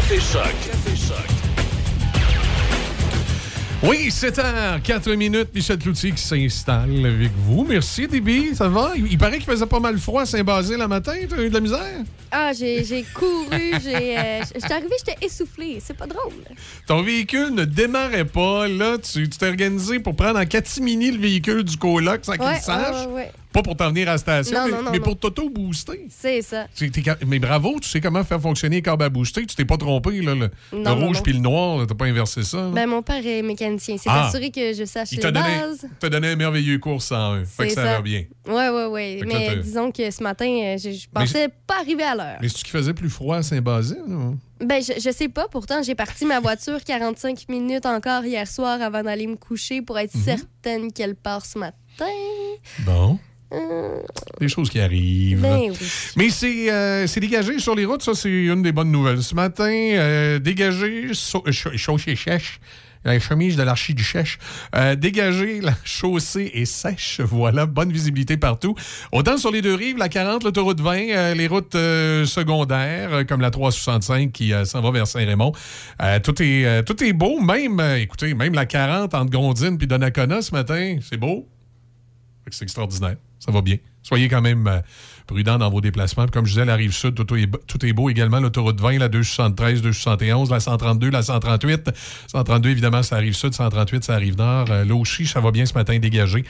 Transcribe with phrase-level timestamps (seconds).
[0.00, 0.54] Café Choc.
[0.66, 1.26] Café Choc.
[3.82, 5.48] Oui, 7h, 4 minutes.
[5.54, 7.64] Michel Cloutier qui s'installe avec vous.
[7.68, 8.54] Merci, Déby.
[8.54, 8.92] Ça va?
[8.96, 11.12] Il, il paraît qu'il faisait pas mal froid à Saint-Basile le matin.
[11.28, 11.80] T'as eu de la misère?
[12.30, 13.48] Ah, j'ai couru,
[13.84, 14.18] j'ai.
[14.18, 15.78] euh, J'étais arrivée, j'étais essoufflée.
[15.84, 16.32] C'est pas drôle.
[16.86, 18.68] Ton véhicule ne démarrait pas.
[18.68, 22.42] Là, tu tu t'es organisé pour prendre en catimini le véhicule du coloc sans qu'il
[22.42, 23.06] Ouais, le sache?
[23.06, 23.32] ouais, ouais, ouais.
[23.52, 25.04] Pas pour t'en venir à la station, Non, mais, non, non, mais non.
[25.04, 26.06] pour t'auto-booster.
[26.08, 26.66] C'est ça.
[26.78, 26.90] T'es
[27.26, 29.44] Mais bravo, tu sais comment faire fonctionner les câbles à booster.
[29.44, 30.34] Tu t'es pas trompé, là.
[30.34, 32.58] Le, rouge puis le noir, là, t'as pas inversé ça.
[32.58, 32.68] là.
[32.70, 33.96] Ben, mon père est mécanicien.
[33.98, 34.26] C'est Ah.
[34.28, 35.86] assuré que je sache Il les t'a donné, bases.
[35.98, 37.44] t'a donné un merveilleux cours 101.
[37.44, 37.92] Fait que ça, ça.
[37.96, 38.24] va bien.
[38.46, 39.20] Ouais, ouais, ouais.
[39.26, 42.38] Mais disons que ce matin, euh, je, je pensais pas arriver à l'heure.
[42.40, 43.98] Mais c'est-tu qui faisait plus froid à Saint-Basile?
[44.08, 44.36] ou?
[44.64, 45.48] Ben, je, je sais pas.
[45.48, 49.98] Pourtant, j'ai parti ma voiture 45 minutes encore hier soir avant d'aller me coucher pour
[49.98, 50.22] être Mhm.
[50.22, 51.74] certaine qu'elle part ce matin.
[52.80, 53.18] Bon.
[53.52, 54.00] Euh,
[54.40, 55.40] Des choses qui arrivent.
[55.40, 55.76] ben oui.
[56.16, 59.22] Mais c'est euh, c'est dégagé sur les routes, ça, c'est une des bonnes nouvelles.
[59.22, 62.60] Ce matin, euh, dégagé, so- chaussée sèche,
[63.04, 64.36] la chemise de l'archiduchesse,
[64.76, 67.20] euh, dégagé, la chaussée est sèche.
[67.22, 68.76] Voilà, bonne visibilité partout.
[69.10, 73.50] Autant sur les deux rives, la 40, l'autoroute 20, euh, les routes secondaires, comme la
[73.50, 75.52] 365 qui s'en va vers Saint-Raymond.
[76.22, 80.52] Tout, est, tout est beau, même, écoutez, même la 40 entre Gondine puis Donnacona ce
[80.54, 81.48] matin, c'est beau.
[82.50, 83.16] C'est extraordinaire.
[83.40, 83.76] Ça va bien.
[84.02, 84.80] Soyez quand même euh,
[85.26, 86.24] prudents dans vos déplacements.
[86.24, 88.40] Puis comme je disais, la rive sud, tout est, beau également.
[88.40, 91.90] L'autoroute 20, la 273, 271, la 132, la 138.
[92.28, 93.52] 132, évidemment, ça arrive sud.
[93.52, 94.70] 138, ça arrive nord.
[94.70, 96.44] Euh, L'Auchy, ça va bien ce matin dégagé.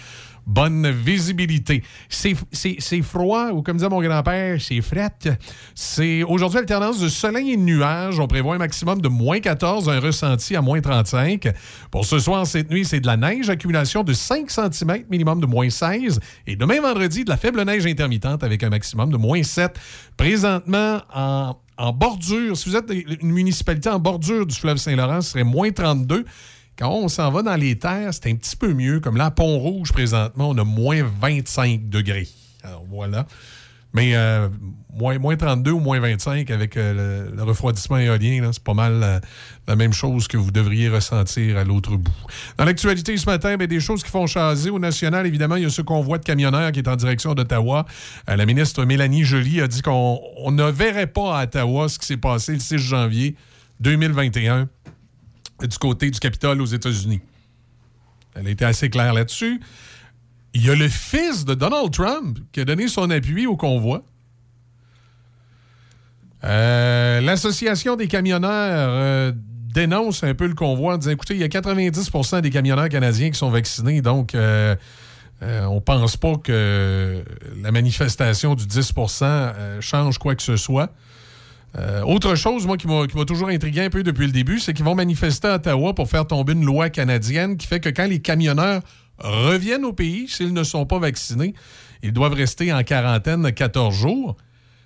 [0.46, 1.82] Bonne visibilité.
[2.08, 5.38] C'est froid, ou comme disait mon grand-père, c'est fret.
[5.74, 8.18] C'est aujourd'hui alternance de soleil et de nuages.
[8.18, 11.48] On prévoit un maximum de moins 14, un ressenti à moins 35.
[11.90, 15.46] Pour ce soir, cette nuit, c'est de la neige, accumulation de 5 cm, minimum de
[15.46, 16.20] moins 16.
[16.46, 19.78] Et demain, vendredi, de la faible neige intermittente avec un maximum de moins 7.
[20.16, 25.30] Présentement, en, en bordure, si vous êtes une municipalité en bordure du fleuve Saint-Laurent, ce
[25.30, 26.24] serait moins 32.
[26.80, 29.00] Quand on s'en va dans les terres, c'est un petit peu mieux.
[29.00, 32.26] Comme là, à Pont-Rouge, présentement, on a moins 25 degrés.
[32.62, 33.26] Alors voilà.
[33.92, 34.48] Mais euh,
[34.90, 39.20] moins, moins 32 ou moins 25 avec euh, le, refroidissement éolien, c'est pas mal euh,
[39.68, 42.12] la même chose que vous devriez ressentir à l'autre bout.
[42.56, 44.70] Dans l'actualité ce matin, ben, des choses qui font chaser.
[44.70, 47.84] Au national, évidemment, il y a ce convoi de camionneurs qui est en direction d'Ottawa.
[48.26, 52.06] La ministre Mélanie Joly a dit qu'on on ne verrait pas à Ottawa ce qui
[52.06, 53.36] s'est passé le 6 janvier
[53.80, 54.68] 2021
[55.66, 57.20] du côté du Capitole aux États-Unis.
[58.34, 59.60] Elle a été assez claire là-dessus.
[60.54, 64.02] Il y a le fils de Donald Trump qui a donné son appui au convoi.
[66.44, 69.32] Euh, L'Association des camionneurs euh,
[69.72, 73.30] dénonce un peu le convoi en disant écoutez, il y a 90% des camionneurs canadiens
[73.30, 74.74] qui sont vaccinés, donc euh,
[75.42, 77.22] euh, on pense pas que
[77.62, 80.92] la manifestation du 10% euh, change quoi que ce soit.
[81.78, 84.84] Euh, autre chose, moi, qui m'a toujours intrigué un peu depuis le début, c'est qu'ils
[84.84, 88.20] vont manifester à Ottawa pour faire tomber une loi canadienne qui fait que quand les
[88.20, 88.82] camionneurs
[89.18, 91.54] reviennent au pays, s'ils ne sont pas vaccinés,
[92.02, 94.36] ils doivent rester en quarantaine 14 jours.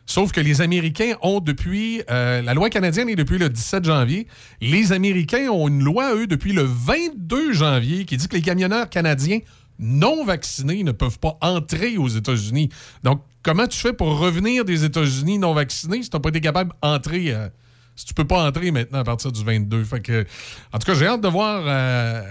[0.07, 2.03] Sauf que les Américains ont depuis...
[2.11, 4.27] euh, la loi canadienne est depuis le 17 janvier.
[4.61, 8.91] Les Américains ont une loi, eux, depuis le 22 janvier qui dit que les camionneurs
[8.91, 9.39] canadiens
[9.79, 12.69] non vaccinés ne peuvent pas entrer aux États-Unis.
[13.03, 16.41] Donc, comment tu fais pour revenir des États-Unis non vaccinés si tu n'as pas été
[16.41, 17.33] capable d'entrer...
[17.33, 17.49] euh,
[17.97, 19.85] si tu peux pas entrer maintenant à partir du 22.
[19.85, 20.25] Fait que,
[20.73, 21.63] en tout cas, j'ai hâte de voir.
[21.65, 22.23] euh,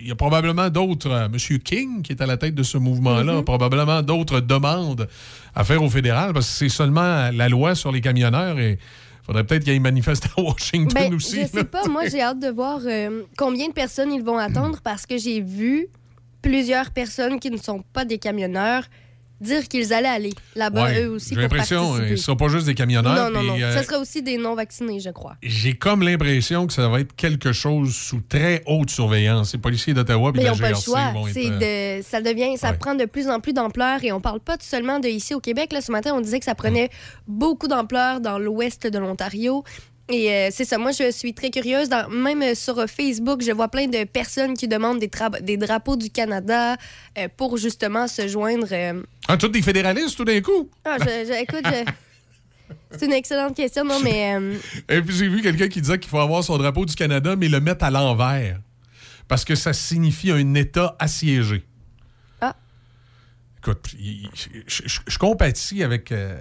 [0.00, 1.08] Il y a probablement d'autres.
[1.08, 5.06] euh, Monsieur King, qui est à la tête de ce mouvement-là, a probablement d'autres demandes
[5.54, 9.24] à faire au fédéral parce que c'est seulement la loi sur les camionneurs et il
[9.24, 11.36] faudrait peut-être qu'il y ait une manifeste à Washington Ben, aussi.
[11.36, 11.46] je là.
[11.48, 11.86] sais pas.
[11.86, 15.40] Moi, j'ai hâte de voir euh, combien de personnes ils vont attendre parce que j'ai
[15.40, 15.86] vu
[16.44, 18.84] plusieurs personnes qui ne sont pas des camionneurs
[19.40, 22.48] dire qu'ils allaient aller là-bas Ouais, eux aussi J'ai l'impression euh, ce ne sera pas
[22.48, 23.30] juste des camionneurs.
[23.30, 23.60] non, non, non.
[23.60, 25.36] euh, Ce sera aussi des non-vaccinés, je crois.
[25.42, 29.52] J'ai comme l'impression que ça va être quelque chose sous très haute surveillance.
[29.52, 31.10] Les policiers d'Ottawa et la n'ont pas le GRC choix.
[31.12, 32.78] vont être, euh, de, ça devient, ça ouais.
[32.78, 35.72] prend de plus en plus d'ampleur et on parle pas seulement de ici au Québec.
[35.72, 36.88] Là, ce matin, on disait que ça prenait
[37.26, 39.64] beaucoup d'ampleur dans l'ouest de l'Ontario.
[40.10, 40.76] Et euh, c'est ça.
[40.76, 41.88] Moi, je suis très curieuse.
[41.88, 45.40] Dans- même euh, sur euh, Facebook, je vois plein de personnes qui demandent des, tra-
[45.40, 46.76] des drapeaux du Canada
[47.16, 48.66] euh, pour justement se joindre.
[48.72, 50.68] euh, Ah, tous des fédéralistes tout d'un coup?
[50.84, 51.90] Ah, je, je- écoute, je-
[52.98, 54.36] c'est une excellente question, non, mais
[54.90, 57.48] Et puis j'ai vu quelqu'un qui disait qu'il faut avoir son drapeau du Canada, mais
[57.48, 58.58] le mettre à l'envers.
[59.26, 61.62] Parce que ça signifie un État assiégé.
[63.66, 63.94] Écoute,
[64.66, 66.36] je, compatis avec euh,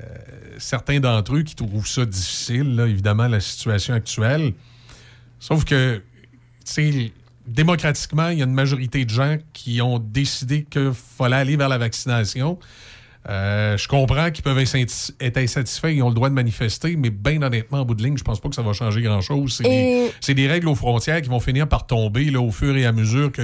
[0.57, 4.53] certains d'entre eux qui trouvent ça difficile, évidemment, la situation actuelle.
[5.39, 6.01] Sauf que,
[7.47, 11.69] démocratiquement, il y a une majorité de gens qui ont décidé qu'il fallait aller vers
[11.69, 12.59] la vaccination.
[13.29, 17.41] Euh, je comprends qu'ils peuvent être insatisfaits, ils ont le droit de manifester, mais bien
[17.41, 19.61] honnêtement, en bout de ligne, je pense pas que ça va changer grand-chose.
[20.19, 22.91] C'est des, règles aux frontières qui vont finir par tomber là, au fur et à
[22.91, 23.41] mesure que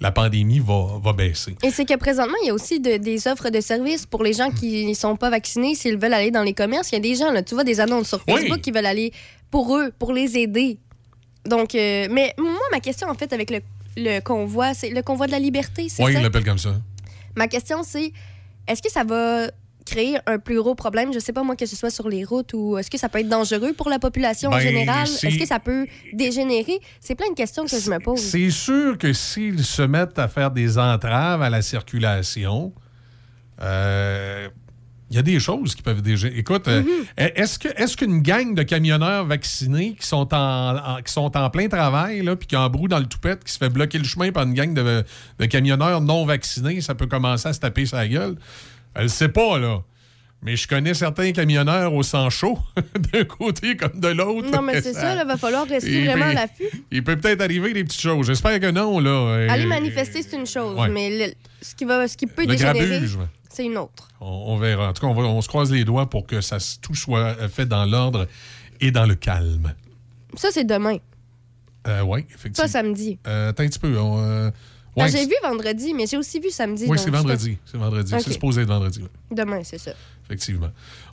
[0.00, 1.56] la, pandémie va, va, baisser.
[1.62, 4.50] Et c'est que présentement, il y a aussi des offres de services pour les gens
[4.50, 6.92] qui ne sont pas vaccinés, s'ils veulent aller dans les commerces.
[6.92, 9.12] Il y a des gens, là, tu vois, des annonces sur Facebook qui veulent aller
[9.50, 10.78] pour eux, pour les aider.
[11.46, 13.60] Donc, euh, mais moi, ma question, en fait, avec le,
[13.96, 16.04] le convoi, c'est le convoi de la liberté, c'est ça?
[16.04, 16.74] Oui, il l'appelle comme ça.
[17.36, 18.12] Ma question, c'est
[18.66, 19.48] est-ce que ça va
[19.84, 22.52] créer un plus gros problème, je sais pas moi, que ce soit sur les routes
[22.54, 25.06] ou est-ce que ça peut être dangereux pour la population en ben, général?
[25.06, 26.80] Est-ce que ça peut dégénérer?
[27.00, 28.20] C'est plein de questions que je me pose.
[28.20, 32.72] C'est sûr que s'ils se mettent à faire des entraves à la circulation,
[33.60, 34.48] euh,
[35.14, 36.26] il y a des choses qui peuvent déjà.
[36.26, 37.32] Écoute, euh, mm-hmm.
[37.36, 41.68] est-ce que est-ce qu'une gang de camionneurs vaccinés qui sont en, qui sont en plein
[41.68, 44.42] travail là, puis qui embrouent dans le toupette, qui se fait bloquer le chemin par
[44.42, 45.04] une gang de,
[45.38, 48.34] de camionneurs non vaccinés, ça peut commencer à se taper sa gueule?
[48.96, 49.82] Elle sait pas là.
[50.42, 52.58] Mais je connais certains camionneurs au sang chaud,
[53.12, 54.50] d'un côté comme de l'autre.
[54.50, 56.68] Non, mais c'est ça, il va falloir rester vraiment à l'affût.
[56.90, 58.26] Il peut peut-être arriver des petites choses.
[58.26, 59.46] J'espère que non, là.
[59.48, 63.00] Aller manifester, c'est une chose, mais ce, qui va, ce qui peut dégénérer,
[63.54, 64.08] c'est une autre.
[64.20, 64.88] On, verra.
[64.88, 67.84] En tout cas, on, se croise les doigts pour que ça, tout soit fait dans
[67.84, 68.26] l'ordre
[68.80, 69.74] et dans le calme.
[70.36, 70.98] Ça, c'est demain.
[71.86, 72.64] Euh, oui, effectivement.
[72.64, 73.18] Pas samedi.
[73.26, 73.94] Euh, attends un petit peu.
[73.96, 74.50] Euh,
[74.96, 76.86] ben, j'ai vu vendredi, mais j'ai aussi vu samedi.
[76.88, 77.58] Oui, c'est vendredi.
[77.64, 78.12] C'est vendredi.
[78.18, 79.02] C'est supposé être vendredi.
[79.30, 79.92] Demain, c'est ça.
[80.24, 80.70] Effectivement.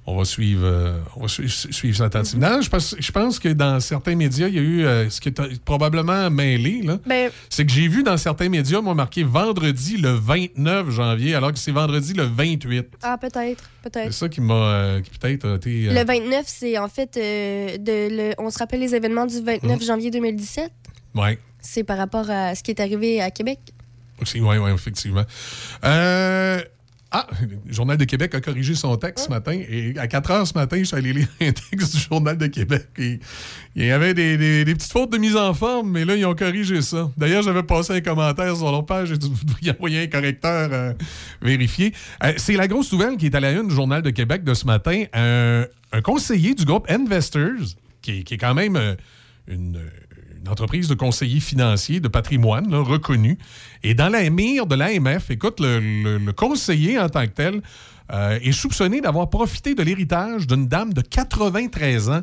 [0.07, 2.59] On va suivre, euh, on va suivre, ça attentivement.
[2.59, 5.29] je, pense, je pense que dans certains médias, il y a eu euh, ce qui
[5.29, 6.83] est probablement mêlé.
[7.05, 11.53] Ben, c'est que j'ai vu dans certains médias, moi, marqué vendredi le 29 janvier, alors
[11.53, 12.87] que c'est vendredi le 28.
[13.03, 13.69] Ah, peut-être.
[13.83, 14.11] Peut-être.
[14.11, 15.89] C'est ça qui m'a euh, peut-être été.
[15.89, 17.15] Le 29, c'est en fait.
[17.15, 19.83] de, on se rappelle les événements du 29 mmh.
[19.83, 20.71] janvier 2017?
[21.13, 23.59] Oui c'est par rapport à ce qui est arrivé à Québec.
[24.35, 25.23] Oui, oui, effectivement.
[25.83, 26.61] Euh,
[27.13, 29.51] ah, le Journal de Québec a corrigé son texte ce matin.
[29.51, 32.47] Et à 4 heures ce matin, je suis allé lire un texte du Journal de
[32.47, 32.87] Québec.
[32.97, 33.19] il
[33.75, 37.11] y avait des, petites fautes de mise en forme, mais là, ils ont corrigé ça.
[37.17, 39.09] D'ailleurs, j'avais passé un commentaire sur leur page.
[39.09, 39.27] J'ai dû
[39.69, 40.93] envoyer un correcteur euh,
[41.41, 41.93] vérifié.
[42.23, 44.53] Euh, c'est la grosse nouvelle qui est à la une du Journal de Québec de
[44.53, 45.03] ce matin.
[45.13, 48.79] un conseiller du groupe Investors, qui, qui est quand même
[49.47, 49.81] une
[50.41, 53.37] une entreprise de conseiller financier de patrimoine reconnue.
[53.83, 57.61] Et dans la mire de l'AMF, écoute, le, conseiller en tant que tel
[58.11, 62.21] euh, est soupçonné d'avoir profité de l'héritage d'une dame de 93 ans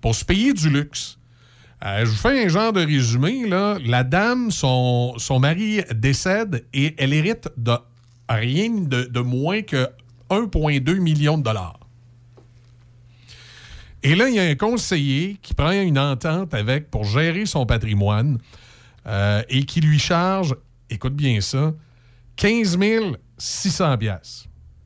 [0.00, 1.18] pour se payer du luxe.
[1.84, 3.46] Euh, je vous fais un genre de résumé.
[3.84, 7.76] La dame, son, mari décède et elle hérite de
[8.28, 9.88] rien de moins que
[10.30, 11.85] 1,2 million de dollars.
[14.02, 17.66] Et là, il y a un conseiller qui prend une entente avec pour gérer son
[17.66, 18.38] patrimoine
[19.06, 20.54] euh, et qui lui charge,
[20.90, 21.72] écoute bien ça,
[22.36, 22.78] 15
[23.38, 23.96] 600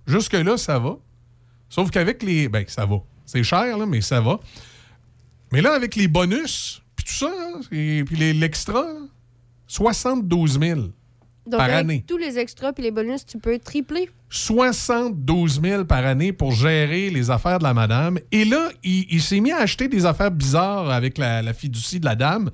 [0.06, 0.96] Jusque-là, ça va.
[1.68, 2.48] Sauf qu'avec les...
[2.48, 2.96] Ben, ça va.
[3.26, 4.40] C'est cher, là, mais ça va.
[5.52, 7.32] Mais là, avec les bonus, puis tout ça,
[7.72, 8.84] et puis l'extra,
[9.66, 10.80] 72 000
[11.50, 12.04] par année.
[12.06, 14.08] Tous les extras puis les bonus, tu peux tripler.
[14.30, 18.18] 72 000 par année pour gérer les affaires de la madame.
[18.30, 22.04] Et là, il, s'est mis à acheter des affaires bizarres avec la, la, fiducie de
[22.04, 22.50] la dame,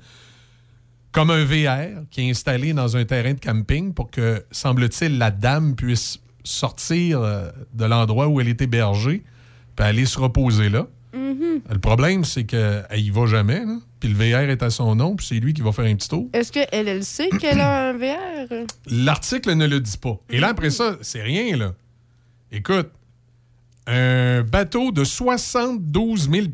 [1.11, 5.31] comme un VR qui est installé dans un terrain de camping pour que, semble-t-il, la
[5.31, 9.23] dame puisse sortir euh, de l'endroit où elle est hébergée
[9.75, 10.87] puis aller se reposer là.
[11.17, 11.61] Mm-hmm.
[11.73, 13.63] Le problème, c'est qu'elle y va jamais.
[13.99, 16.07] Puis le VR est à son nom, puis c'est lui qui va faire un petit
[16.07, 16.29] tour.
[16.33, 18.65] Est-ce qu'elle elle sait qu'elle a un VR?
[18.85, 20.19] L'article ne le dit pas.
[20.29, 21.73] Et là, après ça, c'est rien, là.
[22.51, 22.89] Écoute,
[23.87, 26.47] un bateau de 72 000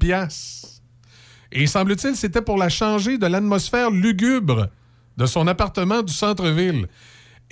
[1.51, 4.70] Et semble-t-il, c'était pour la changer de l'atmosphère lugubre
[5.17, 6.88] de son appartement du centre-ville.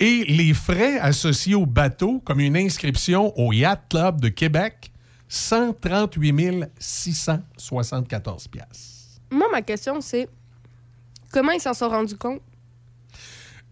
[0.00, 4.91] Et les frais associés au bateau, comme une inscription au Yacht Club de Québec,
[5.32, 8.50] 138 674
[9.30, 10.28] Moi, ma question, c'est
[11.32, 12.42] comment ils s'en sont rendus compte?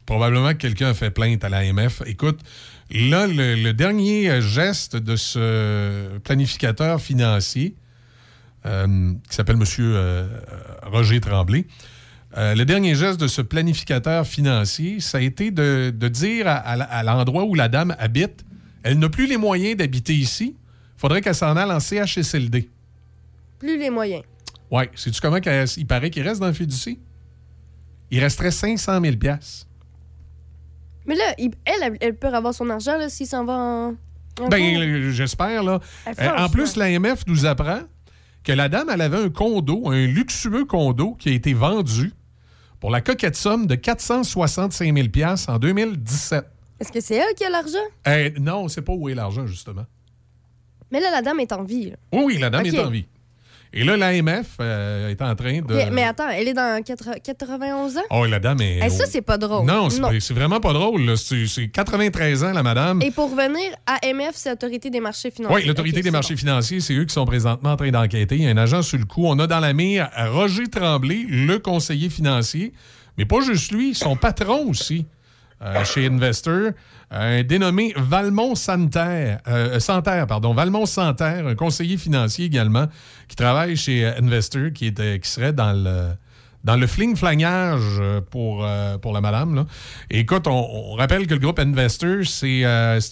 [0.07, 2.01] Probablement que quelqu'un a fait plainte à l'AMF.
[2.07, 2.41] Écoute,
[2.91, 7.75] là, le, dernier geste de ce planificateur financier,
[8.65, 9.65] euh, qui s'appelle M.
[9.81, 10.29] Euh,
[10.85, 11.67] Roger Tremblay,
[12.39, 17.45] euh, le dernier geste de ce planificateur financier, ça a été de, dire à l'endroit
[17.45, 18.47] où la dame habite,
[18.83, 20.57] elle n'a plus les moyens d'habiter ici,
[21.01, 22.69] faudrait qu'elle s'en aille en CHSLD.
[23.59, 24.23] Plus les moyens.
[24.71, 24.85] Oui.
[24.95, 26.99] Sais-tu comment il paraît qu'il reste dans le fiducie?
[28.11, 29.17] Il resterait 500 000
[31.07, 33.95] Mais là, elle, elle peut avoir son argent s'il s'en va en.
[34.49, 35.81] ben, j'espère, là.
[36.07, 37.81] Euh, en plus, l'AMF nous apprend
[38.45, 42.13] que la dame, elle avait un condo, un luxueux condo qui a été vendu
[42.79, 45.09] pour la coquette somme de 465 000
[45.49, 46.45] en 2017.
[46.79, 47.79] Est-ce que c'est elle qui a l'argent?
[48.07, 49.85] Eh, non, c'est pas où est l'argent, justement.
[50.93, 51.91] Mais là, la dame est en vie.
[51.91, 51.97] là.
[52.13, 52.73] Oui, oui, la dame Ok.
[52.75, 53.07] est en vie.
[53.73, 55.73] Et là, l'AMF euh, est en train de.
[55.73, 58.01] Mais, mais attends, elle est dans 80 91 ans?
[58.11, 58.81] Oh, la dame est.
[58.85, 59.65] Eh, ça, c'est pas drôle.
[59.65, 61.03] Non, c'est vraiment pas drôle.
[61.03, 61.17] là.
[61.17, 63.01] C'est c'est 93 ans, la madame.
[63.01, 65.57] Et pour revenir, AMF, c'est Autorité des marchés financiers.
[65.57, 68.35] Oui, l'Autorité Ok, des c'est marchés financiers, c'est eux qui sont présentement en train d'enquêter.
[68.35, 69.25] Il y a un agent sur le coup.
[69.25, 72.73] On a dans la mire Roger Tremblay, le conseiller financier,
[73.17, 75.07] mais pas juste lui, son patron aussi,
[75.63, 76.73] euh, chez Investor,
[77.11, 82.87] un dénommé Valmont Santerre, euh, Santerre, pardon, Valmont Santerre, un conseiller financier également,
[83.29, 86.11] qui travaille chez euh, Investor, qui, euh, qui serait dans le
[86.63, 88.69] dans le fling-flangage pour,
[89.01, 89.65] pour la madame.
[90.11, 92.61] Écoute, on, rappelle que le groupe Investor, c'est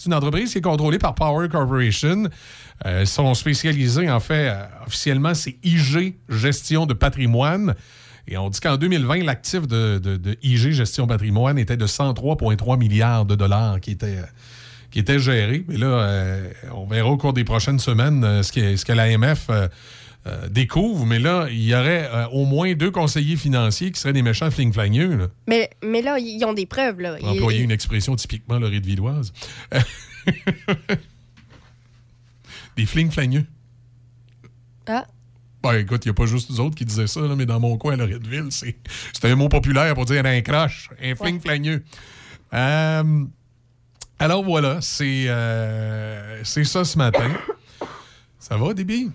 [0.05, 2.29] une entreprise qui est contrôlée par Power Corporation.
[2.85, 7.73] Ils sont spécialisés, en fait, officiellement, c'est IG, gestion de patrimoine.
[8.31, 12.77] Et on dit qu'en 2020, l'actif de, de- de IG Gestion Patrimoine était de 103,3
[12.77, 14.23] milliards de dollars qui étaient, euh,
[14.91, 15.65] qui étaient gérés.
[15.67, 18.93] Mais là, euh, on verra au cours des prochaines semaines euh, ce, que, ce que
[18.93, 19.67] l'AMF euh,
[20.51, 21.07] découvre.
[21.07, 25.29] Mais là, il y aurait au moins deux conseillers financiers qui seraient des méchants fling-flagneux.
[25.47, 26.99] Mais, mais là, ils ont des preuves.
[27.01, 27.17] Là.
[27.19, 29.33] Ils- employer une expression typiquement de villoise.
[32.77, 33.45] des fling-flagneux.
[34.87, 35.05] Ah,
[35.61, 37.59] Ben, écoute, il n'y a pas juste nous autres qui disaient ça, là, mais dans
[37.59, 38.77] mon coin, à Loretteville, c'est
[39.13, 41.83] c'est un mot populaire pour dire un croche, un fling flagneux.
[42.53, 43.25] Euh,
[44.19, 47.29] alors voilà, c'est euh, c'est ça ce matin.
[48.39, 49.11] Ça va, Déby?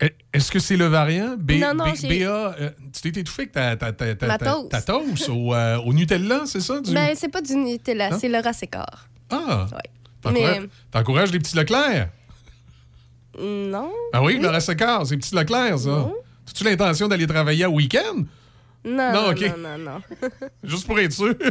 [0.00, 1.36] Est- Est-ce que c'est le variant?
[1.38, 4.38] B, Non, non, B- j'ai- BA, euh, tu t'es étouffé avec ta, ta, ta, ta,
[4.38, 4.68] toast.
[4.70, 6.80] ta toast au, euh, au Nutella, c'est ça?
[6.80, 8.18] du- ben, c'est pas du Nutella, Non?
[8.20, 9.06] c'est le Racécor.
[9.30, 9.66] Ah!
[9.72, 9.78] Ouais.
[10.20, 12.08] T'encourages Mais- t'encourages les petits Leclerc?
[13.38, 13.90] Non?
[14.12, 16.10] Ah oui, le Racecor, c'est petits Leclerc, ça.
[16.48, 18.24] As-tu l'intention d'aller travailler à week-end?
[18.84, 20.00] Non, Non, non, non, non, non.
[20.64, 21.34] Juste pour être sûr.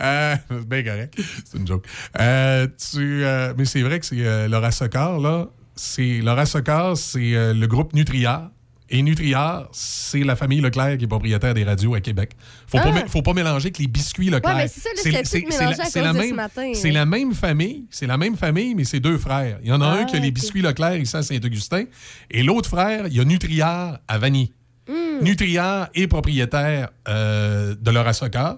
[0.00, 1.20] Euh, c'est bien correct.
[1.44, 1.84] C'est une joke.
[2.18, 5.48] Euh, tu, euh, mais c'est vrai que c'est euh, Laura Socor, là.
[5.74, 8.50] C'est, Laura Socor, c'est le groupe Nutriard.
[8.90, 12.30] Et Nutriard, c'est la famille Leclerc qui est propriétaire des radios à Québec.
[12.66, 12.92] Faut, pas, Ah.
[13.00, 14.56] mé- faut pas mélanger avec les biscuits Leclerc.
[14.56, 17.02] Ouais, c'est la même, ce la
[17.34, 19.58] famille, c'est la même famille, mais c'est deux frères.
[19.62, 20.34] Il y en a Ah, un qui a les ok.
[20.34, 21.84] biscuits Leclerc ici à Saint-Augustin,
[22.30, 24.52] et l'autre frère, il y a Nutriard à Vanier.
[24.88, 25.22] Hmm.
[25.22, 28.56] Nutriard est propriétaire euh, de Laura Soccer.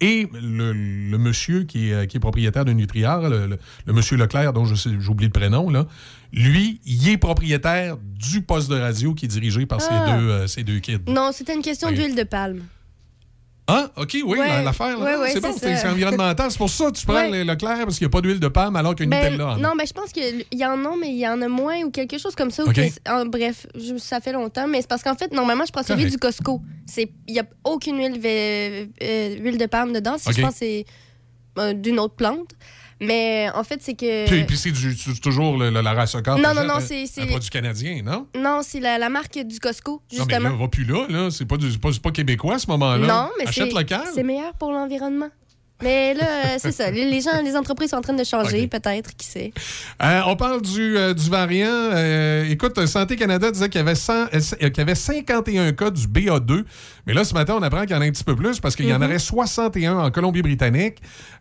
[0.00, 4.16] Et le, le monsieur qui est, qui est propriétaire de Nutriard, le, le- le monsieur
[4.16, 5.86] Leclerc, dont je sais- j'ai oublié le prénom, là,
[6.34, 9.84] lui, il est propriétaire du poste de radio qui est dirigé par Ah.
[10.06, 10.98] ces, deux, euh, ces deux kids.
[11.06, 12.62] Non, c'était une question d'huile de palme.
[13.66, 14.62] Ah, OK, oui, Ouais.
[14.62, 16.50] l'affaire, là, Ouais, ouais, c'est bon, c'est environnemental.
[16.50, 18.48] C'est pour ça que tu prends le Leclerc, parce qu'il n'y a pas d'huile de
[18.48, 19.56] palme, alors que Ben, Nutella en a.
[19.56, 21.90] non, ben, je pense qu'il y en a, mais il y en a moins ou
[21.90, 22.64] quelque chose comme ça.
[22.64, 25.82] que- en bref, je- ça fait longtemps, mais c'est parce qu'en fait, normalement, je prends
[25.82, 26.60] celui du Costco.
[26.98, 30.16] Il n'y a aucune huile, euh, huile de palme dedans.
[30.18, 30.30] Si.
[30.30, 30.84] Je pense que c'est
[31.56, 32.50] euh, d'une autre plante.
[33.06, 34.26] Mais en fait, c'est que.
[34.28, 36.14] Puis, puis c'est du- toujours le, le- la race.
[36.14, 36.80] Non, que non, non, hein?
[36.80, 38.26] c'est- c'est- Un produit canadien, non?
[38.36, 40.48] Non, c'est la, la marque du Costco, Non, mais justement.
[40.50, 41.30] là, va plus là, là.
[41.30, 43.06] C'est pas, du- pas, pas québécois à ce moment-là.
[43.06, 44.02] Non, mais Achète c'est local.
[44.14, 45.28] c'est meilleur pour l'environnement.
[45.84, 46.90] Mais là, euh, c'est ça.
[46.90, 49.52] Les, gens, les entreprises sont en train de changer, peut-être, qui sait.
[50.02, 51.68] Euh, on parle du, euh, du variant.
[51.68, 54.26] Euh, écoute, Santé Canada disait qu'il y, avait 100 euh,
[54.58, 56.64] qu'il y avait 51 cas du BA2.
[57.06, 58.74] Mais là, ce matin, on apprend qu'il y en a un petit peu plus parce
[58.76, 59.04] qu'il y en Mhm.
[59.04, 60.96] aurait 61 en Colombie-Britannique.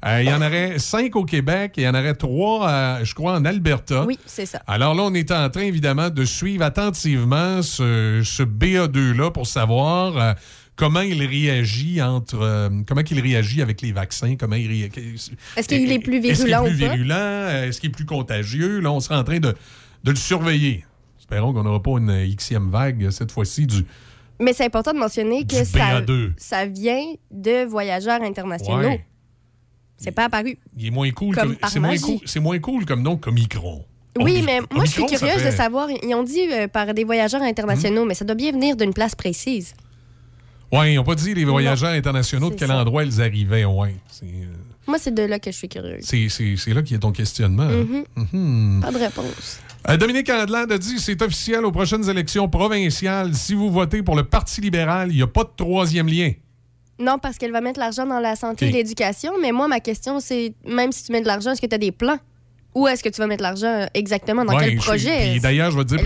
[0.05, 3.33] Il y en aurait 5 au Québec et il y en aurait 3, je crois,
[3.33, 4.03] en Alberta.
[4.05, 4.61] Oui, c'est ça.
[4.67, 10.35] Alors là, on est en train, évidemment, de suivre attentivement ce, ce BA2-là pour savoir
[10.75, 12.39] comment il réagit entre...
[12.41, 14.71] euh, comment il réagit avec les vaccins, comment il.
[14.83, 17.47] Est-ce qu'il est plus Est-ce qu'il virulent est plus virulent?
[17.67, 18.79] Est-ce qu'il est plus contagieux?
[18.79, 19.53] Là, on sera en train de,
[20.03, 20.85] de le surveiller.
[21.19, 23.85] Espérons qu'on n'aura pas une Xème vague cette fois-ci du,
[24.39, 26.31] Mais c'est important de mentionner que ça, BA2.
[26.37, 28.79] ça vient de voyageurs internationaux.
[28.89, 29.05] Ouais.
[29.97, 30.57] C'est pas apparu.
[30.77, 31.33] Il est moins cool.
[31.35, 33.85] Comme C'est moins, cool- c'est moins cool comme nom qu'Omicron.
[34.19, 35.87] Oui, mais moi, je suis curieuse fait- de savoir.
[35.89, 39.15] Ils ont dit euh, par des voyageurs internationaux, mais ça doit bien venir d'une place
[39.15, 39.73] précise.
[40.73, 42.77] Oui, ils n'ont pas dit les voyageurs internationaux de quel ça.
[42.77, 43.63] endroit ils arrivaient.
[43.63, 43.93] Ouais.
[44.23, 44.45] Euh,
[44.87, 46.03] Moi, c'est de là que je suis curieuse.
[46.03, 47.67] C'est, là qu'il y a ton questionnement.
[47.67, 48.03] Mhm.
[48.15, 48.81] Mhm.
[48.81, 49.59] Pas de réponse.
[49.87, 53.35] Euh, Dominique Andelade a dit c'est officiel aux prochaines élections provinciales.
[53.35, 56.31] Si vous votez pour le Parti libéral, il n'y a pas de troisième lien.
[56.97, 59.33] Non, parce qu'elle va mettre l'argent dans la santé et l'éducation.
[59.39, 61.79] Mais moi, ma question, c'est même si tu mets de l'argent, est-ce que tu as
[61.79, 62.17] des plans?
[62.75, 64.43] Où est-ce que tu vas mettre l'argent exactement?
[64.45, 65.39] Dans Ouais, quel je- projet?
[65.39, 66.01] D'ailleurs, je vais te dire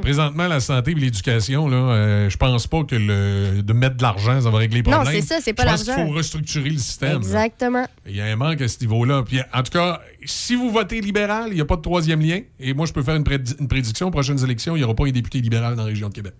[0.00, 4.02] présentement, la santé et l'éducation, là, euh, je pense pas que le, de mettre de
[4.02, 5.20] l'argent, ça va régler les Non, problèmes.
[5.20, 6.06] c'est ça, c'est pas Je pense qu'il l'argent.
[6.06, 7.16] faut restructurer le système.
[7.16, 7.86] Exactement.
[8.06, 9.22] Il y a un manque à ce niveau-là.
[9.26, 12.40] Puis, en tout cas, si vous votez libéral, il n'y a pas de troisième lien.
[12.60, 14.06] Et moi, je peux faire une, prédi- une prédiction.
[14.08, 16.34] Aux prochaines élections, il n'y aura pas un député libéral dans la région de Québec.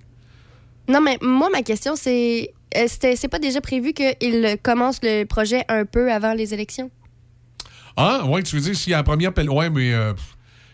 [0.88, 5.24] Non, mais moi, ma question, c'est euh, c'était- c'est pas déjà prévu qu'il commence le
[5.24, 6.90] projet un peu avant les élections?
[7.96, 9.50] Ah, ouais, tu veux dire, s'il y a la première pelle.
[9.50, 9.92] Ouais, mais.
[9.92, 10.12] euh,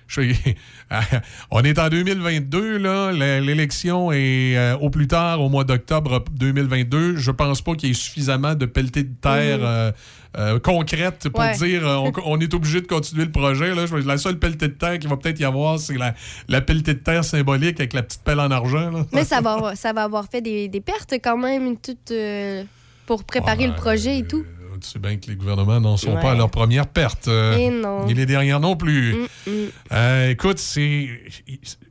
[0.06, 0.56] je sais-
[1.52, 3.12] on est en 2022, là.
[3.12, 7.14] L'élection est euh, au plus tard, au mois d'octobre 2022.
[7.16, 9.92] Je pense pas qu'il y ait suffisamment de pelletées de terre euh,
[10.36, 11.56] euh, concrètes pour Ouais.
[11.56, 13.72] dire euh, on, on est obligé de continuer le projet.
[13.72, 13.84] Là.
[14.04, 16.14] La seule pelletée de terre qu'il va peut-être y avoir, c'est la,
[16.48, 18.90] la pelletée de terre symbolique avec la petite pelle en argent.
[18.90, 19.06] Là.
[19.12, 22.64] Mais ça va, ça va avoir fait des, des pertes quand même, toutes, euh,
[23.06, 24.44] pour préparer le projet et tout.
[24.80, 26.20] Tu sais bien que les gouvernements n'en sont Ouais.
[26.22, 27.28] pas à leur première perte.
[27.28, 28.06] euh, Et non.
[28.06, 29.14] ni les dernières non plus.
[29.14, 29.52] Mm, mm.
[29.92, 31.08] Euh, écoute, c'est.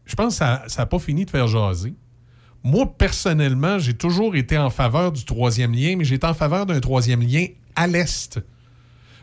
[0.06, 1.94] Je pense que ça n'a pas fini de faire jaser.
[2.64, 6.80] Moi, personnellement, j'ai toujours été en faveur du troisième lien, mais j'étais en faveur d'un
[6.82, 8.40] troisième lien à l'Est.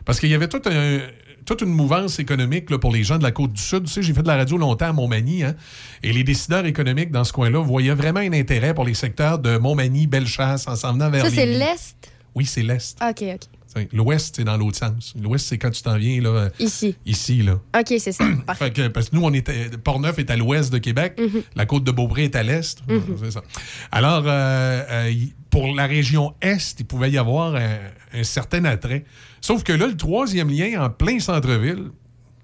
[0.05, 0.99] Parce qu'il y avait tout un-
[1.45, 3.83] toute une mouvance économique là, pour les gens de la côte du Sud.
[3.85, 5.55] Tu sais, j'ai fait de la radio longtemps à Montmagny, hein,
[6.03, 9.57] et les décideurs économiques dans ce coin-là voyaient vraiment un intérêt pour les secteurs de
[9.57, 11.95] Montmagny, Bellechasse, en s'en venant vers Ça, c'est l'Est?
[12.35, 12.97] Oui, c'est l'Est.
[13.01, 13.39] OK, OK.
[13.93, 15.13] L'Ouest, c'est dans l'autre sens.
[15.21, 16.95] L'Ouest, c'est quand tu t'en viens là, Ici.
[17.05, 17.41] ici.
[17.43, 17.53] Là.
[17.77, 18.25] OK, c'est ça.
[18.45, 18.65] Parfait.
[18.65, 21.19] Fait que, parce que nous, on est à- Portneuf est à l'ouest de Québec,
[21.55, 22.79] la côte de Beaupré est à l'est.
[23.19, 23.41] C'est ça.
[23.91, 25.13] Alors, euh, euh,
[25.49, 27.77] pour la région est, il pouvait y avoir un,
[28.13, 29.05] un certain attrait.
[29.41, 31.91] Sauf que là, le troisième lien en plein centre-ville,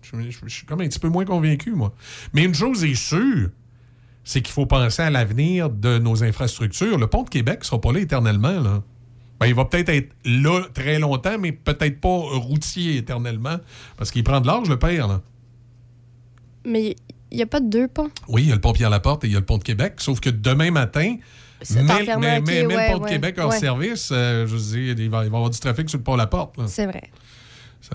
[0.01, 1.93] je, je- je suis comme un petit peu moins convaincu, moi.
[2.33, 3.49] Mais une chose est sûre,
[4.23, 6.97] c'est qu'il faut penser à l'avenir de nos infrastructures.
[6.97, 8.83] Le pont de Québec ne sera pas là éternellement, là.
[9.43, 13.57] Ben, il va peut-être être là très longtemps, mais peut-être pas routier éternellement,
[13.97, 15.21] parce qu'il prend de l'âge, le père, là.
[16.65, 16.95] Mais
[17.29, 18.09] il n'y a pas deux ponts.
[18.29, 19.95] Oui, il y a le pont Pierre-Laporte et il y a le pont de Québec.
[19.97, 21.17] Sauf que demain matin,
[21.61, 23.59] C'est mais, ouais, le pont de ouais, Québec hors ouais.
[23.59, 26.03] service, euh, je veux dire, il va, il va y avoir du trafic sur le
[26.05, 26.55] pont La-Porte.
[26.67, 27.09] C'est vrai.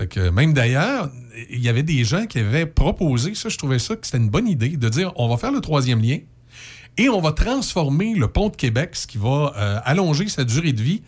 [0.07, 1.09] Que même d'ailleurs,
[1.49, 4.29] il y avait des gens qui avaient proposé, ça, je trouvais ça que c'était une
[4.29, 6.19] bonne idée, de dire on va faire le troisième lien
[6.97, 10.73] et on va transformer le pont de Québec, ce qui va euh, allonger sa durée
[10.73, 11.01] de vie,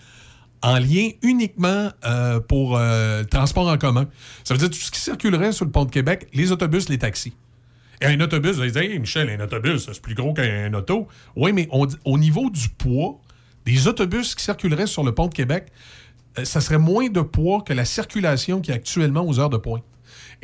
[0.62, 4.08] en lien uniquement euh, pour euh, transport en commun.
[4.44, 6.98] Ça veut dire tout ce qui circulerait sur le pont de Québec, les autobus, les
[6.98, 7.34] taxis.
[8.02, 11.08] Et un autobus, vous allez dire, Michel, un autobus, c'est plus gros qu'un auto.
[11.36, 13.20] Oui, mais au niveau du poids,
[13.66, 15.68] des autobus qui circuleraient sur le pont de Québec,
[16.38, 19.58] euh, ça serait moins de poids que la circulation qui est actuellement aux heures de
[19.58, 19.84] pointe.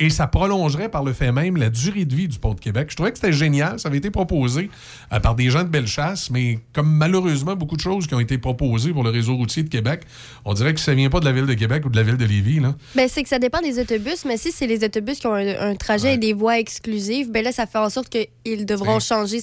[0.00, 2.86] Et ça prolongerait par le fait même la durée de vie du pont de Québec.
[2.90, 3.80] Je trouvais que c'était génial.
[3.80, 4.70] Ça avait été proposé
[5.12, 8.38] euh, par des gens de Bellechasse, mais comme malheureusement beaucoup de choses qui ont été
[8.38, 10.02] proposées pour le réseau routier de Québec,
[10.44, 12.16] on dirait que ça vient pas de la ville de Québec ou de la ville
[12.16, 12.60] de Lévis.
[12.60, 12.76] Là.
[12.94, 15.70] Ben, c'est que ça dépend des autobus, mais si c'est les autobus qui ont un,
[15.70, 16.14] un trajet Ouais.
[16.14, 19.40] et des voies exclusives, ben là, ça fait en sorte qu'ils devront C'est- changer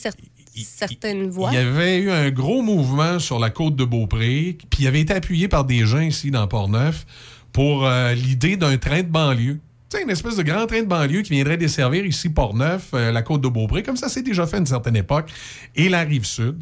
[0.54, 1.50] certaines voies.
[1.52, 5.02] Il y avait eu un gros mouvement sur la côte de Beaupré, puis il avait
[5.02, 7.06] été appuyé par des gens ici dans Port-Neuf
[7.52, 9.60] pour euh, l'idée d'un train de banlieue.
[9.96, 13.22] Sais, une espèce de grand train de banlieue qui viendrait desservir ici Port-Neuf, euh, la
[13.22, 15.32] côte de Beaupré, comme ça s'est déjà fait à une certaine époque,
[15.74, 16.58] et la rive sud.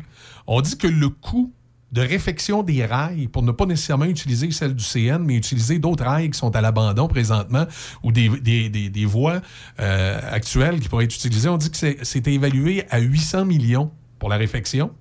[0.46, 1.52] On dit que le coût
[1.92, 6.04] de réfection des rails, pour ne pas nécessairement utiliser celle du CN, mais utiliser d'autres
[6.04, 7.66] rails qui sont à l'abandon présentement,
[8.04, 9.42] ou des, voies
[9.80, 14.30] euh, actuelles qui pourraient être utilisées, on dit que c'est- évalué à 800 millions pour
[14.30, 14.92] la réfection.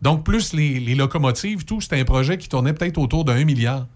[0.00, 3.86] Donc, plus les, les locomotives, tout, c'était un projet qui tournait peut-être autour 1 milliard.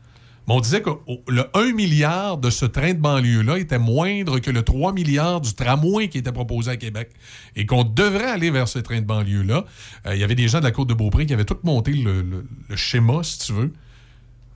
[0.48, 4.38] Mais on disait que oh, le 1 milliard de ce train de banlieue-là était moindre
[4.38, 7.11] que le 3 milliards du tramway qui était proposé à Québec.
[7.56, 9.64] Et qu'on devrait aller vers ce train de banlieue-là.
[10.06, 11.92] Euh, Il y avait des gens de la Côte de Beaupré qui avaient tout monté
[11.92, 13.72] le, le- schéma, si tu veux.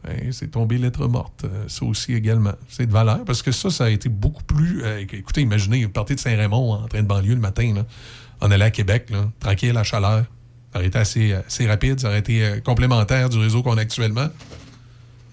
[0.08, 1.44] Hein, c'est tombé lettre morte.
[1.44, 2.54] Euh, ça aussi également.
[2.68, 4.82] C'est de valeur parce que ça, ça a été beaucoup plus.
[4.84, 7.84] euh, écoutez, imaginez, partez de Saint-Raymond en train de banlieue le matin, là,
[8.40, 10.24] en allant à Québec, là, tranquille, à chaleur.
[10.72, 14.28] Ça aurait été assez, assez rapide, ça aurait été complémentaire du réseau qu'on a actuellement.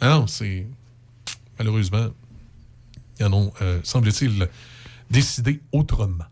[0.01, 0.67] Ah non, c'est.
[1.59, 2.07] Malheureusement,
[3.19, 4.47] ils en ont, euh, semble-t-il,
[5.09, 6.25] décidé autrement.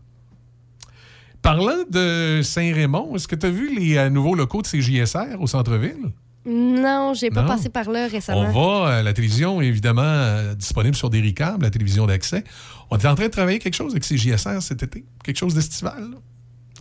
[1.42, 5.46] Parlant de Saint-Raymond, est-ce que tu as vu les euh, nouveaux locaux de CJSR au
[5.46, 6.12] centre-ville?
[6.44, 7.48] Non, j'ai pas Non?
[7.48, 8.50] passé par là On récemment.
[8.52, 12.44] va, euh, la télévision est évidemment euh, disponible sur des câbles, la télévision d'accès.
[12.90, 16.10] On est en train de travailler quelque chose avec CJSR cet été, quelque chose d'estival.
[16.12, 16.16] là.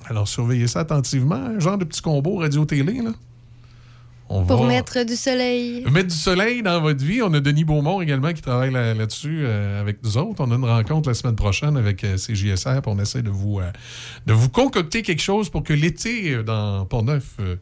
[0.07, 3.01] Alors surveillez ça attentivement, un genre de petit combo radio-télé.
[3.01, 3.11] là.
[4.27, 5.83] On Pour va mettre du soleil.
[5.91, 7.21] mettre du soleil dans votre vie.
[7.21, 10.43] On a Denis Beaumont également qui travaille là- là-dessus euh, avec nous autres.
[10.43, 12.81] On a une rencontre la semaine prochaine avec euh, CJSR.
[12.81, 13.69] puis On essaie de vous, euh,
[14.25, 17.55] de vous concocter quelque chose pour que l'été dans Port-Neuf euh,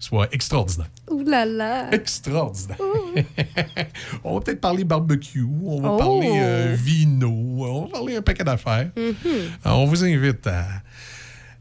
[0.00, 0.90] soit extraordinaire.
[1.10, 1.90] Ouh là là.
[1.94, 2.76] Extraordinaire.
[4.24, 5.96] on va peut-être parler barbecue, on va Oh.
[5.96, 8.90] parler euh, vino, on va parler un paquet d'affaires.
[8.96, 9.14] Mhm.
[9.64, 10.66] Alors, on vous invite à,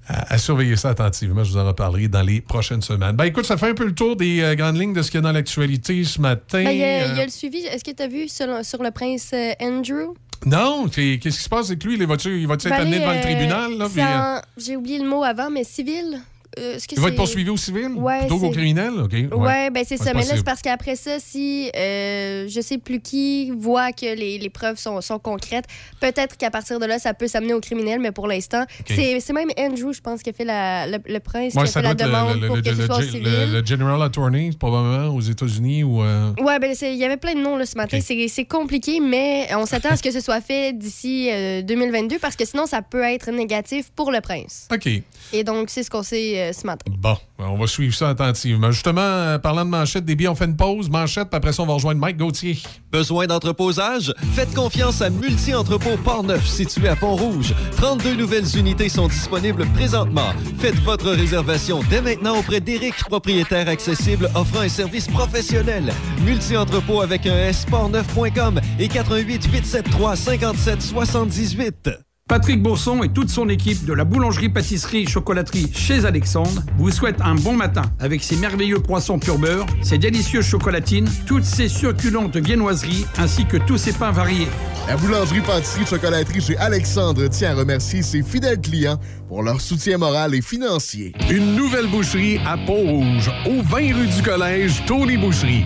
[0.08, 1.44] à- à surveiller ça attentivement.
[1.44, 3.16] Je vous en reparlerai dans les prochaines semaines.
[3.16, 5.20] Ben écoute, ça fait un peu le tour des euh, grandes lignes de ce qu'il
[5.20, 6.64] y a dans l'actualité ce matin.
[6.64, 7.60] Ben, Il y, a- il y Euh, a le suivi.
[7.60, 10.14] Est-ce que tu as vu sur, sur le prince euh, Andrew?
[10.46, 11.94] Non, qu'est-ce qui se passe avec lui?
[11.96, 13.72] Il va-tu va-tu être Ben, amené devant le euh, tribunal?
[13.94, 16.20] puis, euh, J'ai oublié le mot avant, mais civil?
[16.60, 17.90] Euh, que Il va être poursuivi au civil?
[17.96, 18.92] Ouais, plutôt qu'au criminel?
[19.04, 19.14] OK.
[19.38, 20.14] Ouais, ben c'est ça.
[20.14, 24.38] Mais là, c'est parce qu'après ça, si euh, je sais plus qui voit que les,
[24.38, 25.66] les preuves sont, sont concrètes,
[26.00, 29.34] peut-être qu'à partir de là, ça peut s'amener au criminel, mais pour l'instant, c'est c'est
[29.34, 31.82] même Andrew, je pense, qui a fait la, le, le prince, Ouais, qui a ça
[31.82, 33.24] fait la demande le, pour le, que ce soit au civil.
[33.24, 36.02] le- General Attorney, probablement, aux États-Unis ou.
[36.04, 38.00] euh, Ouais, ben il y avait plein de noms là, ce matin.
[38.02, 42.36] C'est- compliqué, mais on s'attend à ce que ce soit fait d'ici euh, 2022 parce
[42.36, 44.68] que sinon, ça peut être négatif pour le prince.
[44.72, 44.88] OK.
[45.32, 46.92] Et donc, c'est ce qu'on sait euh, ce matin.
[46.98, 48.72] Bon, on va suivre ça attentivement.
[48.72, 50.90] Justement, euh, parlant de manchette, des billes, on fait une pause.
[50.90, 52.58] Manchette, puis après ça, on va rejoindre Mike Gauthier.
[52.92, 54.14] Besoin d'entreposage?
[54.34, 57.54] Faites confiance à Multi-Entrepôt Port-Neuf, situé à Pont-Rouge.
[57.78, 60.32] 32 nouvelles unités sont disponibles présentement.
[60.60, 65.92] Faites votre réservation dès maintenant auprès d'Éric, propriétaire accessible offrant un service professionnel.
[66.24, 72.03] Multi-Entrepôt avec un S, portneuf.com et 88 873 57 78.
[72.30, 77.52] Patrick Bourson et toute son équipe de la boulangerie-pâtisserie-chocolaterie chez Alexandre vous souhaitent un bon
[77.52, 83.46] matin avec ses merveilleux poissons pur beurre, ses délicieuses chocolatines, toutes ses succulentes viennoiseries ainsi
[83.46, 84.48] que tous ses pains variés.
[84.88, 89.98] La boulangerie pâtisserie chocolaterie chez Alexandre tient à remercier ses fidèles clients pour leur soutien
[89.98, 91.12] moral et financier.
[91.30, 95.66] Une nouvelle boucherie à Pont-Rouge, au 20 rue du Collège, Tony Boucherie.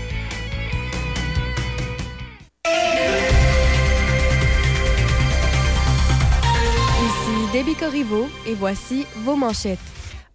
[7.53, 9.77] Debbie Corriveau et voici vos manchettes.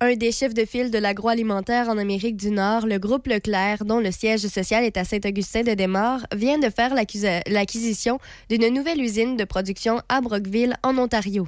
[0.01, 4.01] Un des chefs de file de l'agroalimentaire en Amérique du Nord, le groupe Leclerc, dont
[4.01, 8.19] le siège social est à Saint-Augustin-de-Desmaures, vient de faire l'acquisition
[8.51, 11.47] d'une nouvelle usine de production à Brockville, en Ontario.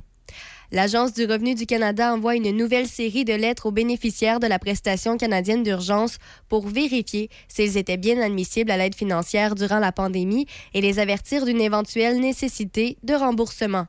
[0.72, 4.58] L'Agence du revenu du Canada envoie une nouvelle série de lettres aux bénéficiaires de la
[4.58, 6.16] prestation canadienne d'urgence
[6.48, 11.44] pour vérifier s'ils étaient bien admissibles à l'aide financière durant la pandémie et les avertir
[11.44, 13.86] d'une éventuelle nécessité de remboursement.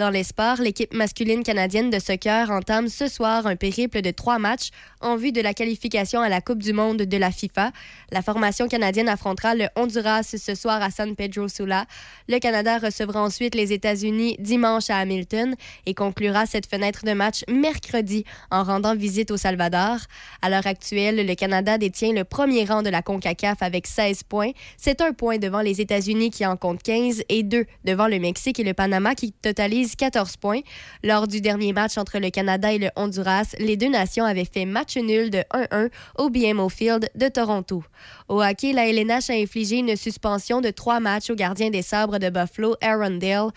[0.00, 4.38] Dans les sports, l'équipe masculine canadienne de soccer entame ce soir un périple de trois
[4.38, 4.70] matchs
[5.02, 7.70] en vue de la qualification à la Coupe du monde de la FIFA.
[8.10, 11.84] La formation canadienne affrontera le Honduras ce soir à San Pedro Sula.
[12.30, 17.44] Le Canada recevra ensuite les États-Unis dimanche à Hamilton et conclura cette fenêtre de match
[17.46, 19.98] mercredi en rendant visite au Salvador.
[20.40, 24.52] À l'heure actuelle, le Canada détient le premier rang de la CONCACAF avec 16 points.
[24.78, 28.58] C'est un point devant les États-Unis qui en comptent 15 et deux devant le Mexique
[28.58, 30.60] et le Panama qui totalisent 14 points.
[31.02, 34.64] Lors du dernier match entre le Canada et le Honduras, les deux nations avaient fait
[34.64, 37.84] match nul de 1-1 au BMO Field de Toronto.
[38.28, 42.18] Au hockey, la LNH a infligé une suspension de trois matchs au gardien des sabres
[42.18, 43.50] de Buffalo, Aaron Dale,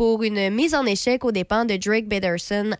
[0.00, 2.70] pour une mise en échec aux dépens de Drake Batterson,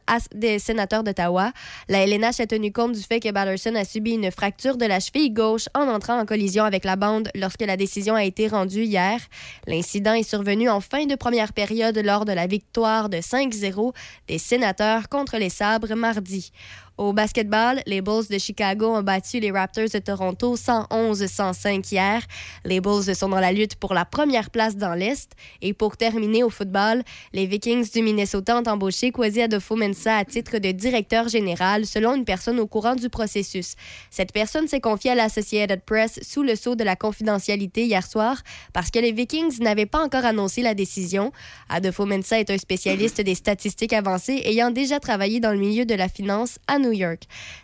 [0.58, 1.52] sénateurs d'Ottawa.
[1.90, 5.00] La LNH a tenu compte du fait que Batterson a subi une fracture de la
[5.00, 8.84] cheville gauche en entrant en collision avec la bande lorsque la décision a été rendue
[8.84, 9.20] hier.
[9.66, 13.92] L'incident est survenu en fin de première période lors de la victoire de 5-0
[14.26, 16.52] des sénateurs contre les sabres mardi.
[17.00, 22.22] Au basketball, les Bulls de Chicago ont battu les Raptors de Toronto 111-105 hier.
[22.66, 25.32] Les Bulls sont dans la lutte pour la première place dans l'Est.
[25.62, 30.58] Et pour terminer au football, les Vikings du Minnesota ont embauché Kwesi Adofo-Mensah à titre
[30.58, 33.76] de directeur général selon une personne au courant du processus.
[34.10, 38.42] Cette personne s'est confiée à l'Associated Press sous le sceau de la confidentialité hier soir
[38.74, 41.32] parce que les Vikings n'avaient pas encore annoncé la décision.
[41.70, 46.10] Adofo-Mensah est un spécialiste des statistiques avancées ayant déjà travaillé dans le milieu de la
[46.10, 46.89] finance à New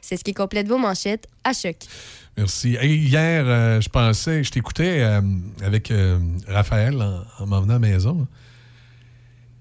[0.01, 1.77] C'est ce qui complète vos manchettes à choc.
[2.37, 2.77] Merci.
[2.83, 5.21] Hier, euh, je pensais, je t'écoutais euh,
[5.62, 8.27] avec euh, Raphaël en, en m'en à la maison.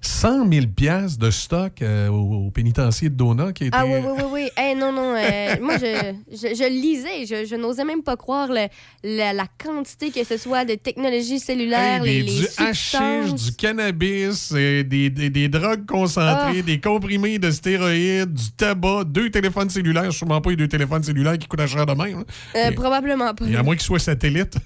[0.06, 3.78] 100 000 piastres de stock euh, au, au pénitencier de Dona qui été...
[3.78, 4.50] Ah oui, oui, oui, oui.
[4.56, 5.16] Hey, non, non.
[5.16, 7.26] euh, moi, je, je, je lisais.
[7.26, 8.68] Je, je n'osais même pas croire le-
[9.04, 13.46] la, la quantité que ce soit de technologie cellulaire, Hey, les, du hashish, substances.
[13.46, 16.62] du cannabis, des, des- des drogues concentrées, Ah.
[16.62, 20.12] des comprimés de stéroïdes, du tabac, deux téléphones cellulaires.
[20.14, 22.20] Sûrement pas les deux téléphones cellulaires qui coûtent cher de même.
[22.20, 22.24] hein.
[22.56, 23.46] Euh, Mais- probablement pas.
[23.46, 24.58] Et à moins qu'ils soient satellites.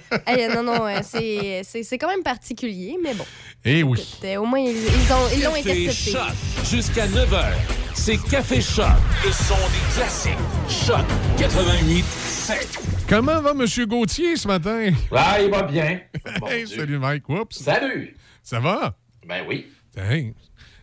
[0.26, 3.24] Hey, non, non, euh, c'est- c'est c'est quand même particulier, mais bon.
[3.64, 3.98] Eh oui.
[4.00, 6.10] Écoute, euh, au moins, ils ils ont- ils l'ont Café intercepté.
[6.12, 7.52] Choc jusqu'à 9h.
[7.94, 8.86] C'est Café Choc,
[9.24, 10.32] le son des classiques.
[10.68, 11.04] Choc
[11.38, 12.78] 88 7.
[13.08, 13.66] Comment va M.
[13.86, 14.90] Gauthier ce matin?
[15.14, 16.00] Ah, il va bien.
[16.40, 17.28] Bon Hey, salut Mike.
[17.28, 17.58] Oups.
[17.62, 18.16] Salut.
[18.42, 18.96] Ça va?
[19.26, 19.66] Ben oui.
[19.96, 20.32] Hey.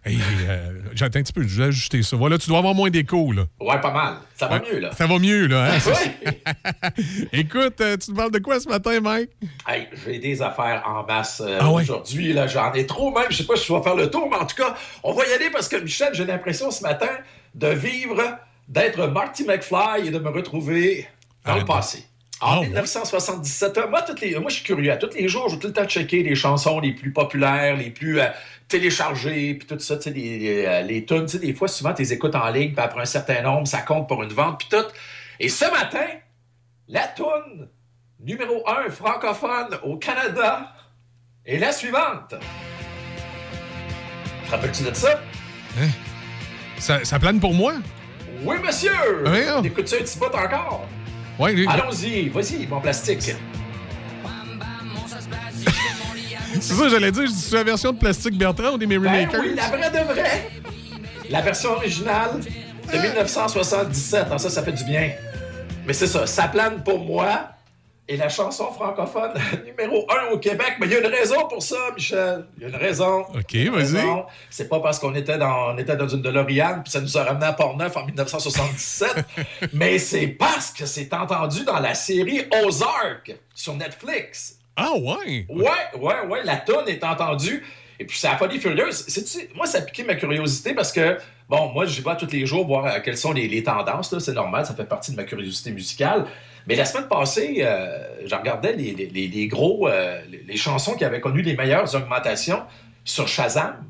[0.10, 2.16] Hey, euh, J'attends un petit peu, je vais ajuster ça.
[2.18, 3.44] Voilà, tu dois avoir moins d'écho, là.
[3.60, 4.16] Ouais, pas mal.
[4.36, 4.92] Ça va mieux, là.
[4.94, 5.74] Ça va mieux, là.
[5.74, 5.78] hein?
[5.86, 7.04] Oui.
[7.34, 9.30] Écoute, euh, tu te parles de quoi ce matin, Mike?
[9.68, 11.84] Hey, j'ai des affaires en masse euh, Ah ouais?
[11.84, 12.34] aujourd'hui.
[12.34, 13.28] Là, j'en ai trop même.
[13.30, 15.28] Je sais pas si je vais faire le tour, mais en tout cas, on va
[15.28, 17.10] y aller parce que Michel, j'ai l'impression ce matin
[17.56, 18.22] de vivre,
[18.68, 21.08] d'être Marty McFly et de me retrouver
[21.46, 22.04] dans le passé.
[22.42, 22.68] En Ah ouais?
[22.68, 24.92] 1977, euh, moi, toutes les, moi, je suis curieux.
[24.92, 27.76] À tous les jours, je vais tout le temps checker les chansons les plus populaires,
[27.76, 28.28] les plus euh,
[28.68, 31.26] téléchargées, puis tout ça, tu sais, les, les, euh, les tunes.
[31.26, 33.68] Tu sais, des fois, souvent, tu les écoutes en ligne, puis après un certain nombre,
[33.68, 34.86] ça compte pour une vente, puis tout.
[35.40, 36.06] Et ce matin,
[36.88, 37.68] la tune
[38.22, 40.74] numéro un francophone au Canada
[41.46, 42.36] est la suivante.
[44.46, 45.20] Te rappelles-tu de ça?
[46.78, 47.74] Ça, ça plane pour moi?
[48.44, 48.92] Oui, monsieur!
[49.26, 49.62] Voyons.
[49.64, 50.88] Écoute ça un petit bout encore?
[51.40, 53.22] Allons-y, vas-y, mon plastique.
[56.54, 57.30] c'est ça, j'allais dire.
[57.34, 59.42] C'est la version de Plastique Bertrand ou des Merry Ben Makers?
[59.42, 60.50] oui, la vraie de vraie.
[61.30, 62.40] La version originale
[62.92, 64.28] de 1977.
[64.32, 65.12] Ah, ça, ça fait du bien.
[65.86, 67.52] Mais c'est ça, ça plane pour moi.
[68.12, 69.34] Et la chanson francophone
[69.66, 70.78] numéro un au Québec.
[70.80, 72.44] Mais il y a une raison pour ça, Michel.
[72.58, 73.22] Il y a une raison.
[73.22, 74.04] OK, vas-y.
[74.50, 77.24] C'est pas parce qu'on était dans, on était dans une DeLorean puis ça nous a
[77.24, 79.14] ramené à Port-Neuf en 1977.
[79.74, 84.58] mais c'est parce que c'est entendu dans la série Ozark sur Netflix.
[84.76, 85.46] Ah, ouais.
[85.48, 85.70] Ouais,
[86.00, 87.64] ouais, ouais, la tonne est entendue.
[88.00, 89.06] Et puis, c'est la folie furieuse.
[89.54, 92.66] Moi, ça a piqué ma curiosité parce que, bon, moi, je vais tous les jours
[92.66, 94.18] voir quelles sont les, les tendances.
[94.18, 96.26] C'est normal, ça fait partie de ma curiosité musicale.
[96.68, 101.04] Mais la semaine passée, euh, je regardais les, les- les- gros, euh, les, chansons qui
[101.06, 102.64] avaient connu les meilleures augmentations
[103.04, 103.86] sur Shazam.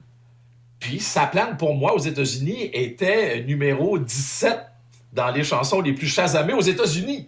[0.79, 4.58] Puis, Ça plane pour moi aux États-Unis était numéro 17
[5.12, 7.27] dans les chansons les plus chazamées aux États-Unis.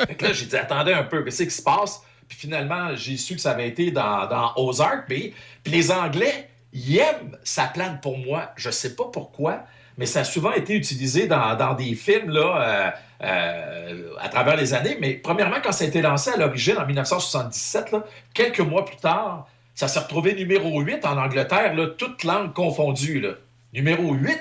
[0.08, 2.02] Fait que là, j'ai dit, attendez un peu, qu'est-ce qui se passe?
[2.28, 5.06] Puis finalement, j'ai su que ça avait été dans, dans Ozark.
[5.08, 8.52] Puis, puis les Anglais, ils aiment ça plane pour moi.
[8.56, 9.64] Je sais pas pourquoi,
[9.98, 12.90] mais ça a souvent été utilisé dans, dans des films là, euh,
[13.24, 14.98] euh, à travers les années.
[15.00, 18.04] Mais premièrement, quand ça a été lancé à l'origine en 1977, là,
[18.34, 23.22] quelques mois plus tard, ça s'est retrouvé numéro 8 en Angleterre, là, toutes langues confondues.
[23.22, 23.32] Là.
[23.74, 24.38] Numéro 8.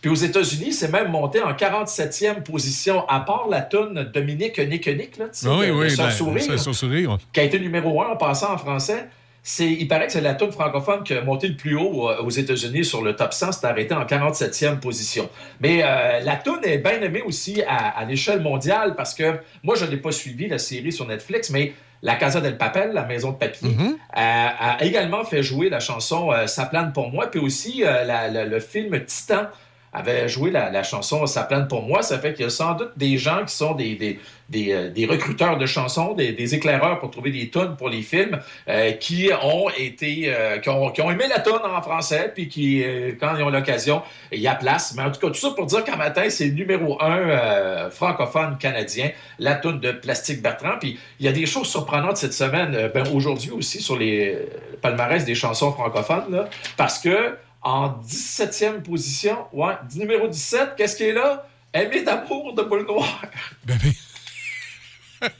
[0.00, 4.86] Puis aux États-Unis, c'est même monté en 47e position, à part la toune Dominique Nick
[4.88, 5.94] Nick, là, Ah oui, oui.
[5.96, 9.08] Ben, sourire, sourire, qui a été numéro 1 en passant en français.
[9.42, 12.22] C'est, il paraît que c'est la toune francophone qui a monté le plus haut euh,
[12.22, 13.52] aux États-Unis sur le top 100.
[13.52, 15.28] C'est arrêté en 47e position.
[15.60, 19.76] Mais euh, la toune est bien aimée aussi à, à l'échelle mondiale parce que moi,
[19.76, 21.72] je n'ai pas suivi la série sur Netflix, mais
[22.02, 23.96] la Casa del Papel, la maison de papier, Mhm.
[24.12, 28.04] a, a également fait jouer la chanson euh, Ça plane pour moi, puis aussi euh,
[28.04, 29.44] la- la- le film Titan
[29.92, 32.02] avait joué la, la chanson Ça plane pour moi.
[32.02, 34.90] Ça fait qu'il y a sans doute des gens qui sont des, des, des, euh,
[34.90, 38.92] des recruteurs de chansons, des, des éclaireurs pour trouver des tunes pour les films, euh,
[38.92, 42.82] qui ont été, euh, qui, ont, qui ont aimé la tune en français, puis qui,
[42.82, 44.94] euh, quand ils ont l'occasion, il y a place.
[44.96, 47.90] Mais en tout cas, tout ça pour dire qu'en matin, c'est le numéro un euh,
[47.90, 50.78] francophone canadien, la tune de Plastique Bertrand.
[50.80, 54.36] Puis il y a des choses surprenantes cette semaine, euh, ben, aujourd'hui aussi, sur les
[54.82, 61.04] palmarès des chansons francophones, là, parce que en 17e position, ouais, numéro 17, qu'est-ce qui
[61.04, 61.46] est là?
[61.72, 63.22] Aimer d'amour de boule noire.
[63.64, 65.30] Ben, ben,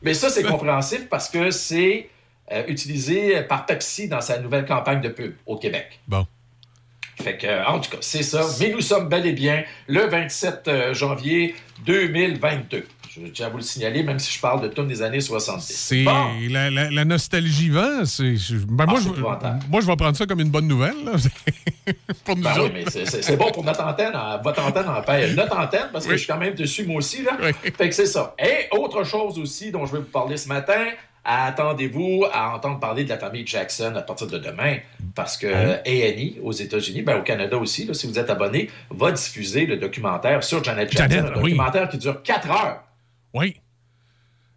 [0.00, 2.08] Mais ça, c'est compréhensif parce que c'est
[2.52, 5.98] euh, utilisé par Pepsi dans sa nouvelle campagne de pub au Québec.
[6.06, 6.24] Bon.
[7.20, 8.46] Fait que, en tout cas, c'est ça.
[8.60, 12.86] Mais nous sommes bel et bien le 27 euh, janvier 2022.
[13.18, 15.64] Je tiens à vous le signaler, même si je parle de tunes des années 70.
[15.74, 16.26] C'est Bon.
[16.50, 18.04] la, la, la nostalgie vent.
[18.04, 19.58] c'est- je- ben, moi, Ah, je, c'est épouvantable.
[19.70, 20.94] moi, je vais prendre ça comme une bonne nouvelle.
[22.24, 22.74] pour nous Ben oui, autres.
[22.74, 25.32] mais c'est- bon pour notre antenne, hein, votre antenne en paix.
[25.34, 26.16] Notre antenne, parce que Oui.
[26.18, 27.22] je suis quand même dessus, moi aussi.
[27.22, 27.36] Là.
[27.42, 27.50] Oui.
[27.76, 28.34] Fait que c'est ça.
[28.38, 30.84] Et autre chose aussi dont je vais vous parler ce matin,
[31.24, 34.76] attendez-vous à entendre parler de la famille Jackson à partir de demain,
[35.14, 35.78] parce que Hein?
[35.86, 39.76] A&E aux États-Unis, ben, au Canada aussi, là, si vous êtes abonné, va diffuser le
[39.76, 41.50] documentaire sur Janet Jackson, Janet, un oui.
[41.52, 42.82] documentaire qui dure 4 heures.
[43.34, 43.56] Oui.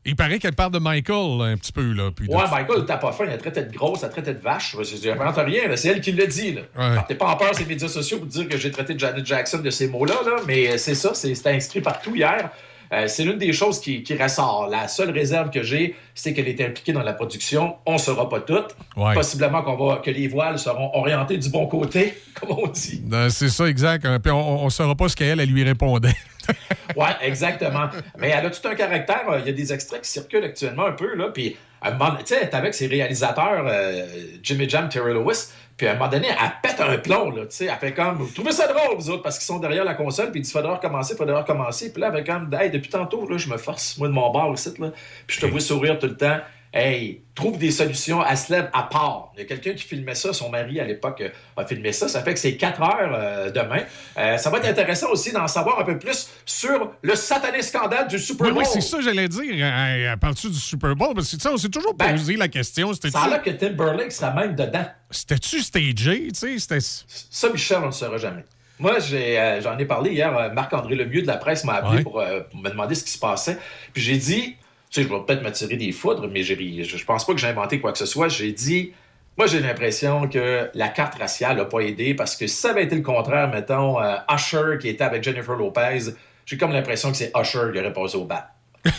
[0.06, 1.92] Il paraît qu'elle parle de Michael un petit peu.
[1.92, 4.10] Là, puis de- Ouais, Michael, t'as pas faim, il a traité de grosse, il a
[4.10, 4.76] traité de vache.
[4.82, 6.54] Je j'invente rien, c'est elle qui l'a dit.
[6.54, 6.62] Là.
[6.78, 6.96] Ouais.
[6.96, 9.60] Partez pas en peur ces médias sociaux pour dire que j'ai traité de Janet Jackson
[9.60, 12.50] de ces mots-là, là, mais c'est ça, c'est- c'était inscrit partout hier.
[12.92, 14.68] Euh, c'est l'une des choses qui, qui ressort.
[14.70, 17.76] La seule réserve que j'ai, c'est qu'elle était impliquée dans la production.
[17.86, 18.64] On ne saura pas tout.
[18.98, 19.14] Ouais.
[19.14, 23.02] Possiblement qu'on va, que les voiles seront orientées du bon côté, comme on dit.
[23.04, 24.08] Ben, c'est ça, exact.
[24.20, 26.16] Puis on ne saura pas ce qu'elle, elle lui répondait.
[26.96, 27.90] Oui, exactement.
[28.18, 29.24] Mais elle a tout un caractère.
[29.40, 31.30] Il y a des extraits qui circulent actuellement un peu, là.
[31.32, 34.08] Puis, tu sais, elle est avec ses réalisateurs, euh,
[34.42, 35.50] Jimmy Jam, Terry Lewis.
[35.80, 37.44] Puis, à un moment donné, elle pète un plomb, là.
[37.44, 39.86] Tu sais, elle fait comme, vous trouvez ça drôle, vous autres, parce qu'ils sont derrière
[39.86, 40.30] la console.
[40.30, 41.94] Puis, il dit, faudra recommencer, faudra recommencer.
[41.94, 44.50] Puis là, avec comme, hey, depuis tantôt, là, je me force, moi, de mon bar
[44.50, 44.92] aussi, là.
[45.26, 46.40] Puis, je te vois sourire tout le temps.
[46.72, 48.22] Hey, trouve des solutions.
[48.36, 49.32] Se lève à part.
[49.36, 50.34] Il y a quelqu'un qui filmait ça.
[50.34, 52.08] Son mari, à l'époque, euh, a filmé ça.
[52.08, 53.82] Ça fait que c'est 4 heures euh, demain.
[54.20, 58.08] Euh, ça va être intéressant aussi d'en savoir un peu plus sur le satané scandale
[58.08, 58.62] du Super Oui, Bowl.
[58.64, 59.42] oui, c'est ça, j'allais dire.
[59.66, 61.16] Euh, Parles-tu du Super Bowl?
[61.16, 62.94] Parce que, sais, on s'est toujours Ben, posé la question.
[62.94, 64.86] Ça a l'air que Timberlake sera même dedans.
[65.10, 65.96] c'était-tu stagé?
[66.28, 66.80] Tu sais, c'était.
[66.82, 68.46] Ça, Michel, on ne le saura jamais.
[68.78, 70.38] Moi, euh, j'en ai parlé hier.
[70.38, 72.04] euh, Marc-André Lemieux de la presse m'a appelé Ouais.
[72.04, 73.58] pour, euh, pour me demander ce qui se passait.
[73.92, 74.56] Puis j'ai dit,
[74.90, 77.48] sais, je vais peut-être me tirer des foudres, mais je, je pense pas que j'ai
[77.48, 78.28] inventé quoi que ce soit.
[78.28, 78.94] J'ai dit,
[79.38, 82.84] moi, j'ai l'impression que la carte raciale n'a pas aidé parce que si ça avait
[82.84, 86.12] été le contraire, mettons, euh, Usher qui était avec Jennifer Lopez,
[86.46, 88.52] j'ai comme l'impression que c'est Usher qui aurait passé au bat.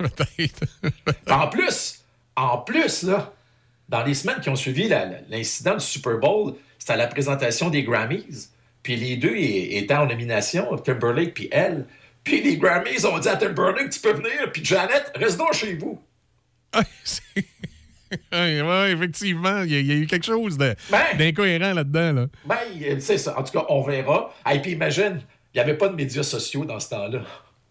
[1.30, 2.04] En plus,
[2.36, 3.32] en plus, là,
[3.88, 4.88] dans les semaines qui ont suivi
[5.28, 8.50] l'incident du Super Bowl, c'était à la présentation des Grammys.
[8.82, 11.86] Puis les deux étaient en nomination, Timberlake puis elle.
[12.24, 14.50] Puis les Grammys ont dit à Timberlake, tu peux venir.
[14.52, 16.00] Puis Janet, reste donc chez vous.
[18.32, 20.74] Ouais, ouais, effectivement, il y, a- il y a eu quelque chose Ben.
[21.18, 22.12] d'incohérent là-dedans.
[22.14, 22.26] Là.
[22.46, 23.38] Ben, euh, c'est ça.
[23.38, 24.32] En tout cas, on verra.
[24.50, 25.20] Et puis imagine,
[25.52, 27.20] il n'y avait pas de médias sociaux dans ce temps-là.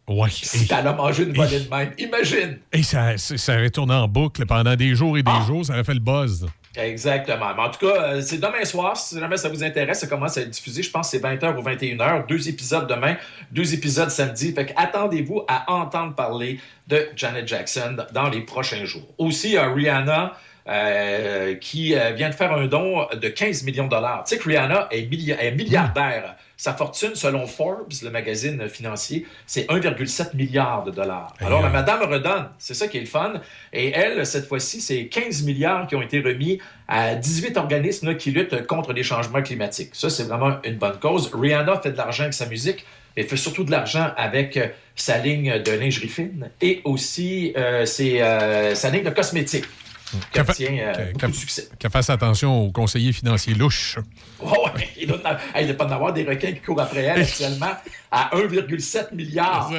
[0.07, 0.29] Ouais.
[0.29, 2.59] Si t'allais manger une volée de même, imagine.
[2.71, 5.43] Et, ça, ça avait tourné en boucle pendant des jours et des Ah.
[5.47, 5.65] jours.
[5.65, 6.45] Ça avait fait le buzz.
[6.77, 7.53] Exactement.
[7.55, 8.95] Mais en tout cas, euh, c'est demain soir.
[8.95, 10.83] Si jamais ça vous intéresse, ça commence à être diffusé.
[10.83, 12.27] Je pense que c'est 20h ou 21h.
[12.27, 13.15] Deux épisodes demain,
[13.51, 14.53] deux épisodes samedi.
[14.53, 19.07] Fait attendez-vous à entendre parler de Janet Jackson dans les prochains jours.
[19.17, 20.33] Aussi, a Rihanna.
[20.69, 24.25] euh, qui euh, vient de faire un don de 15 millions de dollars.
[24.25, 26.35] Tu sais que Rihanna est milliardaire.
[26.59, 31.33] Sa fortune, selon Forbes, le magazine financier, c'est 1,7 milliard de dollars.
[31.39, 32.49] Alors, la madame redonne.
[32.57, 33.33] C'est ça qui est le fun.
[33.73, 38.15] Et elle, cette fois-ci, c'est 15 milliards qui ont été remis à 18 organismes là,
[38.15, 39.91] qui luttent contre les changements climatiques.
[39.93, 41.29] Ça, c'est vraiment une bonne cause.
[41.31, 42.85] Rihanna fait de l'argent avec sa musique.
[43.15, 47.85] Elle fait surtout de l'argent avec euh, sa ligne de lingerie fine et aussi euh,
[47.85, 49.65] ses, euh, sa ligne de cosmétiques.
[50.31, 51.69] Qui obtient euh, beaucoup de succès.
[51.77, 53.97] Qu'elle fasse attention aux conseillers financiers louches.
[54.39, 55.19] Oh, ouais, il doit,
[55.55, 57.71] hey, pas en avoir des requins qui courent après elle actuellement
[58.11, 59.71] à 1,7 milliard.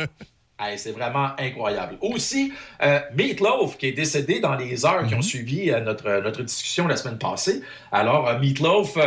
[0.60, 1.96] Hey, c'est vraiment incroyable.
[2.00, 6.42] Aussi, euh, Meatloaf, qui est décédé dans les heures qui ont suivi euh, notre, notre
[6.42, 7.62] discussion la semaine passée.
[7.92, 8.98] Alors, euh, Meatloaf,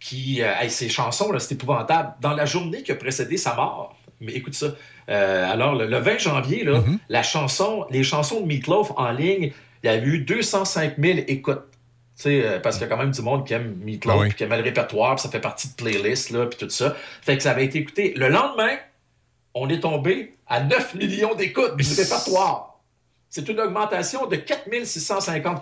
[0.00, 2.14] qui, hey, ses chansons, c'est épouvantable.
[2.22, 4.68] Dans la journée qui a précédé sa mort, mais écoute ça.
[5.06, 9.52] Alors, le, le 20 janvier, là, la chanson, les chansons de Meatloaf en ligne,
[9.84, 11.62] il y a eu 205 000 écoutes.
[12.26, 14.32] Euh, parce qu'il y a quand même du monde qui aime Meatloaf, Ah oui.
[14.34, 16.96] qui aime le répertoire, puis ça fait partie de playlists, là, puis tout ça.
[17.22, 18.14] Fait que ça avait été écouté.
[18.16, 18.76] Le lendemain,
[19.52, 22.80] on est tombé à 9 millions d'écoutes du répertoire.
[23.28, 25.60] C'est une augmentation de 4650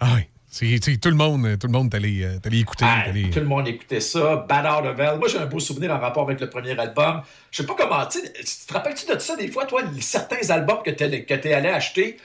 [0.00, 0.22] Ah oui.
[0.48, 2.84] C'est- tout le monde, tout le monde t'allait euh, écouter.
[2.88, 4.46] Ah, t'allais- Tout le monde écoutait ça.
[4.48, 5.18] Bad Out of Hell.
[5.18, 7.20] Moi, j'ai un beau souvenir en rapport avec le premier album.
[7.50, 8.06] Je sais pas comment.
[8.06, 12.16] Tu te rappelles-tu de ça des fois, toi, certains albums que tu es allé acheter,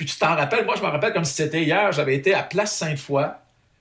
[0.00, 0.64] puis tu t'en rappelles.
[0.64, 1.92] Moi, je me rappelle comme si c'était hier.
[1.92, 3.26] J'avais été à Place Sainte-Foy,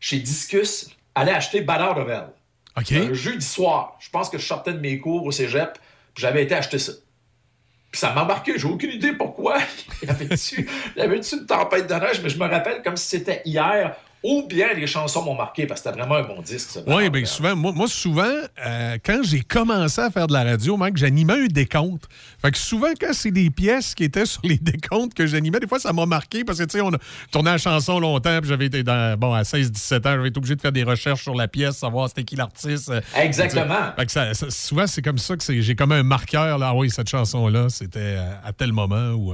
[0.02, 2.28] chez Discus, aller acheter Hell.
[2.76, 2.92] OK.
[2.92, 3.98] Un jeudi soir.
[4.02, 5.80] Je pense que je sortais de mes cours au cégep,
[6.14, 6.92] puis j'avais été acheter ça.
[7.90, 9.60] Puis ça m'a marqué, j'ai aucune idée pourquoi.
[10.02, 12.98] Il y avait-tu il y avait-tu une tempête de neige, mais je me rappelle comme
[12.98, 13.96] si c'était hier.
[14.22, 16.72] Ou bien les chansons m'ont marqué, parce que c'était vraiment un bon disque.
[16.72, 16.82] ça.
[16.86, 18.24] Oui, bien souvent, moi, moi, souvent,
[18.66, 22.10] euh, quand j'ai commencé à faire de la radio, j'animais un décompte.
[22.42, 25.68] Fait que souvent, quand c'est des pièces qui étaient sur les décomptes que j'animais, des
[25.68, 26.98] fois, ça m'a marqué parce que, tu sais, on a
[27.32, 30.56] tourné la chanson longtemps, puis j'avais été dans, bon, à 16-17 ans, j'avais été obligé
[30.56, 32.92] de faire des recherches sur la pièce, savoir c'était qui l'artiste.
[33.16, 33.94] Exactement.
[33.98, 36.76] Fait que ça, ça- souvent, c'est comme ça que j'ai comme un marqueur, là, ah
[36.76, 39.34] oui, cette chanson-là, c'était euh, à tel moment où...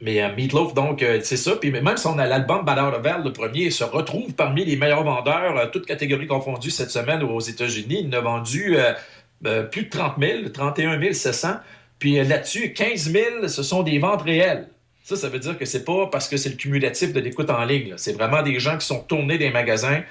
[0.00, 1.56] Mais euh, Meatloaf, donc, euh, c'est ça.
[1.56, 4.76] Puis même si on a l'album Out of Hell, le premier, se retrouve parmi les
[4.76, 8.04] meilleurs vendeurs, euh, toutes catégories confondues, cette semaine aux États-Unis.
[8.06, 8.76] Il a vendu
[9.70, 11.48] plus de 30 000, 31 700.
[11.98, 14.68] Puis là-dessus, 15 000, ce sont des ventes réelles.
[15.02, 17.64] Ça, ça veut dire que c'est pas parce que c'est le cumulatif de l'écoute en
[17.64, 17.94] ligne.
[17.96, 20.02] C'est vraiment des gens qui sont tournés des magasins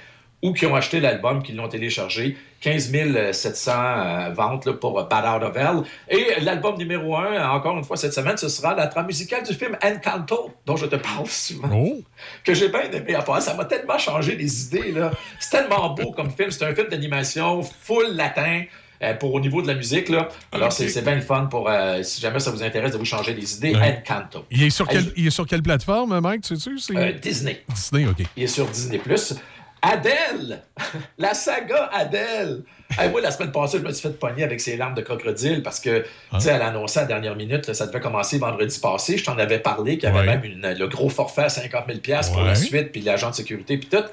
[0.42, 2.36] ou qui ont acheté l'album, qui l'ont téléchargé.
[2.60, 2.92] 15
[3.32, 5.82] 700 euh, ventes là, pour euh, Bad Out of Hell.
[6.08, 9.54] Et l'album numéro un, encore une fois cette semaine, ce sera la trame musicale du
[9.54, 11.68] film Encanto, dont je te parle souvent.
[11.72, 12.00] Oh!
[12.44, 13.40] Que j'ai bien aimé à part.
[13.42, 14.92] Ça m'a tellement changé les idées.
[14.92, 15.10] là.
[15.38, 16.50] C'est tellement beau comme film.
[16.50, 18.62] C'est un film d'animation full latin.
[19.02, 20.08] euh, pour au niveau de la musique.
[20.08, 20.28] Là.
[20.52, 23.04] Alors, c'est c'est bien le fun pour, euh, si jamais ça vous intéresse de vous
[23.04, 24.02] changer des idées, Ouais.
[24.08, 24.44] Encanto.
[24.50, 26.96] Il est, sur quelle, il est sur quelle plateforme, Mike, tu sais-tu?
[26.96, 27.62] Euh, Disney.
[27.68, 28.24] Disney, OK.
[28.36, 28.98] Il est sur Disney+.
[29.82, 30.62] Adèle!
[31.18, 32.62] La saga Adèle!
[32.98, 35.62] Hey, moi, la semaine passée, je me suis fait pogner avec ses larmes de crocodile
[35.62, 36.36] parce que, Ah.
[36.38, 39.18] tu sais, elle a annoncé à la dernière minute, là, ça devait commencer vendredi passé.
[39.18, 40.26] Je t'en avais parlé, qu'il y avait Ouais.
[40.38, 41.98] même une- le gros forfait à 50 000
[42.32, 42.48] pour Ouais.
[42.48, 44.04] la suite, puis l'agent de sécurité, puis tout.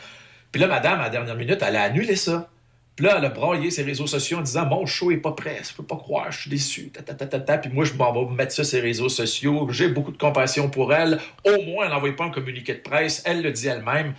[0.51, 2.49] Puis là, madame, à la dernière minute, elle a annulé ça.
[2.95, 5.59] Puis là, elle a braillé ses réseaux sociaux en disant Mon show est pas prêt,
[5.68, 6.89] je peux pas croire, je suis déçu.
[6.89, 7.57] Ta, ta, ta, ta, ta.
[7.57, 9.68] Puis moi, je m'en vais mettre ça sur les réseaux sociaux.
[9.72, 11.20] J'ai beaucoup de compassion pour elle.
[11.45, 13.24] Au moins, elle n'envoie pas un communiqué de presse.
[13.26, 14.14] Elle le dit elle-même.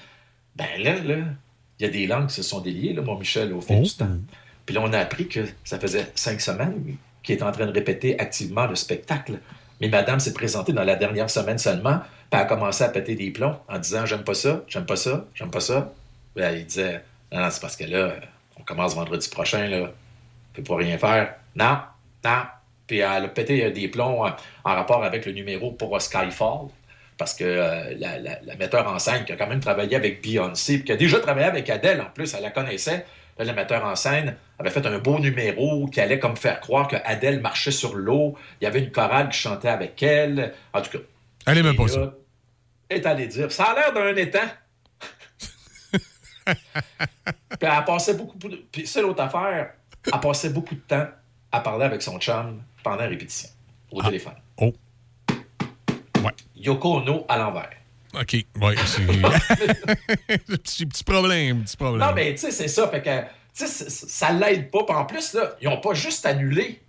[0.57, 1.17] Ben là, là,
[1.79, 3.83] il y a des langues qui se sont déliées, là, mon Michel, au fil Oh.
[3.83, 4.09] du temps.
[4.67, 7.73] Puis là, on a appris que ça faisait cinq semaines qu'il est en train de
[7.73, 9.39] répéter activement le spectacle.
[9.81, 13.15] Mais madame s'est présentée dans la dernière semaine seulement, puis elle a commencé à péter
[13.17, 15.93] des plombs en disant J'aime pas ça, j'aime pas ça, j'aime pas ça.
[16.37, 17.03] Là, il disait
[17.33, 18.15] Non, non, c'est parce que là,
[18.59, 21.35] on commence vendredi prochain, là, on peut pas rien faire.
[21.57, 21.79] Non,
[22.25, 22.43] non.
[22.87, 24.29] Puis elle a pété euh, des plombs en,
[24.65, 26.69] en rapport avec le numéro pour Skyfall.
[27.17, 30.23] Parce que euh, la, la- la metteur en scène qui a quand même travaillé avec
[30.23, 33.07] Beyoncé, puis qui a déjà travaillé avec Adele en plus, elle la connaissait.
[33.39, 36.87] Là, le metteur en scène avait fait un beau numéro qui allait comme faire croire
[36.89, 38.37] que Adele marchait sur l'eau.
[38.61, 40.55] Il y avait une chorale qui chantait avec elle.
[40.73, 41.05] En tout cas.
[41.47, 42.15] Elle pas là, ça.
[42.91, 44.39] Est allée dire Ça a l'air d'un étang.
[46.47, 46.55] Puis
[47.61, 48.39] elle passait beaucoup.
[48.39, 49.73] de- Puis c'est l'autre affaire.
[50.13, 51.07] Elle passait beaucoup de temps
[51.51, 53.49] à parler avec son chum pendant la répétition,
[53.91, 54.35] au téléphone.
[54.59, 54.73] Oh.
[56.65, 57.71] Yoko Ono à l'envers.
[58.21, 58.33] OK.
[58.61, 59.07] Ouais, c'est.
[60.47, 62.07] petit, petit problème, petit problème.
[62.07, 62.89] Non, mais tu sais, c'est ça.
[62.89, 64.85] Fait que, tu sais, ça l'aide pas.
[64.85, 66.81] Puis en plus, là, ils n'ont pas juste annulé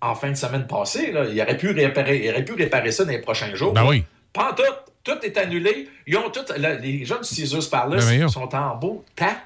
[0.00, 1.12] en fin de semaine passée.
[1.12, 1.24] Là.
[1.24, 3.72] Ils, auraient pu réparer, ils auraient pu réparer ça dans les prochains jours.
[3.72, 4.04] Ben oui.
[4.32, 4.62] Pas tout.
[5.04, 5.88] Tout est annulé.
[6.06, 6.44] Ils ont tout.
[6.56, 8.28] là, les gens du Caesars Palace Ben voyons.
[8.28, 9.36] sont en beau temps.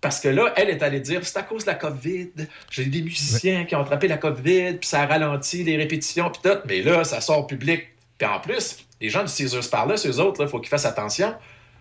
[0.00, 2.30] Parce que là, elle est allée dire c'est à cause de la COVID.
[2.70, 6.40] J'ai des musiciens qui ont attrapé la COVID, puis ça a ralenti les répétitions, puis
[6.42, 6.58] tout.
[6.66, 7.88] Mais là, ça sort public.
[8.16, 11.34] Puis en plus, les gens du Caesars Palace, eux autres, il faut qu'ils fassent attention.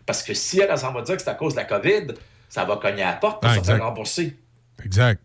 [0.06, 2.08] Parce que si elle, elle s'en va dire que c'est à cause de la COVID,
[2.50, 4.38] ça va cogner à la porte pour Ah, se faire rembourser.
[4.84, 5.22] Exact.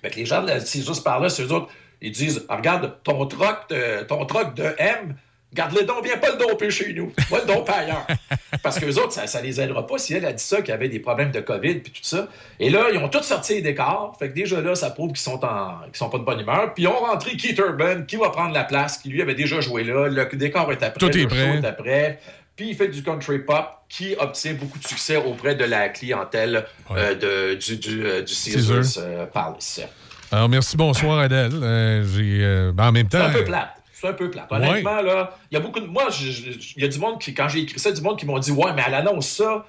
[0.00, 1.68] Fait que les gens de la Caesars Palace, eux autres,
[2.00, 5.14] ils disent Ah, Regarde, ton troc de, ton troc de M,
[5.54, 7.12] garde-le donc, viens pas le domper chez nous.
[7.30, 8.06] Va le domper ailleurs.
[8.62, 10.72] Parce qu'eux autres, ça, ça les aidera pas si elle a dit ça, qu'il y
[10.72, 12.28] avait des problèmes de COVID puis tout ça.
[12.60, 14.14] Et là, ils ont tous sorti les décors.
[14.18, 16.72] Fait que déjà là, ça prouve qu'ils sont, en, qu'ils sont pas de bonne humeur.
[16.74, 19.60] Puis ils ont rentré Keith Urban, qui va prendre la place, qui lui avait déjà
[19.60, 20.08] joué là.
[20.08, 20.98] Le décor est après.
[20.98, 21.52] Tout est le prêt.
[21.56, 22.18] show est après.
[22.54, 26.66] Puis il fait du country pop qui obtient beaucoup de succès auprès de la clientèle
[26.90, 29.04] euh, de- du, du, euh, du Caesars Caesar.
[29.06, 29.80] euh, Palace.
[30.30, 31.50] Alors, merci, bonsoir, Adèle.
[31.54, 33.18] Euh, j'ai, ben, en même temps.
[33.20, 33.68] C'est un peu plate.
[34.02, 34.50] C'est un peu plate.
[34.50, 35.86] Honnêtement, là, il y a beaucoup de.
[35.86, 38.40] Moi, il y a du monde qui, quand j'ai écrit ça, du monde qui m'ont
[38.40, 39.64] dit Ouais, mais elle annonce ça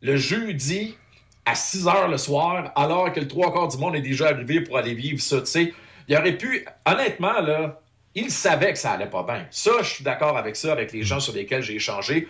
[0.00, 0.96] le jeudi
[1.44, 4.62] à 6 h le soir, alors que le trois quarts du monde est déjà arrivé
[4.62, 5.38] pour aller vivre ça.
[5.40, 5.74] Tu sais,
[6.08, 6.64] il aurait pu.
[6.86, 7.78] Honnêtement, là,
[8.14, 9.46] il savait que ça allait pas bien.
[9.50, 12.26] Ça, je suis d'accord avec ça, avec les gens sur lesquels j'ai échangé.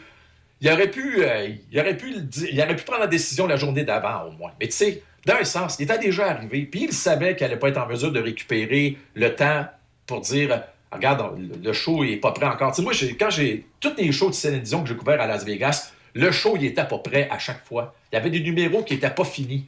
[0.61, 2.17] Il aurait pu, euh, il aurait pu,
[2.51, 4.51] il aurait pu prendre la décision la journée d'avant, au moins.
[4.59, 7.69] Mais tu sais, d'un sens, il était déjà arrivé, puis il savait qu'elle n'allait pas
[7.69, 9.67] être en mesure de récupérer le temps
[10.07, 10.65] pour dire
[10.95, 12.71] Regarde, le show n'est pas prêt encore.
[12.73, 13.67] Tu sais, moi, quand j'ai.
[13.81, 16.65] Tous les shows de Céline Dion que j'ai couverts à Las Vegas, le show, il
[16.65, 17.95] était pas prêt à chaque fois.
[18.13, 19.67] Il y avait des numéros qui n'étaient pas finis.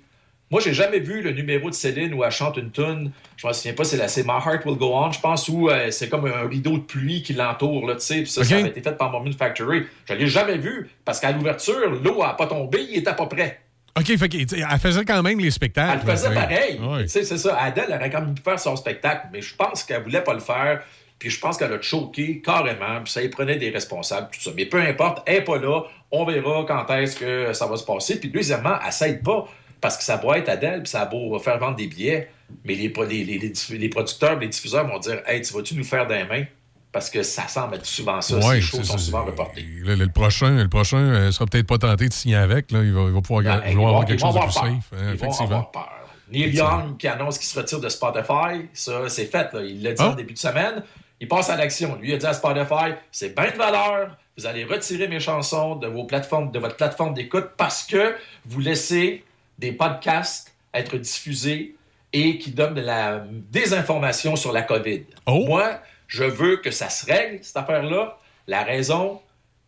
[0.50, 3.10] Moi, j'ai jamais vu le numéro de Céline où elle chante une tune.
[3.36, 5.68] Je me souviens pas, c'est la c'est My Heart Will Go On, je pense, où
[5.68, 8.22] euh, c'est comme un rideau de pluie qui l'entoure, là, tu sais.
[8.22, 9.82] Puis ça, avait été fait par Mormon Factory.
[10.08, 13.60] Je l'ai jamais vu parce qu'à l'ouverture, l'eau n'a pas tombé, il était pas prêt.
[13.98, 16.00] OK, fait elle faisait quand même les spectacles.
[16.02, 16.80] Elle le faisait pareil.
[17.08, 17.58] C'est ça.
[17.58, 20.40] Adèle aurait quand même pu faire son spectacle, mais je pense qu'elle voulait pas le
[20.40, 20.82] faire.
[21.18, 23.02] Puis je pense qu'elle a choqué carrément.
[23.02, 24.50] Puis ça y prenait des responsables, tout ça.
[24.56, 25.82] Mais peu importe, elle n'est pas là.
[26.10, 28.20] On verra quand est-ce que ça va se passer.
[28.20, 29.46] Puis deuxièmement, elle s'aide pas.
[29.80, 32.30] Parce que ça doit être Adèle, puis ça a beau faire vendre des billets.
[32.64, 36.06] Mais les, les, les- les producteurs, les diffuseurs vont dire Hey, tu vas-tu nous faire
[36.06, 36.44] des mains?
[36.92, 38.36] Parce que ça semble être souvent ça.
[38.38, 39.62] Ouais, Ces shows c'est sont souvent reportés.
[39.84, 42.70] Le, prochain, le prochain euh, sera peut-être pas tenté de signer avec.
[42.72, 42.82] Là.
[42.82, 44.52] Il, va, il va pouvoir Ah, vouloir avoir quelque chose de plus peur.
[44.64, 44.92] safe.
[44.94, 45.90] hein, Ils vont avoir peur.
[46.32, 49.52] Neil Young qui annonce qu'il se retire de Spotify, ça c'est fait.
[49.52, 49.60] là.
[49.62, 50.08] Il l'a dit Ah.
[50.10, 50.82] en début de semaine.
[51.20, 51.96] Il passe à l'action.
[51.96, 54.16] Lui il a dit à Spotify, c'est bien de valeur.
[54.36, 58.14] Vous allez retirer mes chansons de vos plateformes, de votre plateforme d'écoute parce que
[58.44, 59.24] vous laissez
[59.58, 61.74] des podcasts être diffusés
[62.12, 65.04] et qui donnent de la désinformation sur la COVID.
[65.26, 65.44] Oh.
[65.46, 68.18] Moi, je veux que ça se règle, cette affaire-là.
[68.46, 69.20] La raison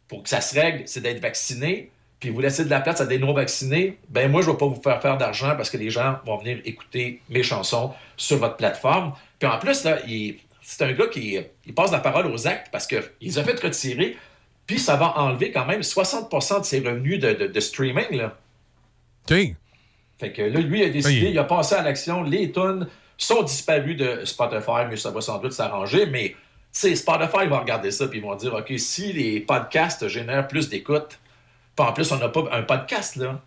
[0.07, 1.91] pour que ça se règle, c'est d'être vacciné.
[2.21, 4.67] Puis vous laissez de la place à des non-vaccinés, ben moi, je ne vais pas
[4.67, 8.57] vous faire faire d'argent parce que les gens vont venir écouter mes chansons sur votre
[8.57, 9.15] plateforme.
[9.39, 10.39] Puis en plus, là, il-
[10.71, 13.59] c'est un gars qui il passe la parole aux actes parce qu'il les a fait
[13.59, 14.19] retirer,
[14.67, 18.11] puis ça va enlever quand même 60% de ses revenus de, de- de streaming.
[18.17, 18.37] Là.
[19.31, 19.37] OK.
[20.21, 21.31] Fait que là, lui, il a décidé, Oui.
[21.31, 25.39] il a passé à l'action les tunes sont disparus de Spotify, mais ça va sans
[25.39, 26.05] doute s'arranger.
[26.07, 26.37] Mais
[26.71, 31.19] Spotify va regarder ça puis ils vont dire OK, si les podcasts génèrent plus d'écoutes,
[31.77, 33.41] puis en plus, on n'a pas un podcast, là.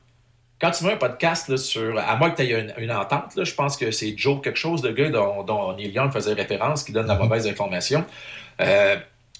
[0.61, 1.97] Quand tu mets un podcast là, sur.
[1.97, 4.59] À moins que tu aies une, une entente, là, je pense que c'est Joe quelque
[4.59, 8.05] chose, de gars dont, dont Neil Young faisait référence, qui donne la mauvaise information.
[8.61, 8.95] Euh,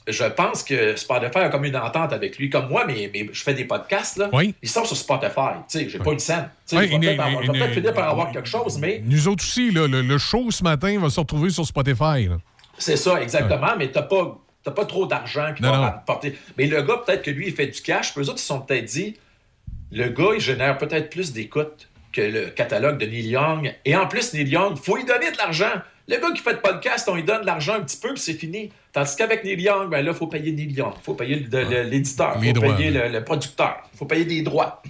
[0.07, 2.49] je pense que Spotify a comme une entente avec lui.
[2.49, 4.29] Comme moi, mais, mais je fais des podcasts, là.
[4.33, 4.55] Oui.
[4.63, 5.59] Ils sont sur Spotify.
[5.69, 6.49] Tu sais, j'ai pas une scène.
[6.67, 9.69] Tu Ouais, je vais peut-être je finir par avoir quelque chose, mais Nous autres aussi,
[9.69, 12.29] là, le, le show ce matin va se retrouver sur Spotify.
[12.79, 13.75] c'est ça, exactement.
[13.77, 14.37] Mais t'as pas.
[14.63, 15.53] T'as pas trop d'argent.
[16.55, 18.13] Mais le gars, peut-être que lui, il fait du cash.
[18.13, 19.15] Puis eux autres, ils se sont peut-être dit
[19.91, 23.73] le gars, il génère peut-être plus d'écoutes que le catalogue de Neil Young.
[23.85, 25.71] Et en plus, Neil Young, faut lui donner de l'argent.
[26.07, 28.21] Le gars qui fait le podcast, on lui donne de l'argent un petit peu, puis
[28.21, 28.71] c'est fini.
[28.91, 30.93] Tandis qu'avec Neil Young, ben là, il faut payer Neil Young.
[30.97, 32.37] Il faut payer l'éditeur.
[32.41, 33.89] Il faut droits, payer le, le producteur.
[33.93, 34.81] Il faut payer des droits.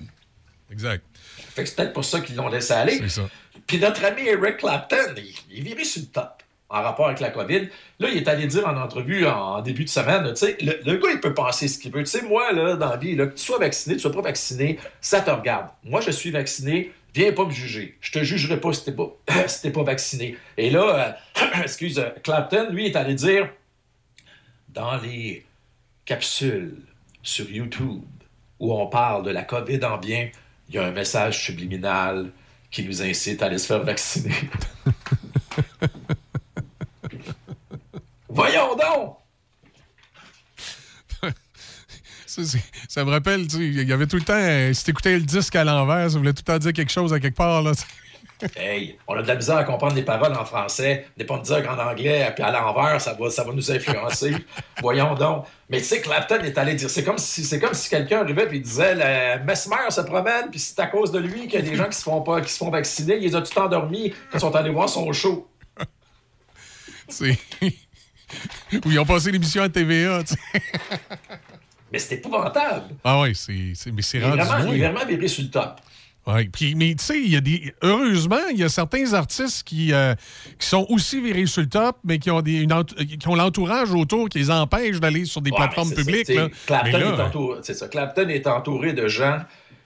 [0.71, 1.03] Exact.
[1.13, 2.97] Fait que c'est peut-être pour ça qu'ils l'ont laissé aller.
[2.97, 3.29] C'est ça.
[3.67, 6.40] Puis notre ami Eric Clapton, il, il est viré sur le top
[6.71, 7.67] en rapport avec la COVID.
[7.99, 11.09] Là, il est allé dire en entrevue en début de semaine, tu sais, le, gars,
[11.13, 12.03] il peut penser ce qu'il veut.
[12.03, 14.79] Tu sais, moi, là, dans la vie, que tu sois vacciné, tu sois pas vacciné,
[15.01, 15.67] ça te regarde.
[15.83, 17.97] Moi, je suis vacciné, viens pas me juger.
[17.99, 19.11] Je te jugerai pas si t'es pas,
[19.73, 20.37] pas vacciné.
[20.57, 23.49] Et là, euh, excuse, euh, Clapton, lui, est allé dire,
[24.69, 25.45] dans les
[26.05, 26.77] capsules
[27.21, 28.01] sur YouTube
[28.59, 30.29] où on parle de la COVID en bien,
[30.69, 32.31] il y a un message subliminal
[32.69, 34.33] qui nous incite à aller se faire vacciner.
[38.41, 39.17] Voyons donc!
[42.25, 45.55] Ça, me rappelle, tu il y avait tout le temps, euh, si t'écoutais le disque
[45.55, 47.61] à l'envers, ça voulait tout le temps dire quelque chose à quelque part.
[47.61, 47.73] Là.
[48.55, 51.43] Hey, on a de la misère à comprendre les paroles en français, n'est pas me
[51.43, 54.33] dire qu'en anglais, puis à l'envers, ça va, ça va nous influencer.
[54.81, 55.45] Voyons donc.
[55.69, 58.47] Mais tu sais, Clapton est allé dire, c'est comme si, c'est comme si quelqu'un arrivait
[58.51, 61.61] et disait, le Mesmer se promène, puis c'est à cause de lui qu'il y a
[61.69, 64.39] des gens qui se font pas, qui se font vacciner, ils ont tout endormis quand
[64.39, 65.47] ils sont allés voir son show.
[67.09, 67.37] C'est-
[68.85, 70.23] Où ils ont passé l'émission à TVA.
[70.23, 70.61] tu sais.
[71.91, 72.95] Mais c'est épouvantable.
[73.03, 75.75] Ah oui, c'est, c'est- mais c'est rendu vraiment, il est vraiment viré sur le top.
[76.27, 77.73] Ouais, puis, mais tu sais, il y a des.
[77.81, 80.13] Heureusement, il y a certains artistes qui, euh,
[80.59, 83.33] qui sont aussi virés sur le top, mais qui ont, des, une ent- qui ont
[83.35, 86.27] l'entourage autour qui les empêche d'aller sur des Ouais, plateformes publiques.
[86.27, 86.49] ça, là.
[86.49, 87.87] t'sais, Clapton, là, est entouré, c'est ça.
[87.87, 89.39] Clapton est entouré de gens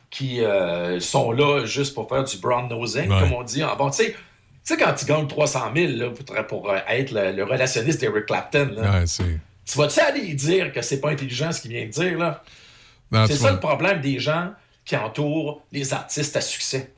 [0.10, 3.64] qui euh, sont là juste pour faire du brown nosing, comme on dit.
[3.64, 4.16] Ah, Bon, tu sais,
[4.74, 8.26] sais, quand tu gagnes 300 000 là, pour, pour, euh, être le, le relationniste d'Eric
[8.26, 9.40] Clapton, là, ouais, c'est.
[9.66, 12.18] tu vas-tu aller dire que c'est pas intelligent ce qu'il vient de dire?
[12.18, 12.44] là?
[13.28, 14.52] C'est tu ça le problème des gens
[14.84, 16.92] qui entourent les artistes à succès.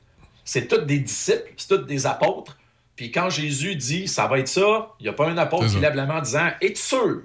[0.44, 2.56] C'est tous des disciples, c'est tous des apôtres.
[2.96, 5.78] Puis quand Jésus dit ça va être ça, il n'y a pas un apôtre qui
[5.78, 7.20] lève la main en disant Es-tu sûr?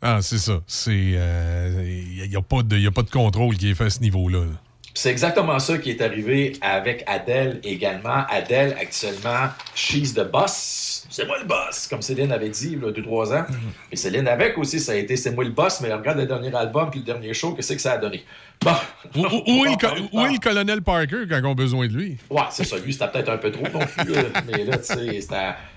[0.00, 0.60] Ah, c'est ça.
[0.66, 0.92] C'est.
[0.94, 4.00] Il n'y a, pas de- y a pas de contrôle qui est fait à ce
[4.00, 4.40] niveau-là.
[4.44, 4.60] là.
[4.94, 8.24] C'est exactement ça qui est arrivé avec Adèle également.
[8.28, 11.06] Adèle, actuellement, she's the boss.
[11.10, 13.46] C'est moi le boss, comme Céline avait dit il y a 2-3 ans.
[13.92, 16.54] Et Céline avec aussi, ça a été c'est moi le boss, mais regarde le dernier
[16.54, 18.24] album puis le dernier show, qu'est-ce que ça a donné?
[18.62, 18.72] Bon.
[19.14, 21.86] Où, où- où est le, co- où est le colonel Parker quand on a besoin
[21.86, 22.16] de lui?
[22.28, 22.76] Ouais, c'est ça.
[22.78, 24.12] Lui, c'était peut-être un peu trop non plus.
[24.46, 25.36] mais là, tu sais, c'était.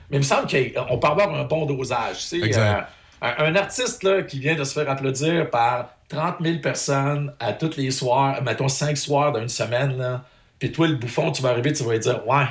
[0.09, 2.17] Mais il me semble qu'on peut avoir un bon dosage.
[2.17, 2.79] Tu sais, Exact.
[2.79, 2.81] euh,
[3.21, 7.53] un, un artiste là, qui vient de se faire applaudir par 30 000 personnes à
[7.53, 10.25] tous les soirs, mettons 5 soirs d'une semaine, là.
[10.59, 12.45] Puis toi, le bouffon, tu vas arriver, tu vas lui dire Ouais,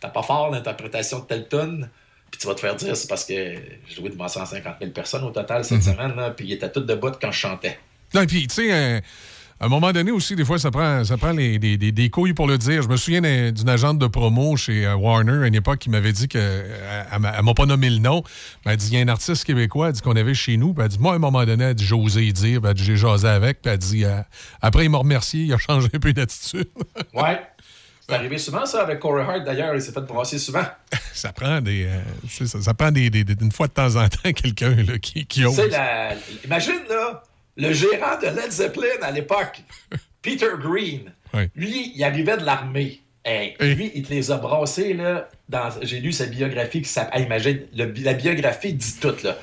[0.00, 1.88] t'as pas fort l'interprétation de telle tune.
[2.30, 5.24] Puis tu vas te faire dire, c'est parce que j'ai joué devant 150 000 personnes
[5.24, 7.78] au total cette semaine, là, puis il était tout debout quand je chantais.
[8.12, 9.00] Non, puis, tu sais, euh,
[9.60, 12.10] à un moment donné aussi, des fois, ça prend, ça prend les, des, des- des
[12.10, 12.82] couilles pour le dire.
[12.82, 15.90] Je me souviens d'un- d'une agente de promo chez euh, Warner à une époque qui
[15.90, 16.38] m'avait dit que.
[16.40, 18.22] euh, Elle, m'a- elle m'a pas nommé le nom.
[18.64, 20.74] mais Elle dit il y a un artiste québécois elle dit qu'on avait chez nous.
[20.74, 22.60] Puis elle dit moi, à un moment donné, elle dit j'ai osé y dire.
[22.60, 23.60] Puis elle dit j'ai jasé avec.
[23.62, 24.20] Puis elle dit euh,
[24.62, 25.42] après, il m'a remercié.
[25.42, 26.68] Il a changé un peu d'attitude.
[27.14, 27.40] Ouais.
[28.10, 29.74] C'est arrivé souvent, ça, avec Corey Hart, d'ailleurs.
[29.74, 30.64] Il s'est fait brasser souvent.
[31.12, 31.84] ça prend des.
[31.84, 32.00] euh,
[32.46, 35.44] ça, ça prend des, des- une fois de temps en temps quelqu'un qui, qui Tu
[35.46, 35.58] ose.
[35.70, 37.22] la- imagine, là,
[37.58, 39.60] le gérant de Led Zeppelin à l'époque,
[40.22, 41.12] Peter Green,
[41.54, 43.02] lui, il arrivait de l'armée.
[43.24, 45.28] Hey, Et- Lui, il te les a brassés, là.
[45.50, 47.24] Dans, j'ai lu sa biographie qui s'appelle.
[47.24, 49.36] Imagine, le- la biographie dit tout, là.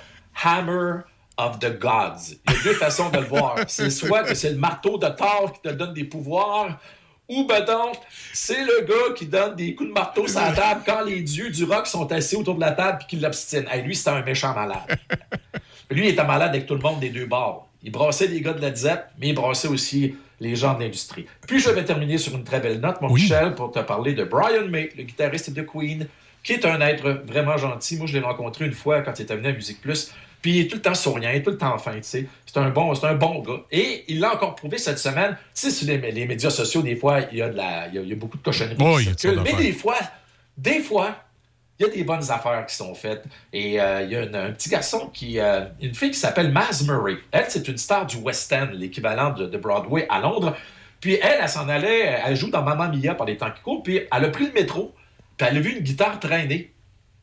[0.44, 1.02] Hammer
[1.38, 2.36] of the Gods.
[2.48, 3.58] Il y a deux façons de le voir.
[3.68, 6.80] C'est soit que c'est le marteau de Thor qui te donne des pouvoirs,
[7.28, 7.96] ou ben donc,
[8.34, 11.50] c'est le gars qui donne des coups de marteau sur la table quand les dieux
[11.50, 13.66] du rock sont assis autour de la table et qui l'obstinent.
[13.70, 14.98] Hey, lui, c'est un méchant malade.
[15.92, 17.68] Lui, il était malade avec tout le monde des deux bords.
[17.86, 21.28] Il brassait les gars de la Zepp, mais il brassait aussi les gens de l'industrie.
[21.48, 23.22] Puis je vais terminer sur une très belle note, mon Oui.
[23.22, 26.08] Michel, pour te parler de Brian May, le guitariste de Queen,
[26.44, 27.98] qui est un être vraiment gentil.
[27.98, 30.12] Moi, je l'ai rencontré une fois quand il était venu à Musique Plus.
[30.42, 32.28] Puis il est tout le temps souriant, il est tout le temps fin, tu sais.
[32.46, 33.64] C'est un bon, un bon gars.
[33.72, 35.38] Et il l'a encore prouvé cette semaine.
[35.54, 37.96] Tu sais, sur les, les médias sociaux, des fois, il y a, de la, il
[37.96, 39.42] y a, il y a beaucoup de cochonneries Oh, qui circulent.
[39.44, 39.98] Mais des fois,
[40.58, 41.16] des fois,
[41.80, 43.24] il y a des bonnes affaires qui sont faites.
[43.52, 45.40] Et euh, il y a un petit garçon qui.
[45.40, 47.18] euh, une fille qui s'appelle Maz Murray.
[47.32, 50.56] Elle, c'est une star du West End, l'équivalent de, Broadway à Londres.
[51.02, 53.84] Puis elle, elle s'en allait, elle joue dans Mamma Mia par les temps qui courent,
[53.84, 54.96] puis elle a pris le métro,
[55.38, 56.72] puis elle a vu une guitare traîner.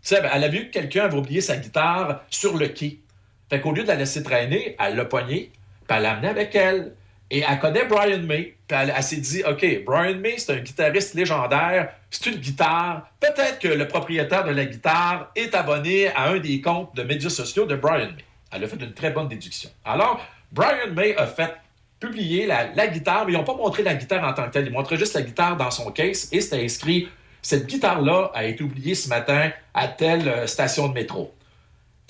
[0.03, 3.01] Tu sais, elle a vu que quelqu'un avait oublié sa guitare sur le quai.
[3.49, 5.51] Fait qu'au lieu de la laisser traîner, elle l'a poignée,
[5.87, 6.93] puis elle l'a amenée avec elle.
[7.35, 8.55] Et elle connaît Brian May.
[8.69, 13.09] Puis elle, s'est dit, OK, Brian May, c'est un guitariste légendaire, c'est une guitare.
[13.19, 17.31] Peut-être que le propriétaire de la guitare est abonné à un des comptes de médias
[17.31, 18.25] sociaux de Brian May.
[18.53, 19.71] Elle a fait une très bonne déduction.
[19.83, 20.21] Alors,
[20.53, 21.57] Brian May a fait
[21.99, 24.67] publier la, la guitare, mais ils n'ont pas montré la guitare en tant que telle.
[24.67, 27.09] Ils montraient juste la guitare dans son case et c'était inscrit
[27.43, 31.35] cette guitare-là a été oubliée ce matin à telle euh, station de métro.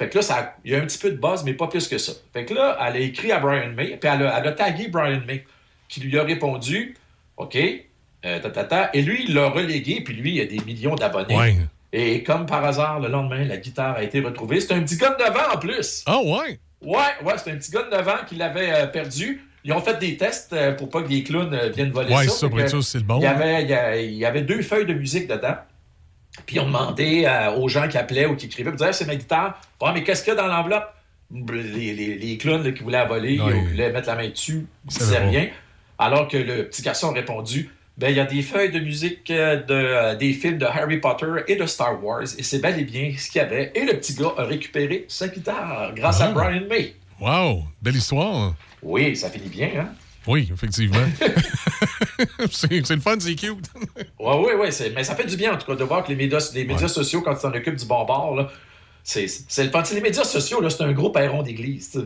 [0.02, 1.86] Fait que là, ça, il y a un petit peu de buzz, mais pas plus
[1.86, 2.12] que ça.
[2.32, 4.88] Fait que là, elle a écrit à Brian May, puis elle a, elle a tagué
[4.88, 5.44] Brian May,
[5.88, 6.96] qui lui a répondu
[7.36, 7.56] OK,
[8.24, 8.90] euh, ta, ta, ta.
[8.94, 11.36] et lui, il l'a relégué, puis lui, il a des millions d'abonnés.
[11.36, 11.56] Ouais.
[11.92, 14.60] Et comme par hasard, le lendemain, la guitare a été retrouvée.
[14.60, 16.02] C'est un petit gars de 9 ans en plus.
[16.06, 16.58] Ah, ouais?
[16.80, 19.46] Ouais, ouais, c'est un petit gars de 9 ans qui l'avait euh, perdu.
[19.64, 22.48] Ils ont fait des tests euh, pour pas que les clowns viennent voler Ouais, ça.
[22.68, 23.18] sûr, c'est le bon.
[23.18, 25.54] Il y, avait, il, y a- il y avait deux feuilles de musique dedans.
[26.46, 29.06] Puis on demandait euh, aux gens qui appelaient ou qui écrivaient, ils disaient, Ah, c'est
[29.06, 29.60] ma guitare.
[29.80, 30.94] Ouais, mais qu'est-ce qu'il y a dans l'enveloppe?
[31.52, 34.88] Les, les, les clowns là, qui voulaient la voler, voulaient mettre la main dessus, ils
[34.98, 35.48] disaient rien.
[35.98, 39.30] Alors que le petit garçon a répondu, ben, il y a des feuilles de musique
[39.30, 42.78] euh, de, euh, des films de Harry Potter et de Star Wars, et c'est bel
[42.78, 43.70] et bien ce qu'il y avait.
[43.74, 46.32] Et le petit gars a récupéré sa guitare grâce à Ah.
[46.32, 46.96] Brian May.
[47.20, 48.54] Wow, belle histoire.
[48.82, 49.88] Oui, ça finit bien, hein?
[50.26, 50.98] Oui, effectivement.
[52.50, 53.70] c'est le fun, c'est cute.
[54.18, 54.68] Oui, oui, oui.
[54.94, 56.88] Mais ça fait du bien, en tout cas, de voir que les médias, les médias
[56.88, 58.48] sociaux, quand tu t'en occupes du bon bord, là,
[59.04, 59.82] c'est c'est le fun.
[59.92, 62.02] Les médias sociaux, là, c'est un gros perron d'église.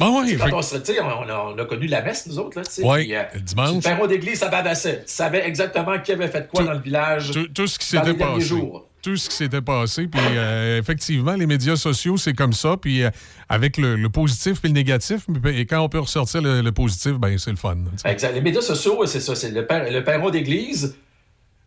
[0.00, 0.06] Ah,
[0.50, 2.58] Quand on, se- a, on a connu la messe, nous autres.
[2.58, 2.64] Là,
[2.96, 3.76] puis, euh, le dimanche.
[3.76, 5.04] Le perron d'église, ça badassait.
[5.06, 7.30] Tu savais exactement qui avait fait quoi Tout- dans le village.
[7.30, 8.40] tout, tout ce qui s'était passé.
[8.40, 8.88] jours.
[9.02, 10.06] Tout ce qui s'était passé.
[10.08, 12.76] Puis, euh, effectivement, les médias sociaux, c'est comme ça.
[12.76, 13.10] Puis, euh,
[13.48, 15.26] avec le, le positif et le négatif.
[15.46, 17.76] Et quand on peut ressortir le, le positif, ben c'est le fun.
[18.04, 18.32] Exact.
[18.32, 19.34] Les médias sociaux, c'est ça.
[19.36, 20.96] C'est le, per- le perron d'église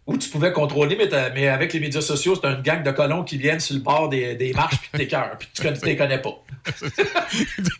[0.08, 3.24] où tu pouvais contrôler, mais, mais avec les médias sociaux, c'est une gang de colons
[3.24, 6.22] qui viennent sur le bord des, des marches puis t'écœurent, puis tu ne les connais
[6.22, 6.42] pas.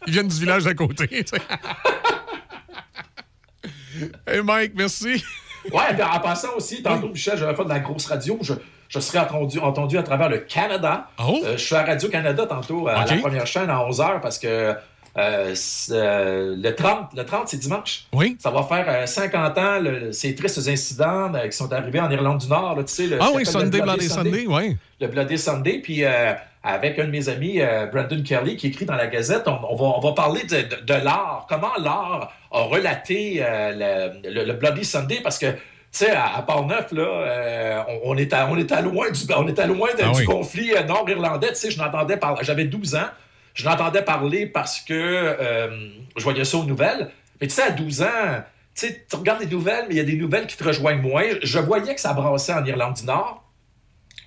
[0.08, 1.26] Ils viennent du village d'à côté.
[4.28, 5.24] hey Mike, merci.
[5.72, 8.38] Ouais, puis en passant aussi, tantôt, Michel, j'avais fait de la grosse radio.
[8.42, 8.54] Je,
[8.90, 11.10] je serai entendu, entendu à travers le Canada.
[11.20, 11.42] Oh!
[11.44, 14.76] Euh, je suis à Radio-Canada tantôt, à la première chaîne, à 11h, parce que
[15.18, 15.54] euh,
[15.92, 18.06] euh, le 30, le 30 c'est dimanche.
[18.14, 18.38] Oui.
[18.40, 22.10] Ça va faire euh, 50 ans, le- ces tristes incidents euh, qui sont arrivés en
[22.12, 22.76] Irlande du Nord.
[22.76, 24.78] là, tu sais, le, Ah oui, Sunday, Bloody Sunday, oui.
[25.02, 25.80] le Bloody Sunday.
[25.84, 29.48] Puis euh, avec un de mes amis, euh, Brandon Kelly, qui écrit dans la Gazette,
[29.48, 34.12] on, on va, on va parler de, de- de l'art, comment l'art a relaté euh,
[34.24, 35.58] le, Bloody Sunday, parce que, tu
[35.92, 39.20] sais, à, à Port-Neuf, là, euh, on, on est à, on est à loin du,
[39.36, 41.50] on est à loin de- Ah du conflit euh, nord-irlandais.
[41.50, 43.08] Tu sais, je n'entendais parler, j'avais 12 ans,
[43.58, 47.10] je l'entendais parler parce que euh, je voyais ça aux nouvelles.
[47.42, 48.06] Mais tu sais, à 12 ans,
[48.76, 51.02] tu sais, tu regardes les nouvelles, mais il y a des nouvelles qui te rejoignent
[51.02, 51.24] moins.
[51.42, 53.44] Je voyais que ça brassait en Irlande du Nord,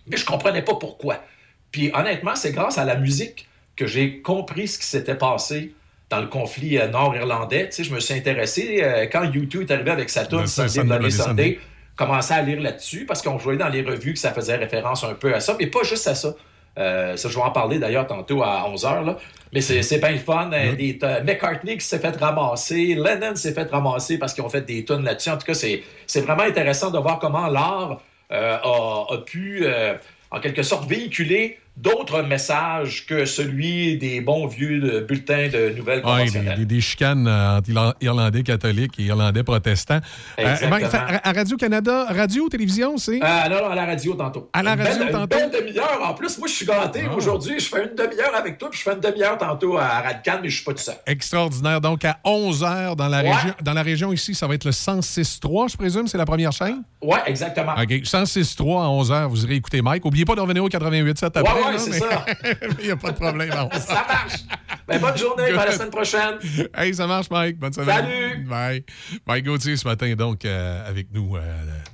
[0.09, 1.23] mais je comprenais pas pourquoi.
[1.71, 5.75] Puis honnêtement, c'est grâce à la musique que j'ai compris ce qui s'était passé
[6.09, 7.69] dans le conflit euh, nord-irlandais.
[7.69, 10.69] Tu sais, je me suis intéressé euh, quand U2 est arrivé avec sa tune Bloody
[10.69, 11.11] Sunday.
[11.13, 11.61] Sunday.
[11.95, 15.15] Commençais à lire là-dessus parce qu'on voyait dans les revues que ça faisait référence un
[15.15, 16.35] peu à ça, mais pas juste à ça.
[16.79, 19.05] Euh, ça, je vais en parler d'ailleurs tantôt à 11h.
[19.05, 19.17] Là.
[19.53, 20.51] Mais c'est, bien le fun.
[20.53, 24.49] Euh, des- t'as McCartney qui s'est fait ramasser, Lennon s'est fait ramasser parce qu'ils ont
[24.49, 25.31] fait des tunes là-dessus.
[25.31, 28.01] En tout cas, c'est, c'est vraiment intéressant de voir comment l'art
[28.33, 29.95] euh, a, a pu, euh,
[30.31, 36.59] en quelque sorte, véhiculer d'autres messages que celui des bons vieux bulletins de nouvelles conventionnelles.
[36.59, 40.01] des- des chicanes euh, entre Irla- Irlandais catholiques et Irlandais protestants.
[40.39, 40.77] Euh, Exactement.
[40.93, 43.19] À, à Radio-Canada, radio, télévision, c'est?
[43.23, 44.51] Ah non, non, à la radio tantôt.
[44.53, 45.39] À la Une radio belle- tantôt?
[45.39, 46.01] Une belle demi-heure.
[46.05, 47.15] En plus, moi, je suis gâté Ah.
[47.15, 47.59] aujourd'hui.
[47.59, 50.49] Je fais une demi-heure avec toi, puis je fais une demi-heure tantôt à Radcan, mais
[50.49, 50.97] je suis pas tout seul.
[51.07, 51.81] Extraordinaire.
[51.81, 53.33] Donc, à 11 h dans la, Ouais.
[53.33, 56.53] région, dans la région ici, ça va être le 106.3, je présume, c'est la première
[56.53, 56.83] chaîne?
[57.03, 57.73] Ouais, exactement.
[57.81, 57.91] OK.
[58.05, 60.05] 106.3 à 11 h, vous irez écouter Mike.
[60.05, 61.43] N'oubliez pas de revenir au 88.7 après.
[61.43, 62.25] Ouais, ouais, c'est mais- ça.
[62.81, 63.81] Il n'y a pas de problème à 11 heures.
[63.81, 64.41] Ça marche.
[64.89, 66.35] Ben, bonne journée, à la semaine prochaine.
[66.75, 67.59] Hey, ça marche, Mike.
[67.59, 68.05] Bonne semaine.
[68.05, 68.45] Salut!
[68.45, 68.85] Bye.
[69.27, 71.41] Mike Gauthier, ce matin, donc, euh, avec nous euh,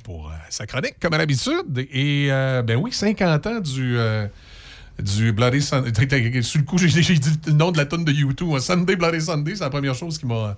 [0.02, 1.86] pour euh, sa chronique, comme à l'habitude.
[1.92, 2.28] Et,
[2.64, 3.98] ben oui, 50 ans du.
[5.02, 6.42] Du Bloody Sunday.
[6.42, 8.58] Sur le coup, j'ai dit le nom de la tonne de YouTube.
[8.58, 10.56] Sunday Bloody Sunday, c'est la première chose qui m'a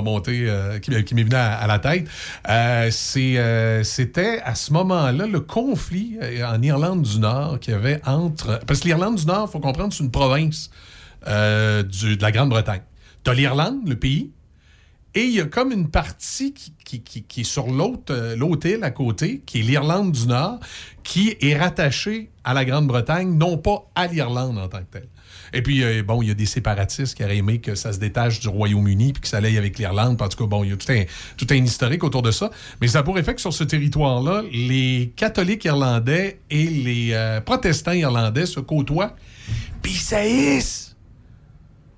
[0.00, 2.06] monté, euh, qui, qui m'est venue à, la tête.
[2.48, 8.00] Euh, euh, C'était à ce moment-là le conflit en Irlande du Nord qu'il y avait
[8.06, 8.60] entre.
[8.66, 10.70] Parce que l'Irlande du Nord, il faut comprendre, c'est une province
[11.24, 12.82] du- de la Grande-Bretagne.
[13.24, 14.30] Tu as l'Irlande, le pays,
[15.18, 19.42] Et il y a comme une partie qui, est sur l'autre euh, île à côté,
[19.44, 20.60] qui est l'Irlande du Nord,
[21.02, 25.08] qui est rattachée à la Grande-Bretagne, non pas à l'Irlande en tant que telle.
[25.52, 27.98] Et puis, euh, bon, il y a des séparatistes qui auraient aimé que ça se
[27.98, 30.22] détache du Royaume-Uni puis que ça aille avec l'Irlande.
[30.22, 31.02] En tout cas, bon, il y a tout un,
[31.36, 32.52] tout un historique autour de ça.
[32.80, 37.90] Mais ça pourrait faire que sur ce territoire-là, les catholiques irlandais et les euh, protestants
[37.90, 39.16] irlandais se côtoient
[39.82, 40.96] puis ils saillissent.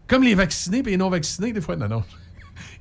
[0.06, 1.76] Comme les vaccinés et les non-vaccinés, des fois.
[1.76, 2.02] Non, non.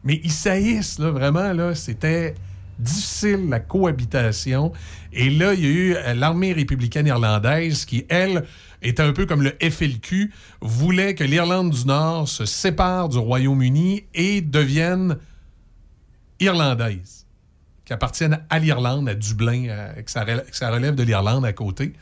[0.04, 1.76] Mais ils saillissent, là, vraiment.
[1.76, 2.36] C'était
[2.80, 4.72] difficile, la cohabitation.
[5.12, 8.46] Et là, il y a eu euh, l'armée républicaine irlandaise qui, elle,
[8.82, 10.32] était un peu comme le FLQ,
[10.62, 15.18] voulait que l'Irlande du Nord se sépare du Royaume-Uni et devienne
[16.40, 17.26] irlandaise,
[17.84, 21.94] qui appartienne à l'Irlande, à Dublin, euh, que ça relève de l'Irlande à côté.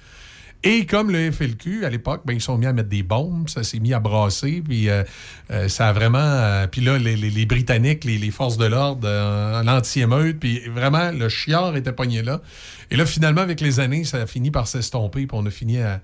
[0.70, 3.64] Et comme le FLQ, à l'époque, ben, ils sont mis à mettre des bombes, ça
[3.64, 5.06] s'est mis à brasser, puis euh,
[5.50, 6.18] euh, ça a vraiment...
[6.20, 9.08] euh, puis là, les, Britanniques, les, les forces de l'ordre,
[9.64, 12.42] l'anti-émeute, puis vraiment, le chiard était pogné là.
[12.92, 15.80] Et là, finalement, avec les années, ça a fini par s'estomper, puis on a fini
[15.80, 16.02] à,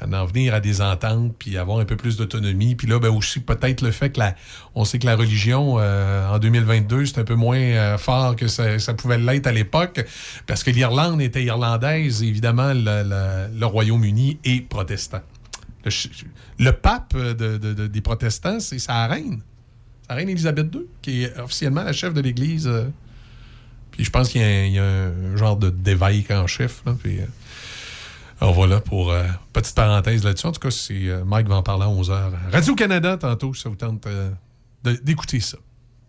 [0.00, 2.74] à en venir à des ententes, puis avoir un peu plus d'autonomie.
[2.74, 4.34] Puis là, ben aussi, peut-être le fait que la,
[4.74, 8.48] on sait que la religion, euh, en 2022, c'est un peu moins euh, fort que
[8.48, 10.04] ça, pouvait l'être à l'époque,
[10.46, 15.20] parce que l'Irlande était irlandaise, évidemment, le, Royaume-Uni est protestant.
[16.58, 19.40] Le, pape de- de- de- des protestants, c'est sa reine.
[20.08, 22.66] Sa reine Élisabeth II, qui est officiellement la chef de l'Église.
[22.66, 22.84] euh,
[23.90, 26.82] puis je pense qu'il y a, un- genre de d'évêque en chef.
[28.40, 29.22] Alors voilà pour euh,
[29.52, 30.46] petite parenthèse là-dessus.
[30.46, 32.30] En tout cas, c'est, euh, Mike va en parler à 11h.
[32.52, 34.30] Radio-Canada, tantôt, si ça vous tente euh,
[35.02, 35.58] d'écouter ça.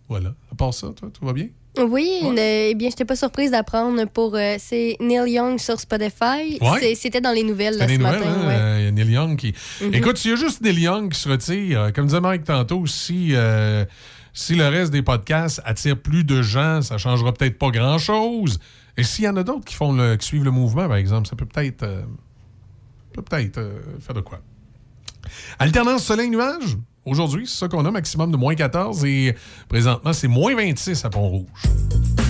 [0.07, 0.29] Voilà.
[0.51, 1.47] À part ça, toi, tout va bien?
[1.79, 4.35] Oui, eh bien, je n'étais pas surprise d'apprendre pour.
[4.35, 6.57] euh, c'est Neil Young sur Spotify.
[6.59, 6.95] Ouais.
[6.95, 8.25] C'était dans les nouvelles là, ce nouvelles, matin.
[8.43, 8.47] hein?
[8.47, 8.81] ouais.
[8.81, 9.53] Il y a Neil Young qui.
[9.81, 9.93] Mhm.
[9.93, 13.29] Écoute, s'il y a juste Neil Young qui se retire, comme disait Mike tantôt, si,
[13.31, 13.85] euh,
[14.33, 18.59] si le reste des podcasts attire plus de gens, ça changera peut-être pas grand-chose.
[18.97, 19.75] Et s'il y en a d'autres qui
[20.25, 21.83] suivent le mouvement, par exemple, ça peut peut-être.
[21.83, 22.03] euh,
[23.57, 24.39] euh, faire de quoi.
[25.59, 26.77] Alternance soleil-nuage.
[27.05, 29.05] Aujourd'hui, c'est ça qu'on a, maximum de moins 14.
[29.05, 29.35] Et
[29.67, 32.20] présentement, c'est moins 26 à Pont-Rouge.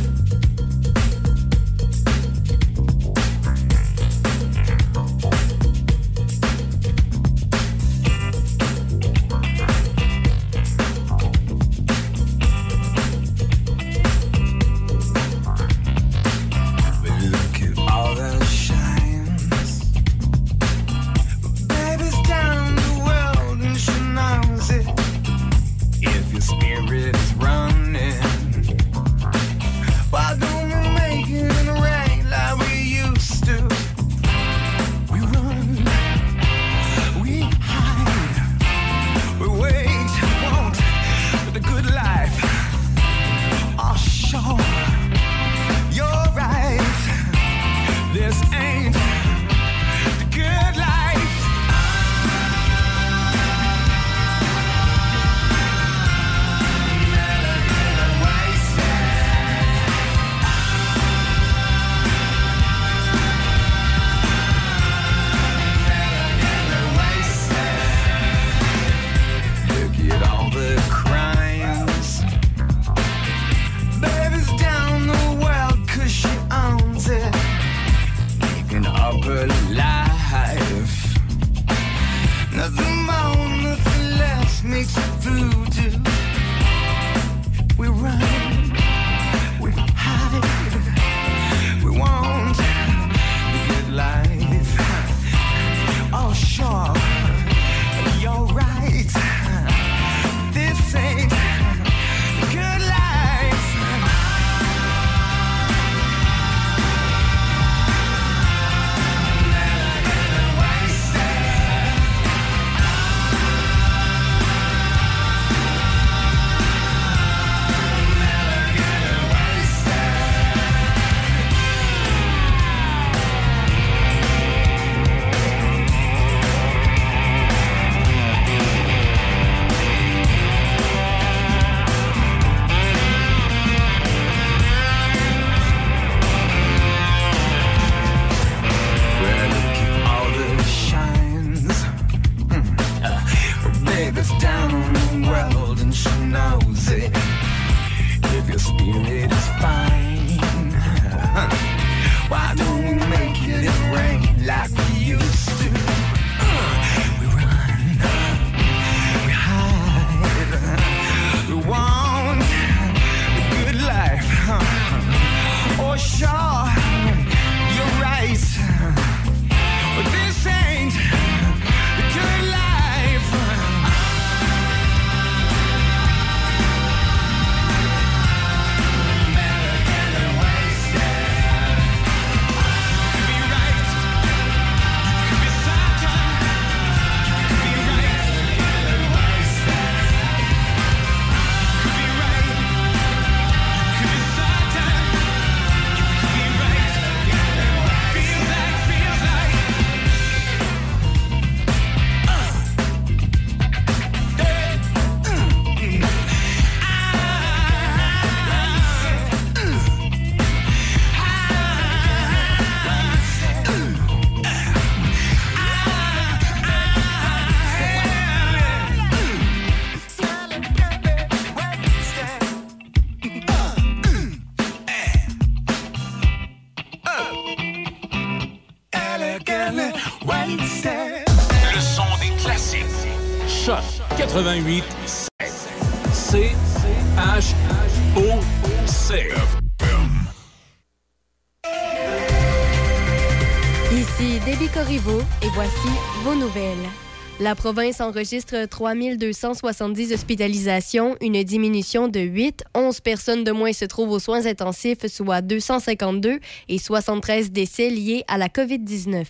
[247.52, 252.64] La province enregistre 3270 hospitalisations, une diminution de 8.
[252.74, 256.40] 11 personnes de moins se trouvent aux soins intensifs, soit 252,
[256.70, 259.26] et 73 décès liés à la COVID-19.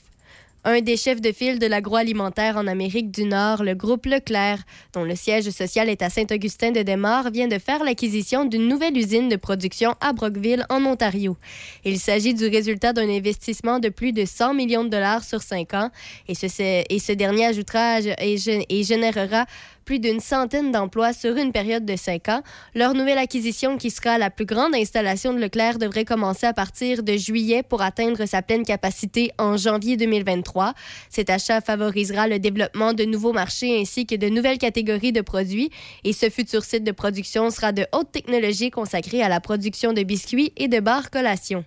[0.64, 4.60] Un des chefs de file de l'agroalimentaire en Amérique du Nord, le groupe Leclerc,
[4.94, 9.38] dont le siège social est à Saint-Augustin-de-Desmaures, vient de faire l'acquisition d'une nouvelle usine de
[9.38, 11.36] production à Brockville, en Ontario.
[11.84, 15.74] Il s'agit du résultat d'un investissement de plus de 100 millions de dollars sur cinq
[15.74, 15.90] ans
[16.28, 16.46] et ce,
[16.88, 19.46] et ce dernier ajoutera et, gé- et générera
[19.86, 22.42] plus d'une centaine d'emplois sur une période de cinq ans.
[22.76, 27.04] Leur nouvelle acquisition, qui sera la plus grande installation de Leclerc, devrait commencer à partir
[27.04, 30.74] de juillet pour atteindre sa pleine capacité en janvier 2023.
[31.10, 35.72] Cet achat favorisera le développement de nouveaux marchés ainsi que de nouvelles catégories de produits
[36.04, 40.04] et ce futur site de production sera de haute technologie consacré à la production de
[40.04, 41.66] biscuits et de barres collations.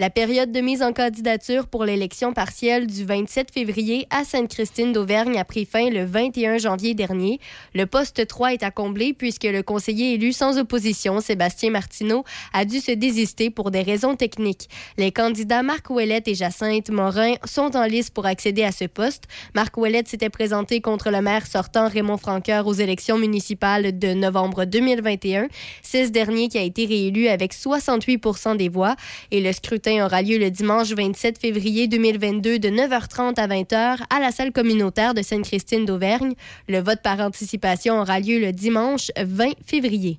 [0.00, 5.36] La période de mise en candidature pour l'élection partielle du 27 février à Sainte-Christine d'Auvergne
[5.36, 7.40] a pris fin le 21 janvier dernier.
[7.74, 12.22] Le poste 3 est à combler puisque le conseiller élu sans opposition, Sébastien Martineau,
[12.52, 14.68] a dû se désister pour des raisons techniques.
[14.98, 19.24] Les candidats Marc Ouellette et Jacinthe Morin sont en lice pour accéder à ce poste.
[19.56, 24.64] Marc Ouellette s'était présenté contre le maire sortant Raymond Franqueur aux élections municipales de novembre
[24.64, 25.48] 2021.
[25.82, 28.22] C'est ce dernier qui a été réélu avec 68
[28.56, 28.94] des voix
[29.32, 34.20] et le scrutin aura lieu le dimanche 27 février 2022 de 9h30 à 20h à
[34.20, 36.34] la salle communautaire de Sainte-Christine d'Auvergne.
[36.68, 40.18] Le vote par anticipation aura lieu le dimanche 20 février.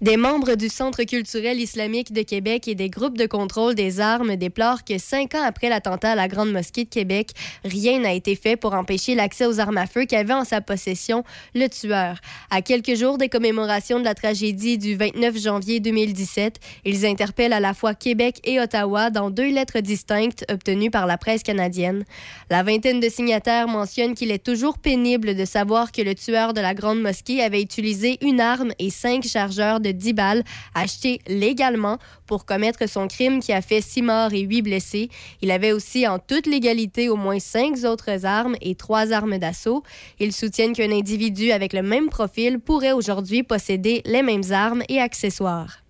[0.00, 4.36] Des membres du Centre culturel islamique de Québec et des groupes de contrôle des armes
[4.36, 7.30] déplorent que cinq ans après l'attentat à la Grande Mosquée de Québec,
[7.64, 11.24] rien n'a été fait pour empêcher l'accès aux armes à feu qu'avait en sa possession
[11.54, 12.20] le tueur.
[12.50, 17.60] À quelques jours des commémorations de la tragédie du 29 janvier 2017, ils interpellent à
[17.60, 22.04] la fois Québec et Ottawa dans deux lettres distinctes obtenues par la presse canadienne.
[22.50, 26.60] La vingtaine de signataires mentionnent qu'il est toujours pénible de savoir que le tueur de
[26.60, 30.44] la Grande Mosquée avait utilisé une arme et cinq de 10 balles
[30.74, 35.10] achetés légalement pour commettre son crime qui a fait six morts et huit blessés.
[35.42, 39.82] Il avait aussi en toute légalité au moins cinq autres armes et trois armes d'assaut.
[40.18, 45.00] Ils soutiennent qu'un individu avec le même profil pourrait aujourd'hui posséder les mêmes armes et
[45.00, 45.89] accessoires.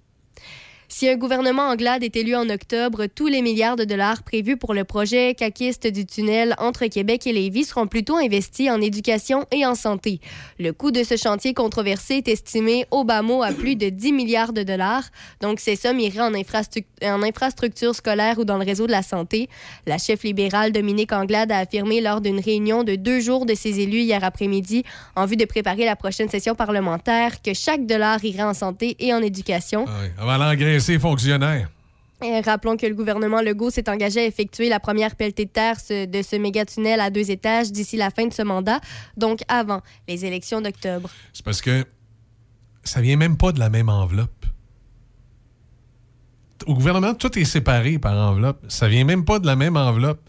[0.93, 4.74] Si un gouvernement anglade est élu en octobre, tous les milliards de dollars prévus pour
[4.74, 9.64] le projet caquiste du tunnel entre Québec et Lévis seront plutôt investis en éducation et
[9.64, 10.20] en santé.
[10.59, 14.12] Le coût de ce chantier controversé est estimé au bas mot à plus de 10
[14.12, 15.05] milliards de dollars.
[15.41, 19.03] Donc, ces sommes iraient en, infrastruc- en infrastructure scolaire ou dans le réseau de la
[19.05, 19.49] santé.
[19.86, 23.78] La chef libérale Dominique Anglade a affirmé lors d'une réunion de deux jours de ses
[23.78, 24.82] élus hier après-midi,
[25.14, 29.14] en vue de préparer la prochaine session parlementaire, que chaque dollar irait en santé et
[29.14, 29.84] en éducation.
[29.88, 31.70] Ah L'engraisser les fonctionnaires.
[32.22, 35.78] Et rappelons que le gouvernement Legault s'est engagé à effectuer la première pelletée de terre
[35.78, 38.81] ce- de ce méga-tunnel à deux étages d'ici la fin de ce mandat,
[39.16, 41.11] donc avant les élections d'octobre.
[41.35, 41.85] C'est parce que
[42.83, 44.47] ça vient même pas de la même enveloppe.
[46.66, 48.64] Au gouvernement, tout est séparé par enveloppe.
[48.68, 50.20] Ça vient même pas de la même enveloppe.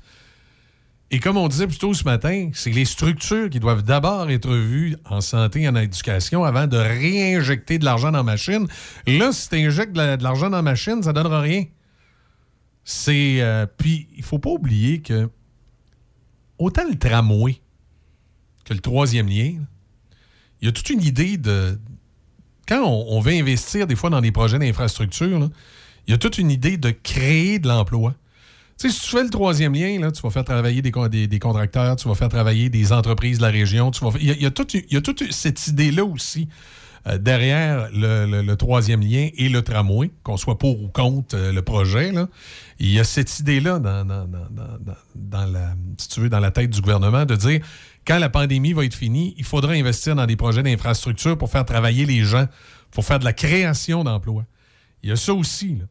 [1.14, 4.49] Et comme on disait plus tôt ce matin, c'est les structures qui doivent d'abord être
[4.55, 8.66] vues en santé et en éducation avant de réinjecter de l'argent dans la machine.
[9.05, 11.66] Là, si tu injectes de la- de l'argent dans la machine, ça donnera rien.
[12.86, 13.41] C'est.
[13.41, 15.30] euh, puis, il faut pas oublier que
[16.57, 17.59] autant le tramway
[18.64, 19.55] que le troisième lien,
[20.62, 21.78] il y a toute une idée de.
[22.68, 25.49] Quand on, on veut investir des fois dans des projets d'infrastructure,
[26.07, 28.16] il y a toute une idée de créer de l'emploi.
[28.78, 31.28] Tu sais, si tu fais le troisième lien, là, tu vas faire travailler des, des-
[31.28, 33.92] des contracteurs, tu vas faire travailler des entreprises de la région.
[33.92, 36.04] Tu vas, il, y a, il y a toute, il y a toute cette idée-là
[36.04, 36.48] aussi
[37.08, 41.52] euh, derrière le, le- troisième lien et le tramway, qu'on soit pour ou contre euh,
[41.52, 42.12] le projet.
[42.12, 42.28] Là.
[42.80, 46.52] Il y a cette idée-là dans- dans- dans- dans la, si tu veux, dans la
[46.52, 47.62] tête du gouvernement de dire
[48.08, 51.66] quand la pandémie va être finie, il faudra investir dans des projets d'infrastructure pour faire
[51.66, 52.48] travailler les gens,
[52.90, 54.46] pour faire de la création d'emplois.
[55.04, 55.76] Il y a ça aussi.
[55.76, 55.86] Là.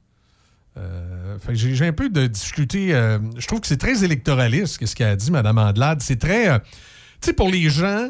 [0.80, 2.94] Euh, j'ai un peu de difficulté.
[2.94, 6.00] euh, je trouve que c'est très électoraliste, ce qu'a dit Mme Andelade.
[6.02, 6.48] C'est très.
[6.48, 6.58] euh,
[7.20, 8.08] tu sais, pour les gens,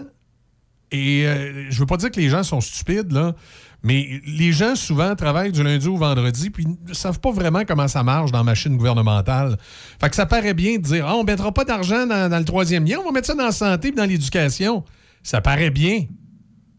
[0.92, 3.34] et euh, je veux pas dire que les gens sont stupides, là,
[3.82, 7.88] mais les gens souvent travaillent du lundi au vendredi, puis ne savent pas vraiment comment
[7.88, 9.56] ça marche dans la machine gouvernementale.
[10.00, 12.84] Fait que ça paraît bien de dire Ah, on mettra pas d'argent dans, le troisième
[12.84, 14.84] lien, on va mettre ça dans la santé et dans l'éducation.
[15.22, 16.06] Ça paraît bien.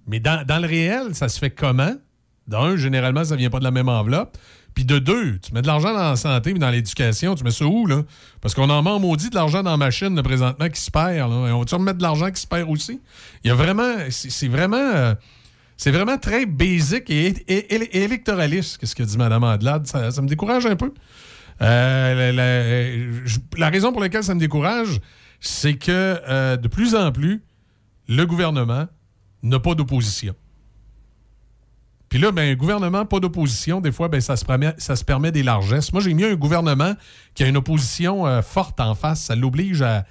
[0.07, 1.93] Mais dans, dans le réel, ça se fait comment?
[2.47, 4.37] D'un, généralement, ça vient pas de la même enveloppe.
[4.73, 7.51] Puis de deux, tu mets de l'argent dans la santé mais dans l'éducation, tu mets
[7.51, 8.03] ça où, là?
[8.39, 11.29] Parce qu'on en en maudit de l'argent dans la machine, là, présentement, qui se perd.
[11.29, 11.49] Là.
[11.49, 13.01] Et on va remettre de l'argent qui se perd aussi?
[13.43, 13.95] Il y a vraiment...
[14.09, 14.77] C'est vraiment...
[14.77, 15.13] euh,
[15.77, 19.87] c'est vraiment très basique et, et- et- électoraliste, qu'est-ce que dit Mme Andelade.
[19.87, 20.93] Ça, me décourage un peu.
[21.61, 23.21] Euh,
[23.57, 24.99] la raison pour laquelle ça me décourage,
[25.39, 25.91] c'est que
[26.29, 27.41] euh, de plus en plus,
[28.07, 28.87] le gouvernement
[29.43, 30.35] n'a pas d'opposition.
[32.11, 35.03] Puis là, ben, un gouvernement, pas d'opposition, des fois, ben, ça, se permet, ça se
[35.05, 35.93] permet des largesses.
[35.93, 36.93] Moi, j'ai mis un gouvernement
[37.33, 39.21] qui a une opposition euh, forte en face.
[39.21, 40.05] Ça l'oblige à,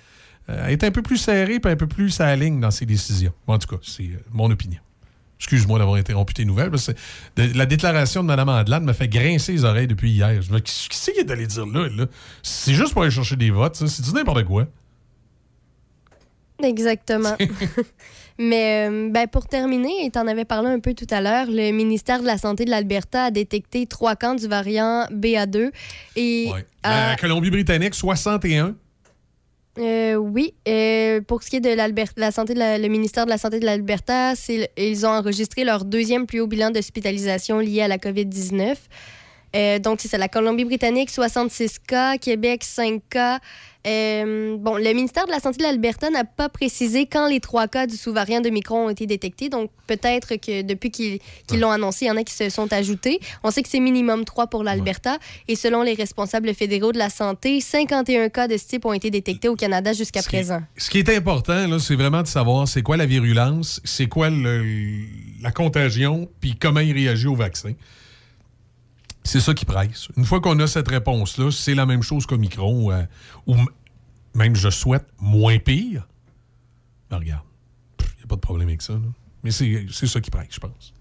[0.48, 2.70] euh, à être un peu plus serré puis un peu plus à la ligne dans
[2.70, 3.34] ses décisions.
[3.46, 4.80] Bon, en tout cas, c'est euh, mon opinion.
[5.38, 6.70] Excuse-moi d'avoir interrompu tes nouvelles.
[6.70, 6.92] parce que
[7.36, 10.40] de- la déclaration de Mme Andelade me fait grincer les oreilles depuis hier.
[10.40, 11.86] Je me qui c'est qu'il est allé dire là?
[11.94, 12.06] là?
[12.42, 13.86] C'est juste pour aller chercher des votes, ça.
[13.88, 14.66] C'est du n'importe quoi.
[16.62, 17.36] Exactement.
[18.42, 21.46] Mais euh, ben, pour terminer, et tu en avais parlé un peu tout à l'heure,
[21.50, 25.70] le ministère de la Santé de l'Alberta a détecté trois cas du variant BA2.
[26.16, 26.64] Et Ouais.
[26.82, 28.74] à- La Colombie-Britannique, 61.
[29.78, 31.68] Euh, oui, euh, pour ce qui est de
[32.16, 34.32] la santé de la- le ministère de la Santé de l'Alberta,
[34.78, 38.76] ils ont enregistré leur deuxième plus haut bilan d'hospitalisation lié à la COVID-19.
[39.56, 43.40] Euh, donc, c'est ça, la Colombie-Britannique, 66 cas, Québec, 5 cas.
[43.86, 47.66] Euh, bon, le ministère de la Santé de l'Alberta n'a pas précisé quand les trois
[47.66, 49.48] cas du sous-variant de Micron ont été détectés.
[49.48, 51.18] Donc, peut-être que depuis qu'ils
[51.58, 53.20] l'ont annoncé, il y en a qui se sont ajoutés.
[53.42, 55.18] On sait que c'est minimum 3 pour l'Alberta.
[55.48, 59.10] Et selon les responsables fédéraux de la santé, 51 cas de ce type ont été
[59.10, 60.60] détectés au Canada jusqu'à présent.
[60.76, 64.28] Ce qui est important, là, c'est vraiment de savoir c'est quoi la virulence, c'est quoi
[64.28, 64.62] le-
[65.42, 67.72] la contagion, puis comment il réagit au vaccin.
[69.22, 70.08] C'est ça qui presse.
[70.16, 73.02] Une fois qu'on a cette réponse-là, c'est la même chose qu'Omicron, euh,
[73.46, 73.54] ou
[74.34, 76.08] même, je souhaite, moins pire.
[77.10, 77.42] Ben, regarde,
[78.00, 78.94] il n'y a pas de problème avec ça.
[78.94, 79.00] là.
[79.42, 80.94] Mais c'est ça qui presse, je pense.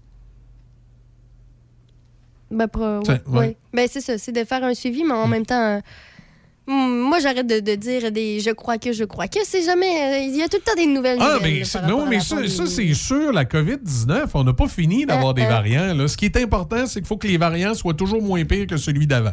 [2.50, 3.38] Ben, pro- Ça, ouais, ouais.
[3.38, 3.56] ouais.
[3.72, 5.80] Ben, c'est ça, c'est de faire un suivi, mais en même temps, euh,
[6.70, 9.38] moi, j'arrête de, de dire des je crois que, je crois que.
[9.44, 9.86] C'est jamais.
[9.86, 11.18] euh, Il y a tout le temps des nouvelles.
[11.20, 15.30] Ah, nouvelles, mais, non, mais ça, c'est sûr, la COVID-19, on n'a pas fini d'avoir
[15.30, 15.48] Euh, des euh.
[15.48, 15.94] variants.
[15.94, 16.08] là.
[16.08, 18.76] Ce qui est important, c'est qu'il faut que les variants soient toujours moins pires que
[18.76, 19.32] celui d'avant.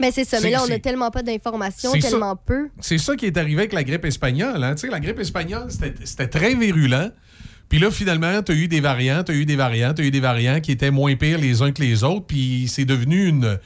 [0.00, 0.40] Ben, c'est ça.
[0.40, 1.98] Mais là, on c'est- a tellement pas d'informations, ça.
[2.10, 2.68] tellement peu.
[2.80, 4.62] C'est ça qui est arrivé avec la grippe espagnole.
[4.64, 4.74] hein.
[4.74, 7.10] Tu sais, La grippe espagnole, c'était c'était très virulent.
[7.68, 10.04] Puis là, finalement, tu as eu des variants, tu as eu des variants, tu as
[10.04, 12.26] eu des variants qui étaient moins pires les uns que les autres.
[12.26, 13.58] Puis c'est devenu une,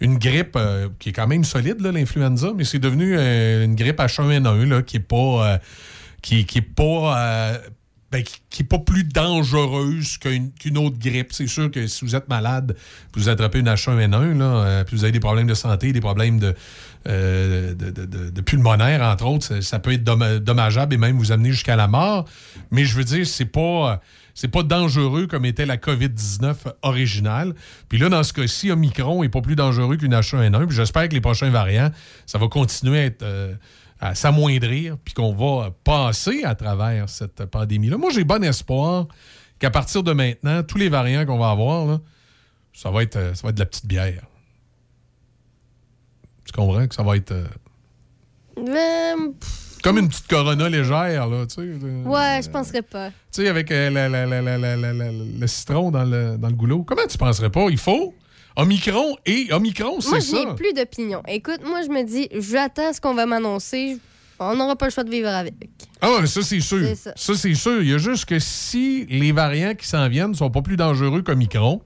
[0.00, 3.98] une grippe euh, qui est quand même solide, l'influenza, mais c'est devenu euh, une grippe
[3.98, 5.16] H1N1 là, qui est pas.
[5.54, 5.58] euh,
[6.22, 7.52] qui, qui est pas.
[8.12, 11.28] ben, qui, qui est pas plus dangereuse qu'une autre grippe.
[11.32, 12.76] C'est sûr que si vous êtes malade,
[13.14, 16.54] vous attrapez une H1N1, là, puis vous avez des problèmes de santé, des problèmes de,
[17.06, 17.74] de,
[18.30, 21.86] de- pulmonaire, entre autres, ça, peut être domm- dommageable et même vous amener jusqu'à la
[21.88, 22.26] mort.
[22.70, 24.00] Mais je veux dire, c'est pas.
[24.34, 27.54] C'est pas dangereux comme était la COVID-19 originale.
[27.88, 30.66] Puis là, dans ce cas-ci, Omicron est pas plus dangereux qu'une H1N1.
[30.66, 31.90] Puis j'espère que les prochains variants,
[32.26, 33.54] ça va continuer euh,
[34.00, 37.98] à s'amoindrir, puis qu'on va passer à travers cette pandémie-là.
[37.98, 39.06] Moi, j'ai bon espoir
[39.58, 42.00] qu'à partir de maintenant, tous les variants qu'on va avoir,
[42.72, 44.26] ça, va être, euh, ça va être de la petite bière.
[46.46, 47.46] Tu comprends que ça va être euh,
[48.56, 49.34] Ben,
[49.82, 51.60] comme une petite corona légère, là, tu sais.
[52.08, 53.08] ouais, je penserais pas.
[53.32, 54.58] Tu sais, avec euh, la- la- la-
[55.38, 56.82] le citron dans le, dans le goulot.
[56.84, 57.66] Comment tu penserais pas?
[57.70, 58.14] Il faut
[58.56, 60.54] Omicron et Omicron, Moi, c'est je n'ai ça.
[60.54, 61.22] plus d'opinion.
[61.28, 63.98] Écoute, moi, je me dis, j'attends ce qu'on va m'annoncer.
[64.38, 65.54] On n'aura pas le choix de vivre avec.
[66.00, 66.80] Ah, ouais, ça, c'est sûr.
[66.96, 67.12] Ça.
[67.14, 67.82] Ça, c'est sûr.
[67.82, 71.22] Il y a juste que si les variants qui s'en viennent sont pas plus dangereux
[71.22, 71.82] qu'Omicron,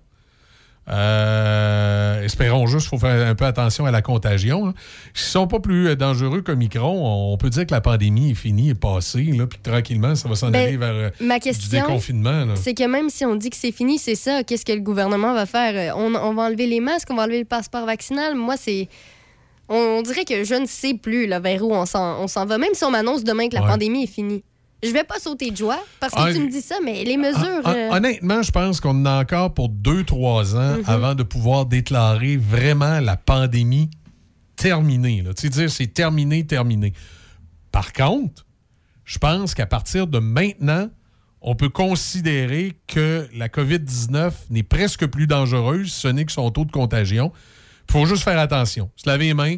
[0.91, 4.69] euh, espérons juste, il faut faire un peu attention à la contagion.
[4.69, 4.75] hein.
[5.15, 8.71] S'ils sont pas plus euh, dangereux qu'Omicron, on peut dire que la pandémie est finie,
[8.71, 11.41] est passée, là, puis que tranquillement, ça va s'en Ben, aller vers euh, Ma du
[11.41, 12.47] question, déconfinement.
[12.57, 14.45] c'est que même si on dit que c'est fini, c'est ça.
[14.45, 15.97] Qu'est-ce que le gouvernement va faire?
[15.97, 18.35] On, on va enlever les masques, on va enlever le passeport vaccinal.
[18.35, 18.89] Moi, c'est.
[19.69, 22.45] On, on dirait que je ne sais plus là, vers où on s'en on s'en
[22.45, 23.69] va, même si on m'annonce demain que la Ouais.
[23.71, 24.45] pandémie est finie.
[24.85, 27.17] Je vais pas sauter de joie parce que Ah, tu me dis ça, mais les
[27.17, 27.63] mesures.
[27.65, 30.85] Hon- euh, Honnêtement, je pense qu'on en a encore pour 2-3 ans Mhm.
[30.87, 33.91] avant de pouvoir déclarer vraiment la pandémie
[34.57, 35.23] terminée.
[35.23, 35.35] là.
[35.35, 36.93] Tu sais, dire c'est terminé, terminé.
[37.73, 38.47] Par contre,
[39.05, 40.89] je pense qu'à partir de maintenant,
[41.41, 46.65] on peut considérer que la COVID-19 n'est presque plus dangereuse, ce n'est que son taux
[46.65, 47.33] de contagion.
[47.89, 48.91] Il faut juste faire attention.
[48.97, 49.57] Se laver les mains.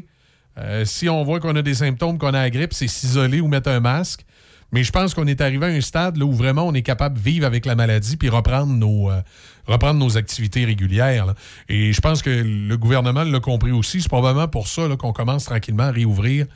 [0.59, 3.47] Euh, si on voit qu'on a des symptômes, qu'on a la grippe, c'est s'isoler ou
[3.47, 4.25] mettre un masque.
[4.73, 7.23] Mais je pense qu'on est arrivé à un stade où vraiment on est capable de
[7.23, 11.35] vivre avec la maladie puis reprendre nos, euh, activités régulières.
[11.69, 14.03] Et je pense que le gouvernement l'a compris aussi.
[14.03, 16.47] C'est probablement pour ça qu'on commence tranquillement à réouvrir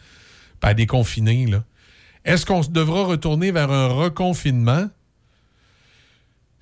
[0.62, 1.48] à déconfiner.
[2.24, 4.88] Est-ce qu'on devra retourner vers un reconfinement?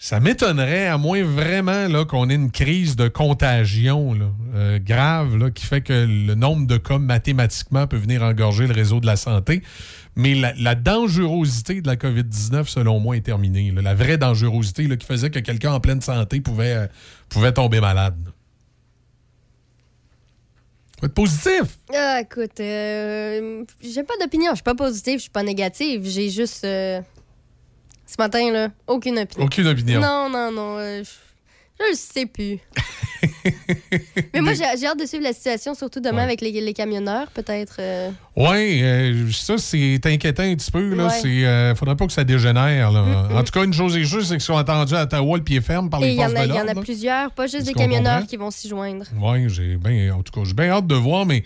[0.01, 4.17] Ça m'étonnerait, à moins vraiment qu'on ait une crise de contagion
[4.55, 9.01] euh, grave qui fait que le nombre de cas mathématiquement peut venir engorger le réseau
[9.01, 9.61] de la santé.
[10.21, 13.71] Mais la, la dangerosité de la COVID-19, selon moi, est terminée.
[13.71, 13.83] là.
[13.83, 16.87] La vraie dangerosité là, qui faisait que quelqu'un en pleine santé pouvait, euh,
[17.29, 18.17] pouvait tomber malade.
[20.99, 21.79] Faut être positif.
[21.95, 24.51] Ah, écoute, euh, j'ai pas d'opinion.
[24.51, 26.03] Je suis pas positive, je suis pas négative.
[26.05, 26.65] J'ai juste.
[26.65, 27.01] euh,
[28.05, 29.47] ce matin, là, aucune opinion.
[29.47, 30.01] Aucune opinion.
[30.01, 30.79] Non, non, non.
[30.79, 31.11] euh, je,
[31.85, 32.59] je le sais plus.
[34.35, 36.23] Mais moi, j'ai hâte de suivre la situation, surtout demain Ouais.
[36.25, 37.77] avec les, les camionneurs, peut-être.
[37.81, 38.11] euh.
[38.37, 40.95] Oui, euh, ça, c'est inquiétant un petit peu.
[40.95, 41.07] Là.
[41.07, 41.45] Ouais.
[41.45, 42.91] Euh, faudrait pas que ça dégénère.
[42.93, 43.03] Là.
[43.03, 43.37] Mm.
[43.37, 45.61] En tout cas, une chose est sûre, c'est qu'ils sont attendus à Ottawa le pied
[45.61, 47.75] ferme par Et les il forces de il y en a plusieurs, pas juste des
[47.75, 49.05] camionneurs qui vont s'y joindre.
[49.21, 51.45] Oui, j'ai bien, en tout cas, j'ai bien hâte de voir, mais.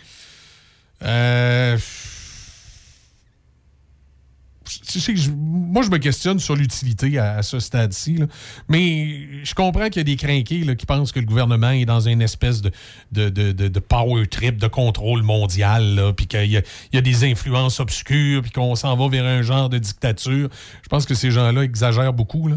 [5.36, 8.18] Moi, je me questionne sur l'utilité à, ce stade-ci.
[8.68, 12.00] Mais je comprends qu'il y a des crinqués qui pensent que le gouvernement est dans
[12.00, 18.42] une espèce de, power trip, de contrôle mondial, puis qu'il y, a- des influences obscures,
[18.42, 20.48] puis qu'on s'en va vers un genre de dictature.
[20.82, 22.50] Je pense que ces gens-là exagèrent beaucoup.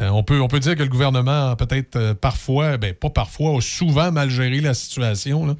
[0.00, 3.10] Euh, on, peut, on peut dire que le gouvernement a peut-être euh, parfois, ben pas
[3.10, 5.56] parfois, a souvent mal géré la situation,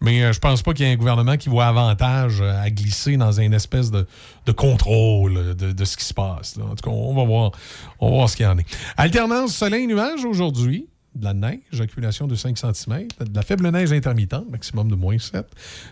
[0.00, 2.70] mais euh, je pense pas qu'il y ait un gouvernement qui voit avantage euh, à
[2.70, 4.06] glisser dans une espèce de,
[4.46, 6.58] de contrôle de, de ce qui se passe.
[6.58, 7.52] En tout cas, on va voir,
[8.00, 8.66] on va voir ce qu'il y en est.
[8.96, 10.88] Alternance soleil-nuage aujourd'hui.
[11.14, 15.18] De la neige, accumulation de 5 cm, de la faible neige intermittente, maximum de moins
[15.18, 15.44] 7.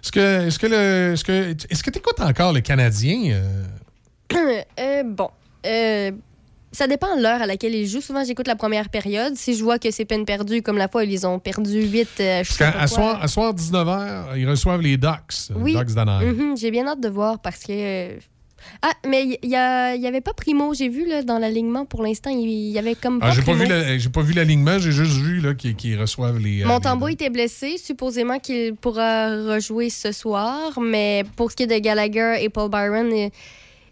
[0.02, 3.32] Est-ce que est-ce que le est-ce que est-ce encore le Canadien?
[3.32, 3.64] euh?
[4.78, 5.28] Euh, bon.
[5.66, 6.12] Euh,
[6.72, 8.00] ça dépend de l'heure à laquelle ils jouent.
[8.00, 9.34] Souvent, j'écoute la première période.
[9.36, 12.08] Si je vois que c'est peine perdue, comme la fois, ils ont perdu 8.
[12.16, 15.74] Parce qu'à à soir, à soir 19h, ils reçoivent les Ducks, Oui.
[15.76, 16.32] Ducks d'Anaheim.
[16.32, 17.72] Mhm, J'ai bien hâte de voir parce que.
[17.72, 18.16] euh,
[18.82, 20.74] Ah, mais il y, a- il y avait pas Primo.
[20.74, 23.54] J'ai vu là, dans l'alignement pour l'instant, il y avait comme pas Ah, j'ai pas
[23.54, 26.62] vu la- j'ai pas vu l'alignement, j'ai juste vu là, qu'ils reçoivent les.
[26.62, 31.62] euh, Montembeau les- était blessé, supposément qu'il pourra rejouer ce soir, mais pour ce qui
[31.62, 33.28] est de Gallagher et Paul Byron, euh,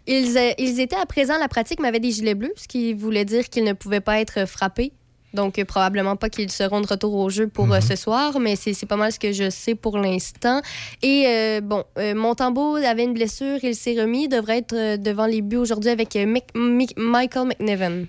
[0.09, 2.67] ils, euh, ils étaient à présent à la pratique, mais avaient des gilets bleus, ce
[2.67, 4.91] qui voulait dire qu'ils ne pouvaient pas être frappés.
[5.31, 8.55] Donc, euh, probablement pas qu'ils seront de retour au jeu pour euh, ce soir, mais
[8.55, 10.59] c'est pas mal ce que je sais pour l'instant.
[11.03, 15.27] Et euh, bon, euh, Montembeau avait une blessure, il s'est remis, devrait être euh, devant
[15.27, 18.01] les buts aujourd'hui avec euh, Mick- Mick- Michael McNevin.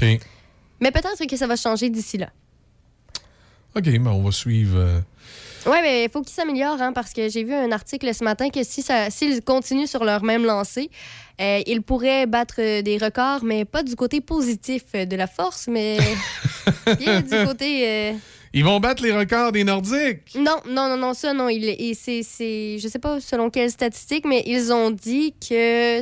[0.00, 0.20] OK.
[0.80, 2.28] Mais peut-être que ça va changer d'ici là.
[3.76, 5.02] OK, ben on va suivre.
[5.66, 8.48] Oui, mais il faut qu'ils s'améliorent, hein, parce que j'ai vu un article ce matin
[8.50, 10.90] que si ça, s'ils continuent sur leur même lancée,
[11.40, 15.26] euh, ils pourraient battre euh, des records, mais pas du côté positif euh, de la
[15.26, 15.98] force, mais
[16.98, 17.88] bien du côté.
[17.88, 18.12] euh,
[18.52, 20.34] Ils vont battre les records des Nordiques.
[20.36, 21.48] Non, non, non, non, ça, non.
[21.48, 26.00] Il, et c'est, c'est, je sais pas selon quelle statistique, mais ils ont dit que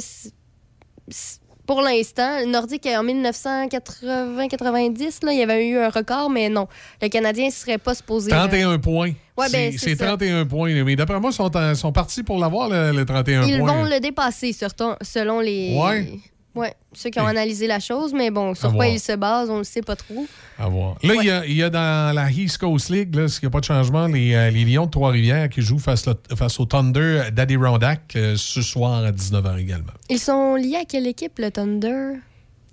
[1.67, 6.69] pour l'instant, le Nordique, en 1980-90, là, il y avait eu un record, mais non.
[7.03, 8.33] Le Canadien ne serait pas supposé.
[8.33, 9.13] euh, 31 points.
[9.37, 10.07] Ouais, ben, c'est c'est c'est ça.
[10.07, 10.83] 31 points.
[10.85, 13.73] Mais d'après moi, ils sont, en- sont partis pour l'avoir, le, le 31 Ils points.
[13.73, 15.77] vont le dépasser surtout, selon les.
[15.79, 16.19] Ouais.
[16.55, 19.59] Ouais, ceux qui ont analysé la chose, mais bon, sur quoi ils se basent, on
[19.59, 20.27] ne sait pas trop.
[20.59, 20.95] À voir.
[21.03, 21.13] Là,
[21.45, 24.07] il y y, a dans la East Coast League, s'il n'y a pas de changement,
[24.07, 28.37] les, euh, les Lions de Trois-Rivières qui jouent face, le- face au Thunder d'Adirondack euh,
[28.39, 29.93] ce soir à 19h également.
[30.09, 32.21] Ils sont liés à quelle équipe, le Thunder?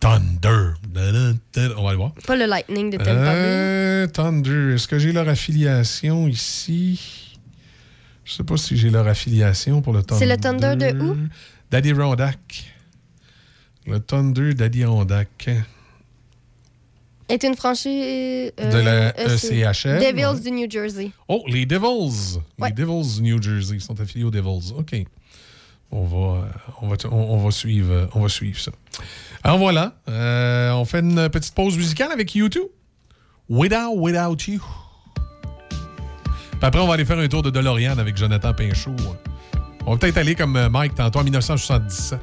[0.03, 0.73] Thunder.
[1.77, 2.13] On va le voir.
[2.27, 3.21] Pas le Lightning de Tampa Bay.
[3.25, 4.73] Euh, Thunder.
[4.75, 7.38] Est-ce que j'ai leur affiliation ici?
[8.25, 10.19] Je sais pas si j'ai leur affiliation pour le Thunder.
[10.19, 11.17] C'est le Thunder de où?
[11.71, 12.73] D'Adirondack.
[13.88, 15.49] Le Thunder d'Adirondack.
[17.30, 18.51] Est une franchise.
[18.59, 20.39] euh, De la euh, c'est ECHL, Devils ouais.
[20.41, 21.11] du New Jersey.
[21.30, 22.39] Oh, les Devils.
[22.59, 22.69] Ouais.
[22.69, 24.73] Les Devils du New Jersey sont affiliés aux Devils.
[24.77, 24.93] OK.
[25.95, 26.48] On va,
[26.82, 28.72] on va, on, va suivre, on va suivre ça.
[29.44, 32.64] Alors voilà, euh, on fait une petite pause musicale avec YouTube.
[33.48, 34.60] Without, without you.
[36.52, 38.95] Puis après, on va aller faire un tour de DeLorean avec Jonathan Pinchot.
[39.86, 42.20] On va peut-être aller comme euh, Mike tantôt en 1977.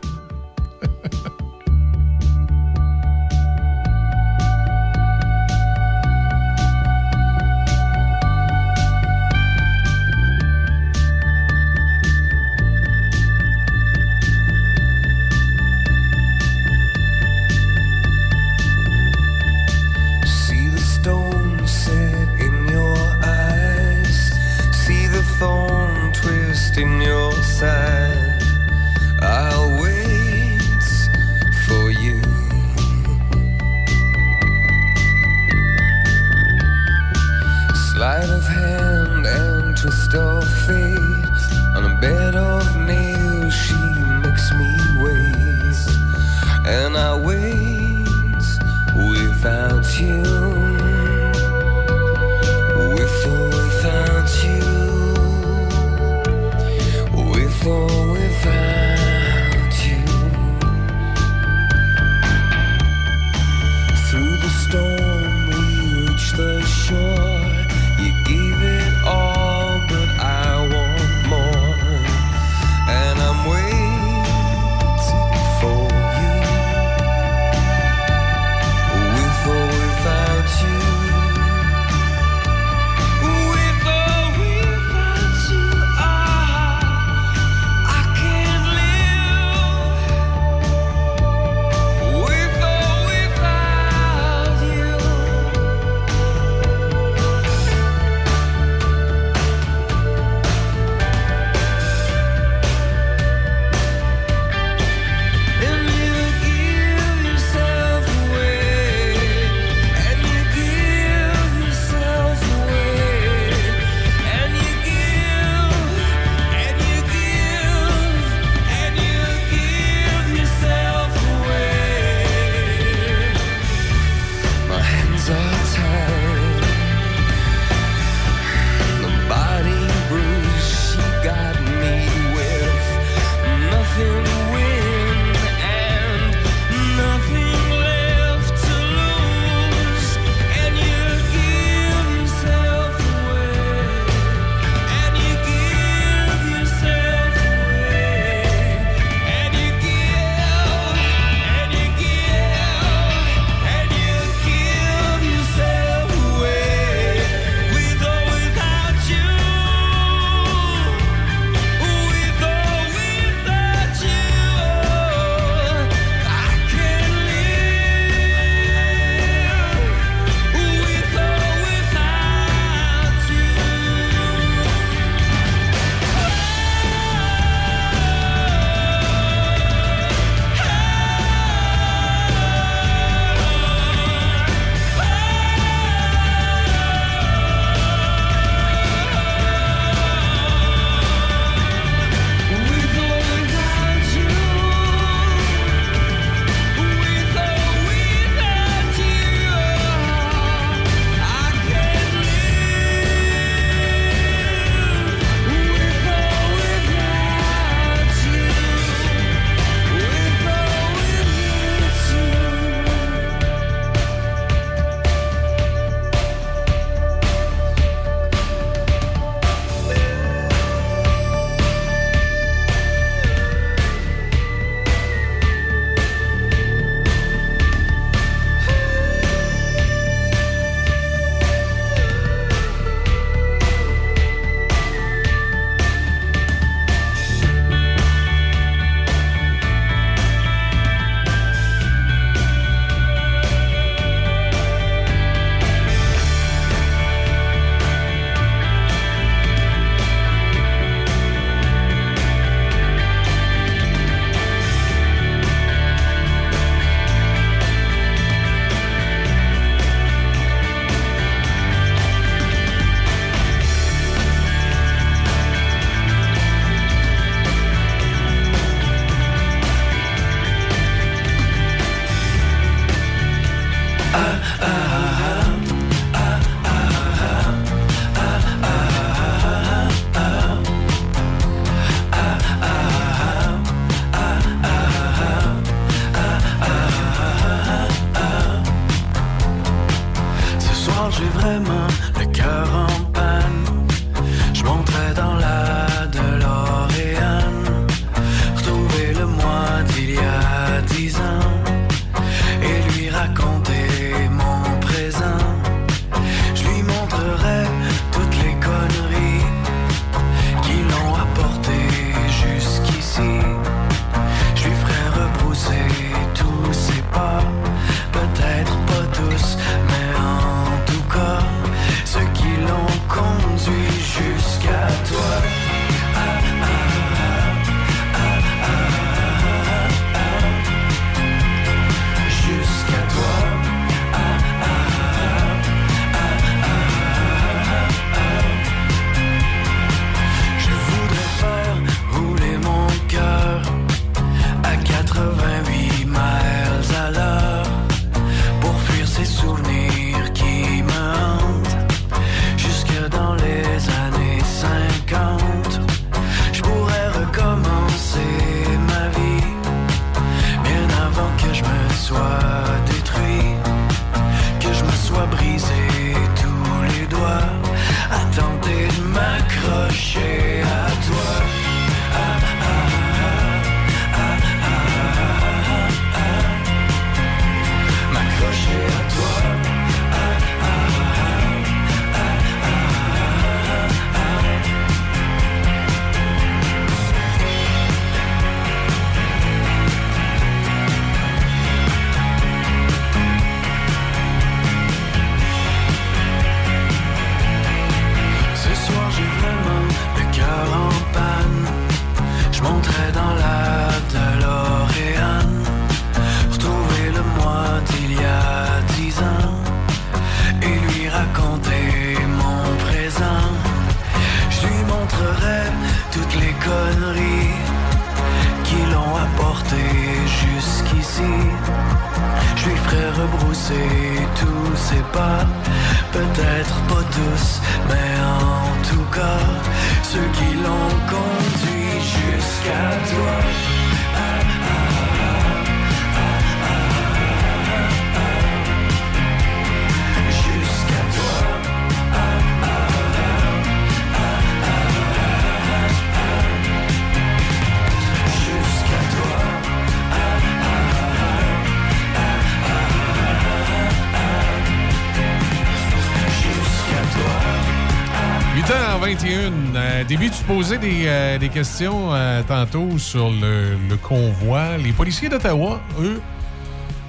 [460.11, 464.77] Début, tu posais des, euh, des questions euh, tantôt sur le, le convoi.
[464.77, 466.20] Les policiers d'Ottawa, eux,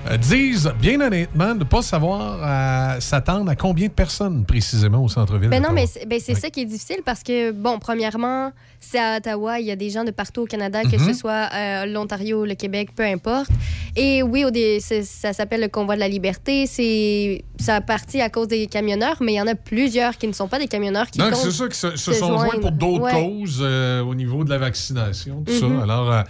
[0.07, 5.09] euh, disent bien honnêtement de ne pas savoir s'attendre à combien de personnes précisément au
[5.09, 5.49] centre-ville.
[5.49, 9.17] Ben non, mais c'est ben, ça qui est difficile parce que, bon, premièrement, c'est à
[9.17, 11.07] Ottawa, il y a des gens de partout au Canada, que Mhm.
[11.07, 13.49] ce soit l'Ontario, le Québec, peu importe.
[13.95, 16.67] Et oui, au ça s'appelle le convoi de la liberté.
[16.67, 20.27] C'est ça a parti à cause des camionneurs, mais il y en a plusieurs qui
[20.27, 22.59] ne sont pas des camionneurs qui Donc, c'est ça qui se, se se sont joints
[22.59, 23.11] pour d'autres Ouais.
[23.13, 25.65] causes euh, au niveau de la vaccination, tout ça.
[25.83, 26.21] Alors, euh,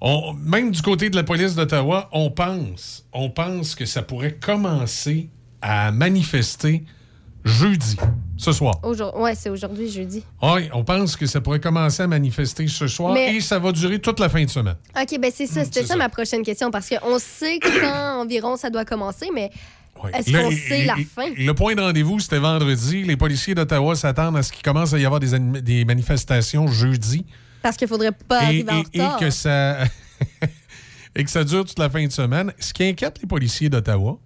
[0.00, 4.34] on- même du côté de la police d'Ottawa, on pense, on pense que ça pourrait
[4.34, 5.28] commencer
[5.62, 6.84] à manifester
[7.44, 7.96] jeudi,
[8.38, 8.74] ce soir.
[9.16, 10.22] Ouais, c'est aujourd'hui, jeudi.
[10.42, 13.70] Oui, on pense que ça pourrait commencer à manifester ce soir Mais- et ça va
[13.72, 14.76] durer toute la fin de semaine.
[14.98, 15.62] OK, ben c'est ça.
[15.64, 15.96] C'était Hmm, c'est ça, ça.
[15.96, 19.50] ma prochaine question parce qu'on sait quand environ ça doit commencer, mais
[20.02, 20.10] Ouais.
[20.14, 21.30] est-ce qu'on sait la fin?
[21.36, 23.04] Le point de rendez-vous, c'était vendredi.
[23.04, 27.24] Les policiers d'Ottawa s'attendent à ce qu'il commence à y avoir des, manifestations jeudi.
[27.62, 29.18] Parce qu'il faudrait pas et, arriver en et- et retard.
[29.20, 29.78] que ça
[31.16, 32.52] et que ça dure toute la fin de semaine.
[32.58, 34.18] Ce qui inquiète les policiers d'Ottawa,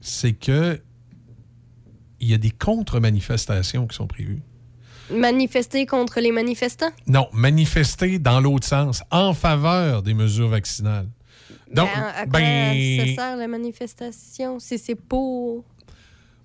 [0.00, 0.80] c'est que
[2.20, 4.40] il y a des contre-manifestations qui sont prévues.
[5.10, 6.90] Manifester contre les manifestants?
[7.06, 11.08] Non, manifester dans l'autre sens, en faveur des mesures vaccinales.
[11.76, 14.58] Donc, ben, à quoi ben, ça sert la manifestation?
[14.58, 15.64] Si c'est pour?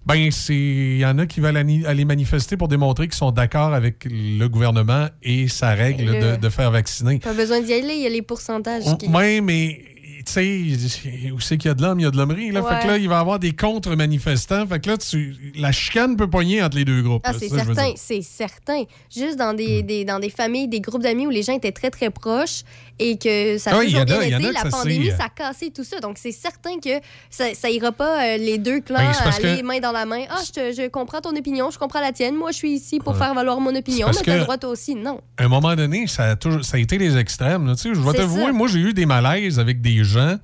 [0.05, 3.73] ben, c'est, il y en a qui veulent aller manifester pour démontrer qu'ils sont d'accord
[3.73, 7.19] avec le gouvernement et sa règle Ben là- de, de faire vacciner.
[7.19, 8.83] Pas besoin d'y aller, il y a les pourcentages.
[8.97, 9.07] qui...
[9.07, 9.79] Oui, mais
[10.25, 12.51] tu sais, où c'est qu'il y a de l'homme, il y a de l'hommerie.
[12.51, 12.61] Là.
[12.63, 14.65] Fait que là, il va y avoir des contre-manifestants.
[14.67, 17.21] Fait que là, tu, la chicane peut pogner entre les deux groupes.
[17.25, 17.89] Ah, c'est certain.
[17.91, 17.95] Hmm.
[17.95, 18.83] c'est certain.
[19.13, 21.89] Juste dans des, des- dans des familles, des groupes d'amis où les gens étaient très,
[21.89, 22.61] très proches
[22.99, 25.71] et que ça a Ah, en toujours bien été, la pandémie, euh, ça a cassé
[25.71, 25.99] tout ça.
[25.99, 26.89] Donc, c'est certain que
[27.29, 30.23] ça, ça ira pas euh, les deux clans Ben, aller que- main dans la main.
[30.29, 32.35] Ah, je, te- je comprends ton opinion, je comprends la tienne.
[32.35, 33.17] Moi, je suis ici pour Ouais.
[33.19, 34.95] faire valoir mon opinion, mais t'as le droit toi aussi.
[34.95, 35.19] Non.
[35.37, 37.65] À un moment donné, ça a, toujours, ça a été les extrêmes.
[37.67, 37.75] là.
[37.75, 40.37] Tu sais, Je vais t'avouer, moi, j'ai eu des malaises avec des gens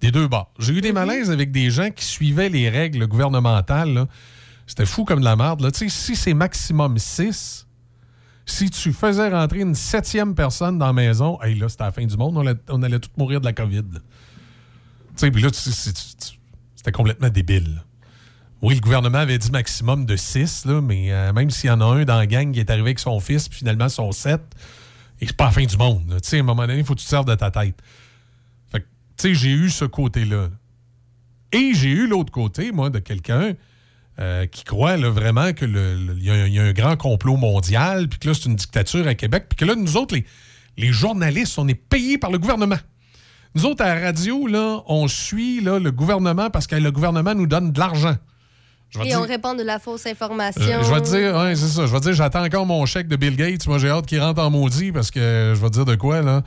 [0.00, 0.52] des deux bords.
[0.58, 0.94] J'ai eu des Mm-hmm.
[0.94, 4.06] malaises avec des gens qui suivaient les règles gouvernementales.
[4.66, 5.60] C'était fou comme de la merde.
[5.60, 5.70] là.
[5.72, 7.66] Si c'est maximum 6,
[8.46, 12.04] si tu faisais rentrer une septième personne dans la maison, hey, là, c'était la fin
[12.04, 12.36] du monde.
[12.36, 13.76] On allait, on allait tous mourir de la COVID.
[13.92, 14.00] là.
[14.00, 14.02] Tu
[15.16, 17.76] sais, puis là, c'était complètement débile.
[17.76, 17.80] là.
[18.62, 21.80] Oui, le gouvernement avait dit maximum de 6, là, mais euh, même s'il y en
[21.80, 24.40] a un dans la gang qui est arrivé avec son fils, puis finalement, son 7,
[25.20, 26.02] et c'est pas la fin du monde.
[26.10, 26.20] là.
[26.20, 27.76] Tu sais, à un moment donné, il faut que tu te serves de ta tête.
[29.18, 30.48] Tu sais, j'ai eu ce côté-là.
[31.52, 33.52] Et j'ai eu l'autre côté, moi, de quelqu'un
[34.18, 35.70] euh, qui croient là, vraiment qu'il
[36.20, 38.56] y, a un- il y a un grand complot mondial, puis que là, c'est une
[38.56, 40.24] dictature à Québec, puis que là, nous autres, les,
[40.78, 42.78] les journalistes, on est payés par le gouvernement.
[43.54, 47.34] Nous autres, à la radio, là, on suit là, le gouvernement parce que le gouvernement
[47.34, 48.16] nous donne de l'argent.
[49.04, 50.62] Et dire- on répand de la fausse information.
[50.62, 51.86] euh, je vais te dire, ouais, c'est ça.
[51.86, 53.66] Je vais te dire, j'attends encore mon chèque de Bill Gates.
[53.66, 56.22] Moi, j'ai hâte qu'il rentre en maudit parce que je vais te dire de quoi,
[56.22, 56.42] là.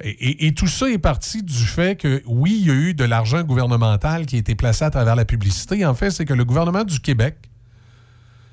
[0.00, 3.42] Et, tout ça est parti du fait que, oui, il y a eu de l'argent
[3.42, 5.84] gouvernemental qui a été placé à travers la publicité.
[5.86, 7.50] En fait, c'est que le gouvernement du Québec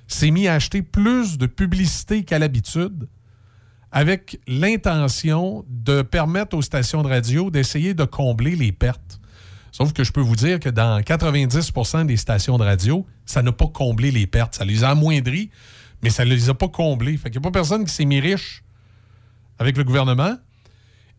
[0.07, 3.07] s'est mis à acheter plus de publicité qu'à l'habitude
[3.91, 9.19] avec l'intention de permettre aux stations de radio d'essayer de combler les pertes.
[9.71, 13.51] Sauf que je peux vous dire que dans 90% des stations de radio, ça n'a
[13.51, 14.55] pas comblé les pertes.
[14.55, 15.49] Ça les a amoindries,
[16.01, 17.17] mais ça ne les a pas comblées.
[17.17, 18.63] Fait qu'il n'y a pas personne qui s'est mis riche
[19.59, 20.35] avec le gouvernement.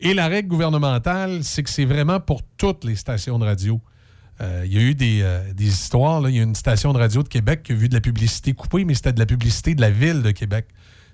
[0.00, 3.80] Et la règle gouvernementale, c'est que c'est vraiment pour toutes les stations de radio.
[4.40, 6.26] Euh, Il y a eu des, euh, histoires.
[6.28, 8.54] Il y a une station de radio de Québec qui a vu de la publicité
[8.54, 10.66] coupée, mais c'était de la publicité de la ville de Québec.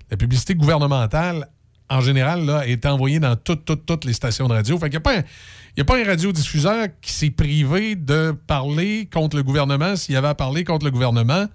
[0.09, 1.49] La publicité gouvernementale,
[1.89, 4.77] en général, là, est envoyée dans toutes, toutes, toutes les stations de radio.
[4.77, 9.43] Fait qu'il n'y a pas un, un radiodiffuseur qui s'est privé de parler contre le
[9.43, 11.47] gouvernement s'il y avait à parler contre le gouvernement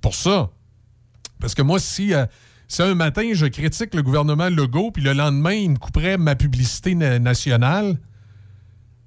[0.00, 0.50] pour ça.
[1.40, 2.26] Parce que moi, si, euh,
[2.68, 6.34] si un matin, je critique le gouvernement Legault, puis le lendemain, il me couperait ma
[6.34, 7.96] publicité na- nationale,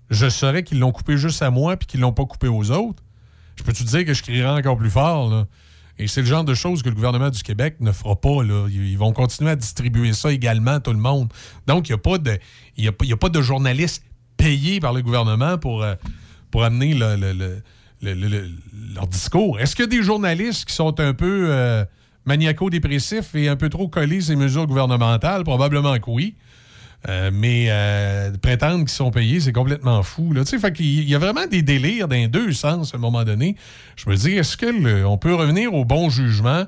[0.10, 3.04] je saurais qu'ils l'ont coupé juste à moi, puis qu'ils l'ont pas coupé aux autres.
[3.58, 5.46] Je peux te dire que je crierais encore plus fort.
[6.00, 8.44] Et c'est le genre de choses que le gouvernement du Québec ne fera pas.
[8.70, 11.34] Ils vont continuer à distribuer ça également à tout le monde.
[11.66, 12.32] Donc, il n'y a, pas de-
[12.86, 14.04] a, a pas de journalistes
[14.38, 15.96] payés par le gouvernement pour, euh,
[16.64, 17.62] amener le- le- le-
[18.02, 18.52] le- le- le-
[18.94, 19.60] leur discours.
[19.60, 21.84] Est-ce qu'il y a des journalistes qui sont un peu euh,
[22.28, 25.44] maniaco-dépressifs et un peu trop collés ces mesures gouvernementales?
[25.44, 26.36] Probablement que oui.
[27.08, 30.34] Euh, mais euh, prétendre qu'ils sont payés, c'est complètement fou.
[30.34, 30.44] Là.
[30.44, 33.56] Fait qu'il y a vraiment des délires dans deux sens à un moment donné.
[33.96, 36.66] Je me dis, est-ce qu'on peut revenir au bon jugement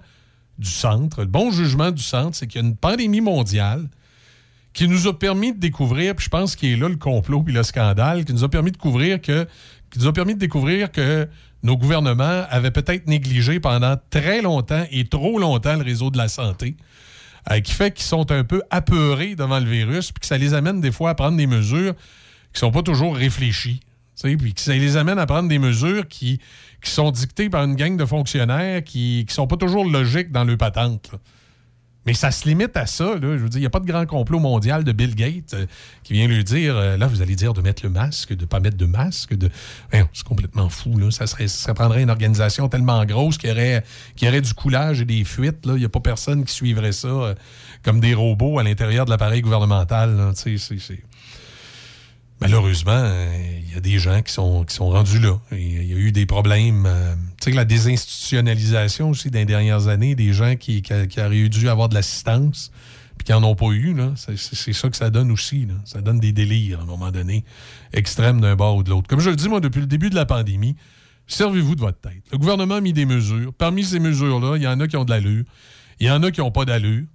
[0.57, 1.22] du centre?
[1.22, 3.88] Le bon jugement du centre, c'est qu'il y a une pandémie mondiale
[4.73, 7.53] qui nous a permis de découvrir, puis je pense qu'il est là le complot puis
[7.53, 9.48] le scandale, qui nous a permis de couvrir que,
[9.90, 11.27] qui nous a permis de découvrir que
[11.64, 16.27] nos gouvernements avaient peut-être négligé pendant très longtemps et trop longtemps le réseau de la
[16.27, 16.76] santé,
[17.52, 20.53] euh, qui fait qu'ils sont un peu apeurés devant le virus, puis que ça les
[20.53, 21.94] amène des fois à prendre des mesures
[22.53, 23.81] qui sont pas toujours réfléchies.
[24.22, 26.40] Puis que ça les amène à prendre des mesures qui,
[26.84, 30.57] sont dictées par une gang de fonctionnaires qui ne sont pas toujours logiques dans le
[30.57, 31.11] patente.
[32.05, 33.15] Mais ça se limite à ça.
[33.21, 35.65] Je veux dire, il n'y a pas de grand complot mondial de Bill Gates euh,
[36.03, 38.45] qui vient lui dire euh, là, vous allez dire de mettre le masque, de ne
[38.45, 39.35] pas mettre de masque.
[39.35, 39.49] De...
[39.91, 40.97] C'est complètement fou.
[40.97, 41.11] Là.
[41.11, 45.26] Ça, serait, ça prendrait une organisation tellement grosse qu'il y aurait, du coulage et des
[45.26, 45.59] fuites.
[45.65, 47.35] Il n'y a pas personne qui suivrait ça euh,
[47.84, 50.34] comme des robots à l'intérieur de l'appareil gouvernemental.
[52.41, 53.11] Malheureusement,
[53.59, 55.38] il y a des gens qui sont, qui sont rendus là.
[55.51, 56.88] Il y a eu des problèmes.
[57.41, 61.90] Sais, la désinstitutionnalisation aussi dans les dernières années, des gens qui, qui, auraient dû avoir
[61.90, 62.72] de l'assistance
[63.18, 63.95] puis qui n'en ont pas eu.
[64.16, 65.66] C'est ça que ça donne aussi.
[65.66, 65.74] là.
[65.86, 67.44] Ça donne des délires à un moment donné,
[67.91, 69.07] extrêmes d'un bord ou de l'autre.
[69.07, 70.76] Comme je le dis, moi, depuis le début de la pandémie,
[71.28, 72.24] servez-vous de votre tête.
[72.32, 73.53] Le gouvernement a mis des mesures.
[73.53, 75.44] Parmi ces mesures-là, il y en a qui ont de l'allure.
[75.99, 77.06] Il y en a qui n'ont pas d'allure.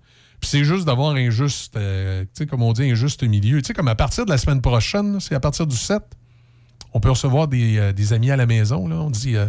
[0.40, 2.92] Puis c'est juste d'avoir un juste, euh, comme on dit,
[3.22, 3.62] milieu.
[3.74, 6.02] Comme à partir de la semaine prochaine, c'est à partir du 7,
[6.92, 8.86] on peut recevoir des, euh, des amis à la maison.
[8.86, 8.96] Là.
[8.96, 9.48] On dit euh,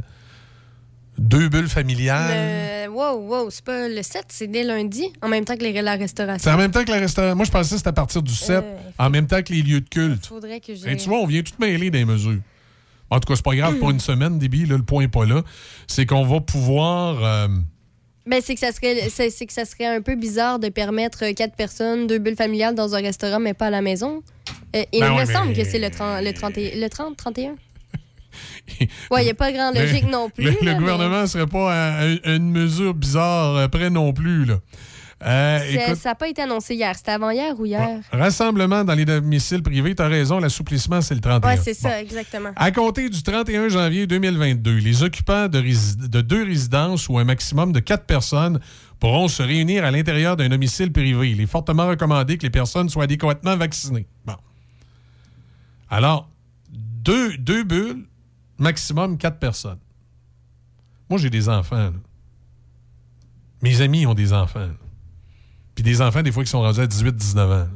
[1.18, 2.86] deux bulles familiales.
[2.86, 2.90] Le...
[2.90, 5.94] Wow, wow, c'est pas le 7, c'est dès lundi, en même temps que les, la
[5.96, 6.52] C'est restauration.
[6.52, 7.36] en même temps que la restaurant.
[7.36, 9.62] Moi, je pensais que c'était à partir du 7, Euh, en même temps que les
[9.64, 10.26] lieux de culte.
[10.28, 10.92] Faudrait que j'ai.
[10.92, 12.40] Et tu vois, on vient tout mêler des mesures.
[13.10, 15.26] En tout cas, c'est pas grave pour une semaine, Déby, là, le point n'est pas
[15.26, 15.42] là.
[15.88, 17.24] C'est qu'on va pouvoir.
[17.24, 17.48] euh,
[18.26, 21.24] Ben, c'est que ça serait c'est, c'est que ça serait un peu bizarre de permettre
[21.26, 24.24] euh, quatre personnes, deux bulles familiales dans un restaurant, mais pas à la maison.
[24.76, 26.90] Euh, il Ben me ouais, semble mais- que c'est le 30, le 30, et- le
[26.90, 27.56] 30 31.
[29.12, 30.44] Ouais, il n'y a pas grande logique le- non plus.
[30.44, 34.14] Le, là, le mais gouvernement ne serait pas à, à une mesure bizarre après non
[34.14, 34.46] plus.
[34.46, 34.60] Là.
[35.26, 36.94] Euh, écoute, ça n'a pas été annoncé hier.
[36.96, 38.00] C'était avant-hier ou hier?
[38.12, 41.50] rassemblement dans les domiciles privés, tu as raison, l'assouplissement, c'est le 31.
[41.50, 41.90] Ouais, c'est Bon.
[41.90, 42.50] ça, exactement.
[42.56, 45.62] À compter du 31 janvier 2022, les occupants de,
[46.08, 48.60] de deux résidences ou un maximum de quatre personnes
[49.00, 51.32] pourront se réunir à l'intérieur d'un domicile privé.
[51.32, 54.06] Il est fortement recommandé que les personnes soient adéquatement vaccinées.
[54.26, 54.36] Bon.
[55.90, 56.30] Alors,
[56.72, 58.06] deux, deux bulles,
[58.58, 59.80] maximum quatre personnes.
[61.10, 61.92] Moi, j'ai des enfants.
[63.62, 64.70] Mes amis ont des enfants.
[65.76, 67.48] Puis des enfants, des fois, qui sont rendus à 18-19 ans.
[67.48, 67.68] là,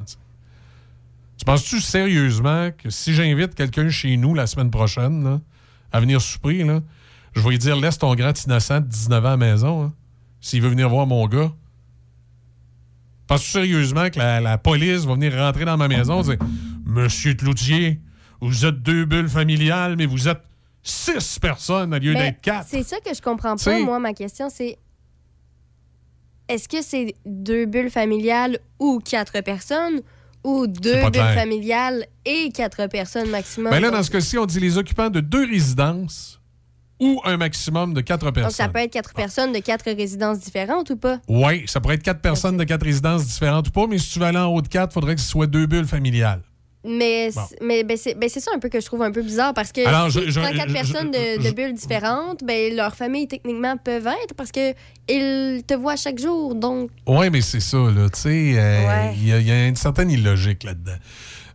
[1.37, 5.39] tu penses-tu sérieusement que si j'invite quelqu'un chez nous la semaine prochaine
[5.91, 6.81] à venir souper, là,
[7.33, 9.93] je vais lui dire laisse ton grand innocent de 19 ans à la maison hein,
[10.41, 11.51] s'il veut venir voir mon gars?
[13.27, 16.47] Penses-tu sérieusement que la, la police va venir rentrer dans ma maison et dire
[16.85, 18.01] Monsieur Cloutier,
[18.41, 20.41] vous êtes deux bulles familiales, mais vous êtes
[20.83, 22.67] six personnes au lieu d'être quatre.
[22.69, 23.99] C'est ça que je comprends pas, T'sais- moi.
[23.99, 24.77] Ma question, c'est
[26.47, 30.01] est-ce que c'est deux bulles familiales ou quatre personnes
[30.43, 31.35] ou deux bulles clair.
[31.35, 33.71] familiales et quatre personnes maximum?
[33.71, 36.39] Ben là, dans ce cas-ci, on dit les occupants de deux résidences
[36.99, 38.71] ou un maximum de quatre Donc, ça personnes.
[38.71, 41.19] peut être quatre personnes de quatre résidences différentes ou pas?
[41.27, 44.19] Oui, ça pourrait être quatre personnes de quatre résidences différentes ou pas, mais si tu
[44.19, 46.41] veux aller en haut de quatre, il faudrait que ce soit deux bulles familiales.
[46.85, 47.41] Mais, Bon.
[47.61, 49.73] mais ben, c'est ben, c'est ça un peu que je trouve un peu bizarre parce
[49.73, 53.75] que Alors, je- je- prends quatre je- personnes de, bulles différentes, ben, leurs familles techniquement
[53.75, 54.71] peuvent être parce que
[55.09, 56.55] ils te voient chaque jour.
[56.55, 58.09] Donc, Oui, mais c'est ça, là.
[58.09, 59.13] Tu sais, euh, Ouais.
[59.17, 60.95] il y, a- il y a une certaine illogique là-dedans.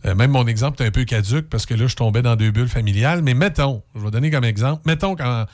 [0.05, 2.51] Euh, même mon exemple est un peu caduque parce que là, je tombais dans deux
[2.51, 3.22] bulles familiales.
[3.22, 5.46] Mais mettons, je vais donner comme exemple, mettons qu'en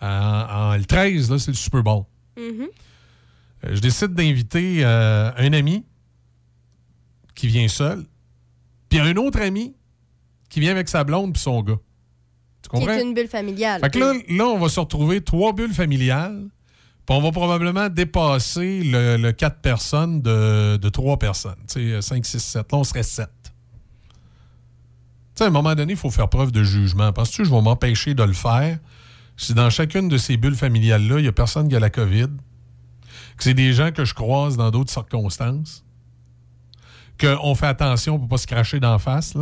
[0.00, 2.04] en- en- le 13, là, c'est le Super Bowl.
[2.36, 2.68] mhm.
[3.64, 5.84] Euh, je décide d'inviter un ami
[7.34, 8.04] qui vient seul,
[8.88, 9.74] puis un autre ami
[10.48, 11.78] qui vient avec sa blonde puis son gars.
[12.62, 12.92] Tu comprends?
[12.92, 13.80] est une bulle familiale.
[13.80, 16.48] Fait que là, là, on va se retrouver trois bulles familiales,
[17.06, 21.54] puis on va probablement dépasser le, le 4 personnes de, de 3 personnes.
[21.68, 22.72] Tu sais, 5, 6, 7.
[22.72, 23.28] Là, on serait 7.
[23.46, 23.50] Tu
[25.36, 27.12] sais, à un moment donné, il faut faire preuve de jugement.
[27.12, 28.78] Penses-tu que je vais m'empêcher de le faire?
[29.36, 32.28] Si dans chacune de ces bulles familiales-là, il n'y a personne qui a la COVID,
[33.36, 35.84] que c'est des gens que je croise dans d'autres circonstances,
[37.20, 39.34] qu'on fait attention pour pas se cracher d'en face?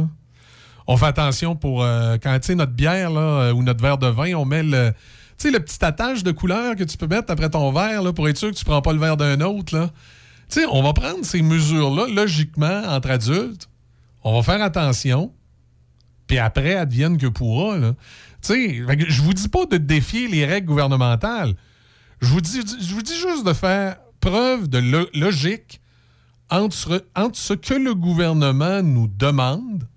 [0.86, 3.98] On fait attention pour euh, quand tu sais notre bière là, euh, ou notre verre
[3.98, 4.92] de vin, on met le
[5.38, 8.36] tu le petit attache de couleur que tu peux mettre après ton verre pour être
[8.38, 9.88] sûr que tu prends pas le verre d'un autre là.
[10.48, 13.68] Tu sais, on va prendre ces mesures là logiquement entre adultes.
[14.22, 15.32] On va faire attention.
[16.26, 17.94] Puis après advienne que pourra là.
[18.42, 21.54] Tu sais, je vous dis pas de défier les règles gouvernementales.
[22.20, 25.80] Je vous dis juste de faire preuve de lo- logique
[26.54, 29.88] entre, entre ce que le gouvernement nous demande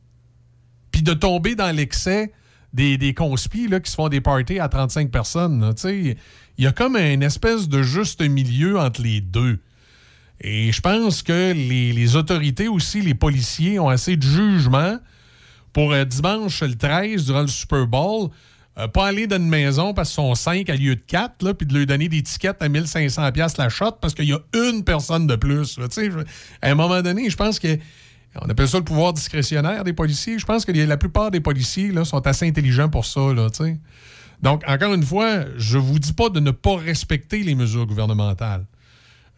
[0.91, 2.31] puis de tomber dans l'excès
[2.73, 5.73] des, des conspis là, qui se font des parties à 35 personnes.
[5.85, 6.15] Il
[6.57, 9.59] y a comme une espèce de juste milieu entre les deux.
[10.41, 14.97] Et je pense que les, les autorités aussi, les policiers, ont assez de jugement
[15.73, 18.29] pour euh, dimanche le 13, durant le Super Bowl,
[18.79, 21.53] euh, pas aller dans une maison parce qu'ils sont 5 à lieu de 4, là,
[21.53, 24.39] puis de leur donner des tickets à 1500$ piastres la shot parce qu'il y a
[24.53, 25.79] une personne de plus.
[26.61, 27.77] à un moment donné, je pense que
[28.39, 30.37] on appelle ça le pouvoir discrétionnaire des policiers.
[30.37, 33.33] Je pense que la plupart des policiers là, sont assez intelligents pour ça.
[33.33, 33.47] Là.
[34.43, 38.65] Donc, encore une fois, je vous dis pas de ne pas respecter les mesures gouvernementales.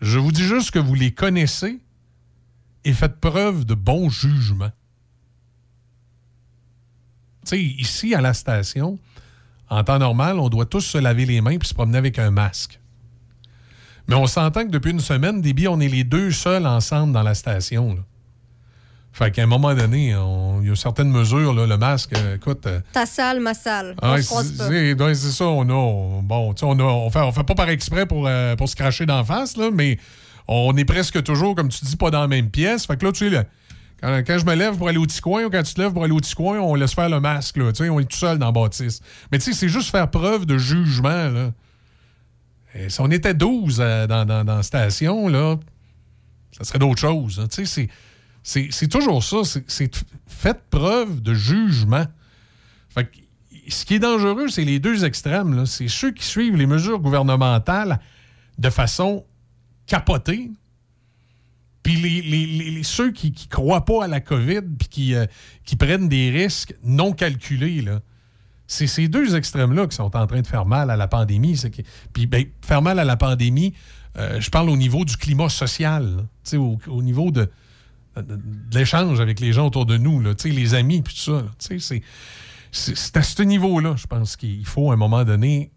[0.02, 1.80] Je vous dis juste que vous les connaissez
[2.84, 4.72] et faites preuve de bon jugement.
[7.46, 9.00] Tu sais, ici, à la station,
[9.70, 12.32] en temps normal, on doit tous se laver les mains puis se promener avec un
[12.32, 12.80] masque.
[14.08, 17.22] Mais on s'entend que depuis une semaine, Déby, on est les deux seuls ensemble dans
[17.24, 17.94] la station.
[17.94, 18.02] là.
[19.12, 22.36] Fait qu'à un moment donné, on- il y a certaines mesures, là, le masque, euh,
[22.36, 22.66] écoute.
[22.68, 23.96] euh, ta salle, ma salle.
[24.02, 25.74] ah c'est ouais, ça, on a.
[25.74, 28.56] on- bon, tu sais, on, a, on, fait, on fait pas par exprès pour, euh,
[28.56, 29.98] pour se cracher d'en face, là, mais
[30.48, 32.86] on est presque toujours, comme tu dis, pas dans la même pièce.
[32.86, 33.44] Fait que là, tu sais, là,
[34.02, 36.04] quand, je me lève pour aller au petit coin ou quand tu te lèves pour
[36.04, 37.72] aller au petit coin, on laisse faire le masque, là.
[37.92, 39.02] On est tout seul dans la bâtisse.
[39.32, 41.52] Mais c'est juste faire preuve de jugement, là.
[42.88, 45.58] Si on était 12 euh, dans, la station, là,
[46.52, 47.40] ça serait d'autres choses.
[47.40, 47.66] hein.
[48.44, 49.38] C'est- toujours ça.
[49.68, 52.06] C'est- faites preuve de jugement.
[53.68, 55.66] Ce qui est dangereux, c'est les deux extrêmes.
[55.68, 58.00] C'est ceux qui suivent les mesures gouvernementales
[58.58, 59.26] de façon
[59.86, 60.50] capotée,
[61.90, 65.26] puis les, ceux qui ne croient pas à la COVID, puis qui, euh,
[65.66, 67.82] qui prennent des risques non calculés.
[67.82, 68.02] là.
[68.68, 71.60] C'est ces deux extrêmes-là qui sont en train de faire mal à la pandémie.
[71.60, 71.82] Que-
[72.14, 73.74] Puis ben, faire mal à la pandémie,
[74.18, 77.50] euh, je parle au niveau du climat social, au, au niveau de,
[78.74, 81.46] l'échange avec les gens autour de nous, là, les amis, puis tout ça.
[81.58, 82.04] c'est
[82.72, 85.72] c'est à ce niveau-là, je pense qu'il faut, à un moment donné,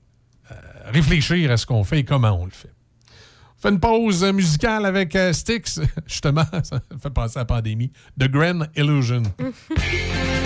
[0.51, 0.55] euh,
[0.86, 2.71] réfléchir à ce qu'on fait et comment on le fait.
[3.62, 7.93] Fait une pause musicale avec euh, Styx, justement, ça fait penser à la pandémie.
[8.18, 9.22] The Grand Illusion.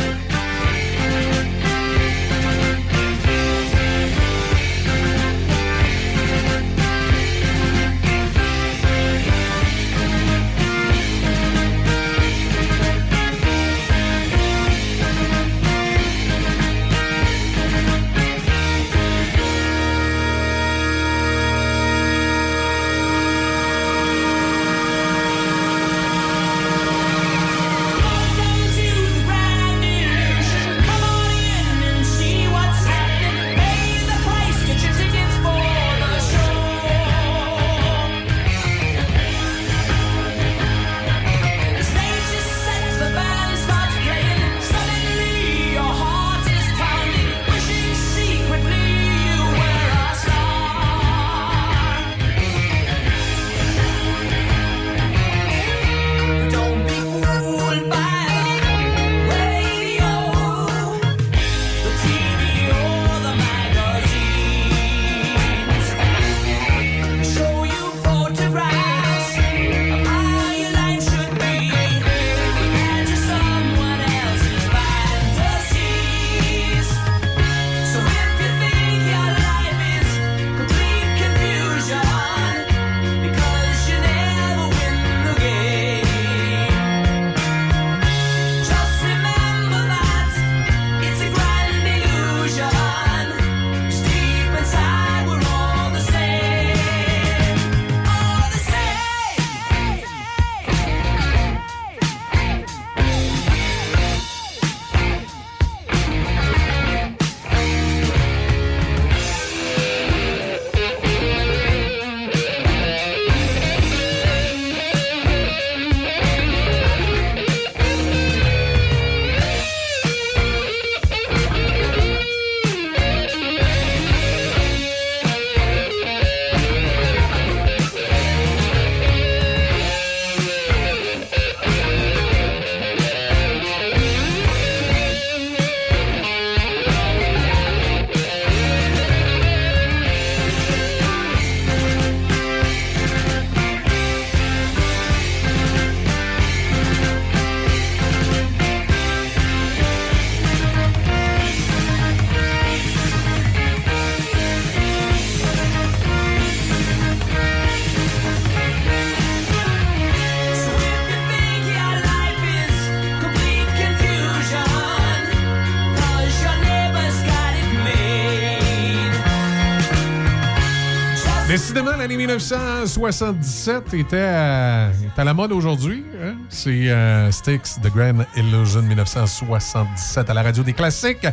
[172.07, 176.05] Décidément, l'année 1977 était à, est à la mode aujourd'hui.
[176.23, 176.35] hein?
[176.49, 181.27] C'est euh, Styx, The Grand Illusion 1977 à la radio des classiques.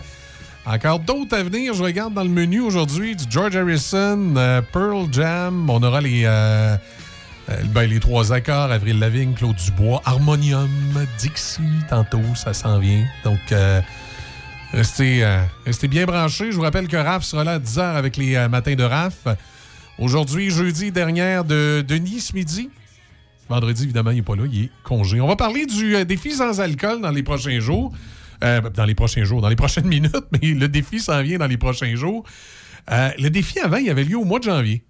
[0.65, 1.73] Encore d'autres à venir.
[1.73, 5.69] Je regarde dans le menu aujourd'hui du George Harrison, euh, Pearl Jam.
[5.69, 6.75] On aura les, euh,
[7.49, 10.69] euh, ben, les trois accords, Avril Lavigne, Claude Dubois, Harmonium,
[11.19, 13.05] Dixie, tantôt, ça s'en vient.
[13.25, 13.81] Donc, euh,
[14.71, 16.51] restez, euh, restez bien branchés.
[16.51, 19.27] Je vous rappelle que Raph sera là à 10h avec les euh, matins de Raph.
[19.99, 22.69] Aujourd'hui, jeudi dernière de Denis ce midi.
[23.47, 25.21] Vendredi, évidemment, il n'est pas là, il est congé.
[25.21, 27.93] On va parler du euh, défi sans alcool dans les prochains jours.
[28.43, 31.45] Euh, dans les prochains jours, dans les prochaines minutes, mais le défi s'en vient dans
[31.47, 32.23] les prochains jours.
[32.91, 34.83] Euh, le défi avant, il avait lieu au mois de janvier.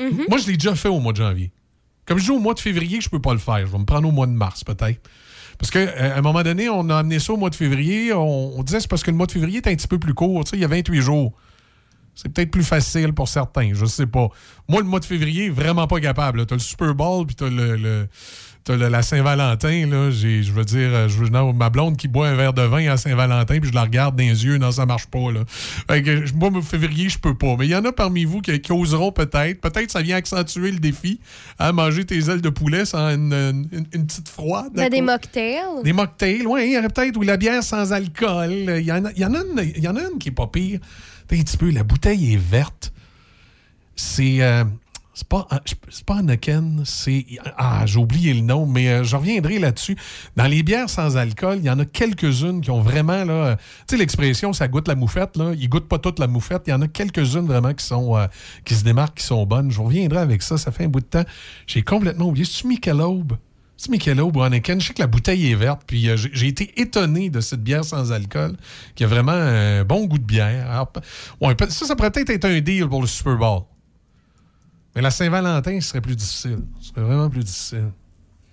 [0.00, 1.52] Moi, je l'ai déjà fait au mois de janvier.
[2.06, 3.66] Comme je dis au mois de février, je peux pas le faire.
[3.66, 5.02] Je vais me prendre au mois de mars, peut-être.
[5.58, 8.14] Parce qu'à un moment donné, on a amené ça au mois de février.
[8.14, 10.14] On, on disait c'est parce que le mois de février est un petit peu plus
[10.14, 10.44] court.
[10.44, 11.34] Tu sais, il y a 28 jours.
[12.20, 14.28] C'est peut-être plus facile pour certains, je sais pas.
[14.68, 16.44] Moi, le mois de février, vraiment pas capable.
[16.46, 18.08] Tu as le Super Bowl, puis tu as, le, le-
[18.64, 19.86] t'as le- la Saint-Valentin.
[19.86, 20.10] là.
[20.10, 22.62] J'ai- Je veux dire, euh, je veux, non, ma blonde qui boit un verre de
[22.62, 25.30] vin à Saint-Valentin, puis je la regarde dans les yeux, non, ça marche pas.
[25.30, 25.44] Là.
[25.48, 27.54] Fait que, moi, le février, je peux pas.
[27.56, 29.60] Mais il y en a parmi vous qui, qui oseront peut-être.
[29.60, 31.20] Peut-être ça vient accentuer le défi
[31.60, 34.72] à manger tes ailes de poulet sans une, une- une petite froide.
[34.74, 35.82] Ben, des mocktails.
[35.84, 38.50] Des mocktails, oui, il y aurait peut-être, ou la bière sans alcool.
[38.80, 40.30] Il y en a, il y en a, une, il y en a une qui
[40.30, 40.80] est pas pire.
[41.30, 42.92] Un petit peu, la bouteille est verte.
[43.96, 44.42] C'est.
[44.42, 44.64] euh,
[45.14, 45.48] c'est pas,
[45.90, 47.26] c'est pas Anaken, c'est.
[47.56, 49.96] Ah, j'ai oublié le nom, mais euh, je reviendrai là-dessus.
[50.36, 53.56] Dans les bières sans alcool, il y en a quelques-unes qui ont vraiment, euh,
[53.88, 55.54] Tu sais, l'expression, ça goûte la moufette, là.
[55.58, 56.62] Ils goûtent pas toute la moufette.
[56.68, 58.16] Il y en a quelques-unes vraiment qui sont.
[58.16, 58.28] euh,
[58.64, 59.72] qui se démarquent, qui sont bonnes.
[59.72, 60.56] Je reviendrai avec ça.
[60.56, 61.24] Ça fait un bout de temps.
[61.66, 62.44] J'ai complètement oublié.
[62.44, 63.36] C'est-tu Michelob?
[63.78, 64.80] C'est Michelob ou Heineken.
[64.80, 67.84] Je sais que la bouteille est verte, puis euh, j'ai été étonné de cette bière
[67.84, 68.56] sans alcool,
[68.96, 70.68] qui a vraiment un bon goût de bière.
[70.68, 70.92] Alors,
[71.40, 73.62] ouais, ça, ça pourrait peut-être être un deal pour le Super Bowl.
[74.96, 76.58] Mais la Saint-Valentin, ce serait plus difficile.
[76.80, 77.92] Ce serait vraiment plus difficile.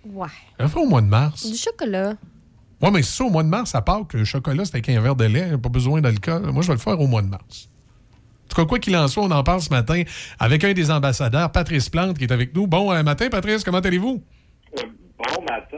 [0.06, 0.28] Ouais.
[0.60, 1.50] On le fait au mois de mars.
[1.50, 2.14] Du chocolat.
[2.80, 4.90] Ouais, mais c'est ça, au mois de mars, à part que le chocolat, c'est avec
[4.90, 6.52] un verre de lait, pas besoin d'alcool.
[6.52, 7.68] Moi, je vais le faire au mois de mars.
[8.44, 10.04] En tout cas, quoi qu'il en soit, on en parle ce matin
[10.38, 12.68] avec un des ambassadeurs, Patrice Plante, qui est avec nous.
[12.68, 14.22] Bon euh, matin, Patrice, comment allez-vous?
[15.18, 15.78] Bon matin,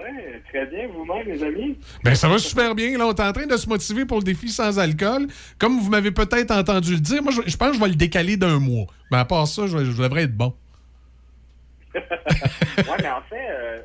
[0.49, 1.77] très bien vous-même, les amis?
[2.03, 2.97] Ben, ça va super bien.
[2.97, 5.27] Là, on est en train de se motiver pour le défi sans alcool.
[5.59, 7.95] Comme vous m'avez peut-être entendu le dire, moi, je, je pense que je vais le
[7.95, 8.87] décaler d'un mois.
[9.11, 10.53] Mais à part ça, je, je devrais être bon.
[12.77, 13.77] Oui, mais en fait, euh,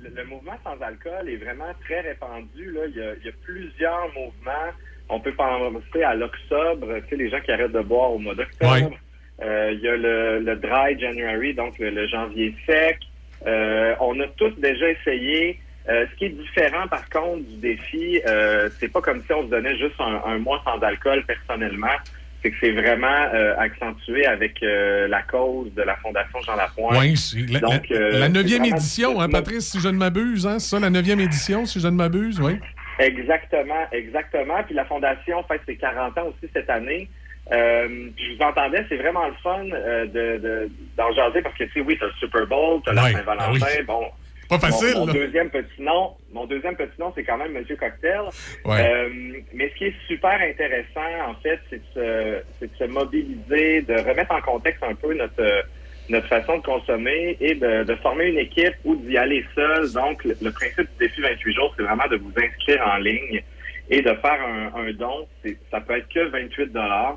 [0.00, 2.72] le, mouvement sans alcool est vraiment très répandu.
[2.72, 2.80] Là.
[2.88, 4.72] Il, y a, il y a plusieurs mouvements.
[5.08, 8.34] On peut penser à l'octobre, tu sais, les gens qui arrêtent de boire au mois
[8.34, 8.72] d'octobre.
[8.72, 8.98] Ouais.
[9.40, 12.98] Euh, il y a le, le dry January, donc le, le janvier sec.
[13.46, 15.60] Euh, on a tous déjà essayé.
[15.88, 19.44] Euh, ce qui est différent, par contre, du défi, euh, c'est pas comme si on
[19.44, 21.86] se donnait juste un, un mois sans alcool personnellement.
[22.42, 26.98] C'est que c'est vraiment euh, accentué avec euh, la cause de la Fondation Jean Lapointe.
[27.00, 27.14] Oui,
[27.50, 29.28] la, Donc, la- euh, la neuvième édition, hein.
[29.28, 30.46] Patrice, si je ne m'abuse.
[30.46, 32.58] Hein, c'est ça, la neuvième édition, si je ne m'abuse, oui.
[33.00, 34.62] Exactement, exactement.
[34.64, 37.08] Puis la Fondation fête ses 40 ans aussi cette année.
[37.50, 41.64] Euh, je vous entendais, c'est vraiment le fun euh, de, de, d'en jaser parce que,
[41.64, 43.84] tu sais, oui, t'as le Super Bowl, t'as Ouais, la Saint-Valentin, ah oui.
[43.86, 44.04] bon.
[44.48, 48.20] Pas facile, Mon, deuxième petit nom, mon deuxième petit nom, c'est quand même Monsieur Cocktail.
[48.64, 48.80] Ouais.
[48.80, 49.08] Euh,
[49.52, 53.82] mais ce qui est super intéressant, en fait, c'est de, se, c'est de se mobiliser,
[53.82, 55.64] de remettre en contexte un peu notre
[56.08, 59.92] notre façon de consommer et de, de former une équipe ou d'y aller seul.
[59.92, 63.42] Donc, le, le principe du défi 28 jours, c'est vraiment de vous inscrire en ligne
[63.90, 65.26] et de faire un, un don.
[65.70, 66.72] Ça peut être que 28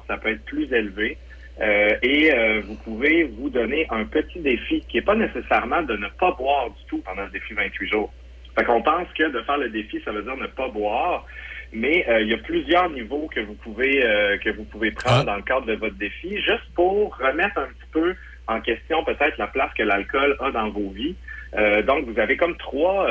[0.07, 1.17] ça peut être plus élevé.
[1.59, 5.95] Euh, et euh, vous pouvez vous donner un petit défi qui n'est pas nécessairement de
[5.97, 8.11] ne pas boire du tout pendant le défi 28 jours.
[8.57, 11.25] Fait qu'on pense que de faire le défi, ça veut dire ne pas boire,
[11.73, 15.21] mais euh, il y a plusieurs niveaux que vous pouvez euh, que vous pouvez prendre
[15.21, 15.23] Ah.
[15.23, 18.15] dans le cadre de votre défi, juste pour remettre un petit peu
[18.47, 21.15] en question peut-être la place que l'alcool a dans vos vies.
[21.57, 23.07] Euh, donc vous avez comme trois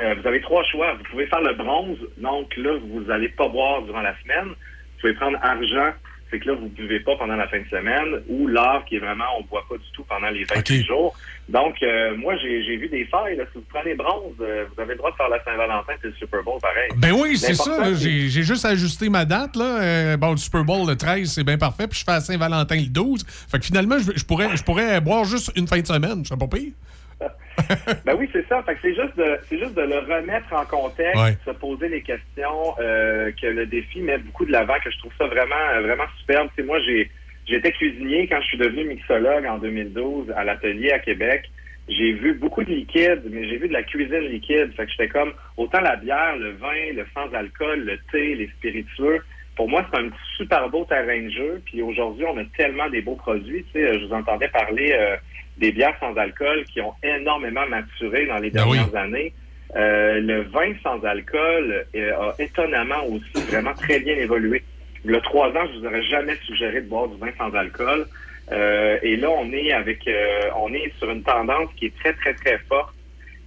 [0.00, 0.94] euh, vous avez trois choix.
[0.94, 4.48] Vous pouvez faire le bronze, donc là, vous n'allez pas boire durant la semaine.
[4.48, 5.92] Vous pouvez prendre argent,
[6.30, 8.96] c'est que là, vous ne buvez pas pendant la fin de semaine, ou l'or, qui
[8.96, 10.86] est vraiment, on ne boit pas du tout pendant les 28 Ok.
[10.86, 11.14] jours.
[11.48, 13.36] Donc, euh, moi, j'ai j'ai vu des failles.
[13.36, 13.44] Là.
[13.52, 16.12] Si vous prenez bronze, euh, vous avez le droit de faire la Saint-Valentin et le
[16.14, 16.90] Super Bowl pareil.
[16.96, 17.94] Ben oui, c'est ça.
[17.94, 19.54] J'ai j'ai juste ajusté ma date.
[19.54, 19.80] Là.
[19.80, 21.86] Euh, bon, le Super Bowl le 13, c'est bien parfait.
[21.86, 23.24] Puis je fais à Saint-Valentin le 12.
[23.48, 26.24] Fait que finalement, je, je pourrais, je pourrais boire juste une fin de semaine.
[26.24, 26.72] C'est pas pire.
[28.04, 28.62] Ben oui, c'est ça.
[28.82, 31.36] C'est juste de c'est juste de le remettre en contexte, Ouais.
[31.44, 35.12] se poser les questions euh, que le défi met beaucoup de l'avant, que je trouve
[35.18, 36.48] ça vraiment euh, vraiment superbe.
[36.64, 37.10] Moi j'ai
[37.46, 41.50] j'étais cuisinier quand je suis devenu mixologue en 2012 à l'atelier à Québec.
[41.88, 44.72] J'ai vu beaucoup de liquide, mais j'ai vu de la cuisine liquide.
[44.76, 48.48] Fait que j'étais comme autant la bière, le vin, le sans alcool, le thé, les
[48.48, 49.20] spiritueux.
[49.54, 51.62] pour moi, c'est un super beau terrain de jeu.
[51.64, 53.64] Puis aujourd'hui, on a tellement des beaux produits.
[53.72, 55.16] Tu sais, je vous entendais parler euh,
[55.58, 58.78] des bières sans alcool qui ont énormément maturé dans les Ben oui.
[58.78, 59.32] dernières années.
[59.74, 64.62] Euh, le vin sans alcool euh, a étonnamment aussi vraiment très bien évolué.
[65.04, 67.52] Il y a trois ans, je vous aurais jamais suggéré de boire du vin sans
[67.54, 68.06] alcool.
[68.52, 72.12] Euh, et là, on est avec, euh, on est sur une tendance qui est très,
[72.14, 72.94] très, très forte.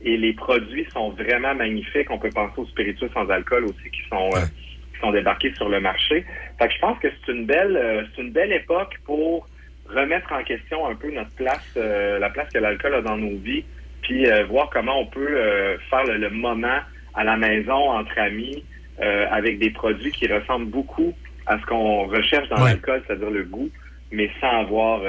[0.02, 2.10] Et les produits sont vraiment magnifiques.
[2.10, 4.46] On peut penser aux spiritueux sans alcool aussi qui sont, euh,
[4.94, 6.26] qui sont débarqués sur le marché.
[6.58, 9.48] Fait que je pense que c'est une belle, euh, c'est une belle époque pour
[9.94, 13.38] remettre en question un peu notre place, euh, la place que l'alcool a dans nos
[13.38, 13.64] vies,
[14.02, 16.80] puis euh, voir comment on peut euh, faire le, le moment
[17.16, 18.64] à la maison entre amis
[19.32, 21.14] avec des produits qui ressemblent beaucoup
[21.48, 22.72] à ce qu'on recherche dans Ouais.
[22.72, 23.70] l'alcool, c'est-à-dire le goût,
[24.12, 25.00] mais sans avoir,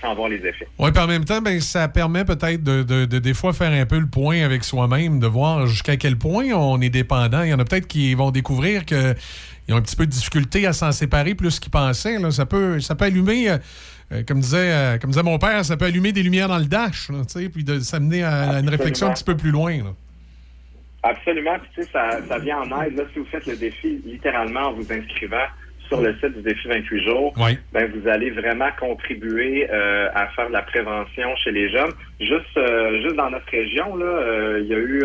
[0.00, 0.66] sans les effets.
[0.80, 3.70] Oui, puis en même temps, ben, ça permet peut-être de, de- de, des fois faire
[3.70, 7.42] un peu le point avec soi-même, de voir jusqu'à quel point on est dépendant.
[7.44, 9.14] Il y en a peut-être qui vont découvrir que
[9.68, 12.18] ils ont un petit peu de difficulté à s'en séparer plus qu'ils pensaient.
[12.18, 12.32] là.
[12.32, 13.46] Ça, peut, ça peut allumer,
[14.12, 16.64] euh, comme, disait, euh, comme disait mon père, ça peut allumer des lumières dans le
[16.66, 17.22] dash, là,
[17.52, 19.76] puis de s'amener à, à une réflexion un petit peu plus loin.
[19.78, 19.92] là.
[21.02, 21.58] Absolument.
[21.60, 22.96] Puis, tu sais, ça, ça vient en aide.
[22.96, 25.46] Là, si vous faites le défi littéralement en vous inscrivant
[25.88, 27.58] sur le site du défi 28 jours, Oui.
[27.72, 31.90] ben, vous allez vraiment contribuer euh, à faire de la prévention chez les jeunes.
[32.20, 35.02] Juste, euh, juste dans notre région, là, euh, il y a eu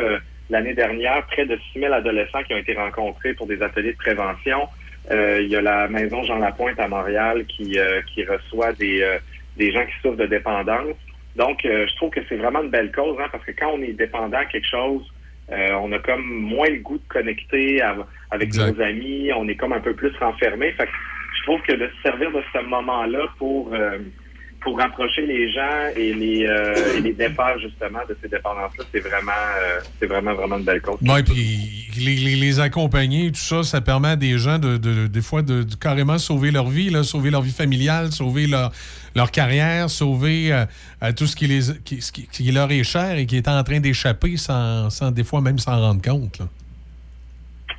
[0.50, 3.98] l'année dernière près de 6 000 adolescents qui ont été rencontrés pour des ateliers de
[3.98, 4.68] prévention.
[5.12, 9.02] Euh, il y a la maison Jean Lapointe à Montréal qui, euh, qui reçoit des,
[9.04, 9.18] euh,
[9.58, 10.96] des gens qui souffrent de dépendance.
[11.36, 13.82] Donc, euh, je trouve que c'est vraiment une belle cause, hein, parce que quand on
[13.82, 15.04] est dépendant à quelque chose,
[15.52, 18.72] euh, on a comme moins le goût de connecter av- avec Exact.
[18.78, 20.72] nos amis, on est comme un peu plus renfermé.
[20.72, 20.92] Fait que
[21.38, 24.00] je trouve que de se servir de ce moment-là pour euh,
[24.66, 29.00] pour rapprocher les gens et les euh, et les défaire justement de ces dépendances-là, c'est
[29.00, 30.98] vraiment euh, c'est vraiment vraiment une belle cause.
[31.02, 35.06] Oui, puis les, les- les accompagner, tout ça, ça permet à des gens de, de-
[35.08, 38.72] des fois de, de carrément sauver leur vie, là, sauver leur vie familiale, sauver leur,
[39.16, 40.66] leur carrière, sauver euh,
[41.04, 43.48] euh, tout ce qui, les, qui, ce qui- qui leur est cher et qui est
[43.48, 46.40] en train d'échapper sans, sans des fois même s'en rendre compte.
[46.40, 46.48] là.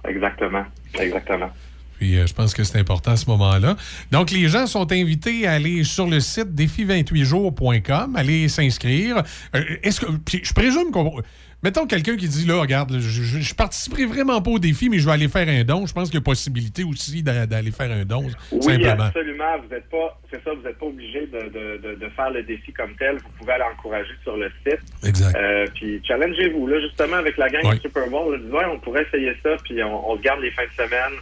[0.08, 0.64] Exactement,
[1.00, 1.50] exactement.
[1.98, 3.76] Puis euh, je pense que c'est important à ce moment-là.
[4.12, 9.22] Donc, les gens sont invités à aller sur le site défi28jours.com, aller s'inscrire.
[9.54, 10.06] Euh, Est-ce que.
[10.24, 11.20] puis je présume qu'on.
[11.62, 14.98] Mettons quelqu'un qui dit là, regarde, je, je, je participerai vraiment pas au défi, mais
[14.98, 15.86] je vais aller faire un don.
[15.86, 19.04] Je pense qu'il y a possibilité aussi d'a- d'aller faire un don, Oui, simplement.
[19.04, 19.56] absolument.
[19.64, 22.42] Vous n'êtes pas, c'est ça, vous n'êtes pas obligé de, de, de, de faire le
[22.42, 23.16] défi comme tel.
[23.16, 24.80] Vous pouvez aller encourager sur le site.
[25.02, 25.34] Exact.
[25.34, 28.36] Euh, puis challengez-vous là, justement avec la gang du Super Bowl.
[28.50, 31.18] Là, Ouais, on pourrait essayer ça, puis on, on se garde les fins de semaine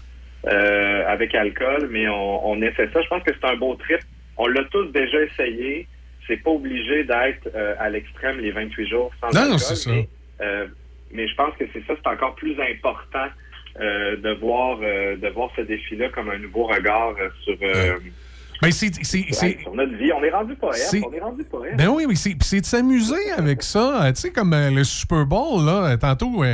[0.47, 3.01] euh, avec alcool, mais on, on essaie ça.
[3.03, 4.01] Je pense que c'est un beau trip.
[4.37, 5.87] On l'a tous déjà essayé.
[6.27, 9.51] C'est pas obligé d'être euh, à l'extrême les 28 jours sans Non, alcool.
[9.53, 9.91] non, c'est ça.
[9.91, 10.09] Mais,
[10.41, 10.67] euh,
[11.13, 13.27] mais je pense que c'est ça, c'est encore plus important
[13.81, 17.57] de voir de voir ce défi-là comme un nouveau regard sur,
[18.63, 20.13] Ben, c'est- vie.
[20.13, 20.95] On est rendu poète.
[21.05, 21.77] On est rendu poète.
[21.77, 24.13] Ben oui, mais c'est de s'amuser avec ça.
[24.15, 26.45] Tu sais, comme le Super Bowl, là, tantôt,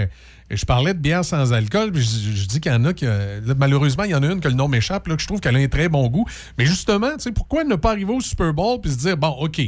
[0.50, 3.06] je parlais de bière sans alcool, puis je, je dis qu'il y en a qui.
[3.06, 5.26] euh, là, malheureusement, il y en a une que le nom m'échappe, là, que je
[5.26, 6.26] trouve qu'elle a un très bon goût.
[6.58, 9.28] Mais justement, tu sais, pourquoi ne pas arriver au Super Bowl puis se dire, bon,
[9.40, 9.60] OK.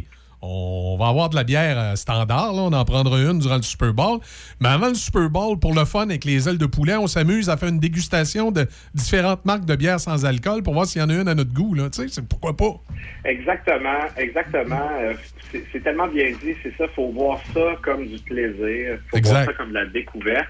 [0.44, 3.62] On va avoir de la bière euh, standard, là, on en prendra une durant le
[3.62, 4.18] Super Bowl.
[4.59, 7.48] Mais avant le Super Bowl, pour le fun, avec les ailes de poulet, on s'amuse
[7.48, 11.04] à faire une dégustation de différentes marques de bière sans alcool pour voir s'il y
[11.04, 11.74] en a une à notre goût.
[11.74, 11.88] Là.
[11.90, 12.72] Tu sais, c'est- pourquoi pas?
[13.24, 14.88] Exactement, exactement.
[15.00, 15.14] Euh,
[15.52, 19.32] c'est c'est tellement bien dit, c'est ça, faut voir ça comme du plaisir, faut Exact.
[19.32, 20.48] voir ça comme de la découverte.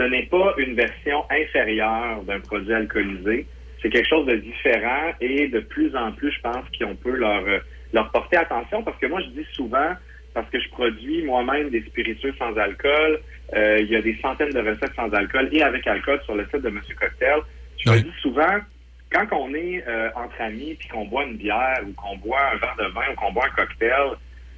[0.00, 3.46] Ce n'est pas une version inférieure d'un produit alcoolisé,
[3.82, 7.46] c'est quelque chose de différent et de plus en plus, je pense qu'on peut leur,
[7.46, 7.58] euh,
[7.92, 9.92] leur porter attention parce que moi, je dis souvent,
[10.32, 13.20] parce que je produis moi-même des spiritueux sans alcool,
[13.54, 16.44] euh, il y a des centaines de recettes sans alcool et avec alcool sur le
[16.46, 17.40] site de Monsieur Cocktail.
[17.84, 18.02] Je Oui.
[18.02, 18.58] dis souvent,
[19.12, 22.56] quand on est euh, entre amis puis qu'on boit une bière ou qu'on boit un
[22.56, 24.12] verre de vin ou qu'on boit un cocktail,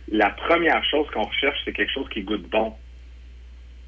[0.09, 2.75] la première chose qu'on recherche, c'est quelque chose qui goûte bon.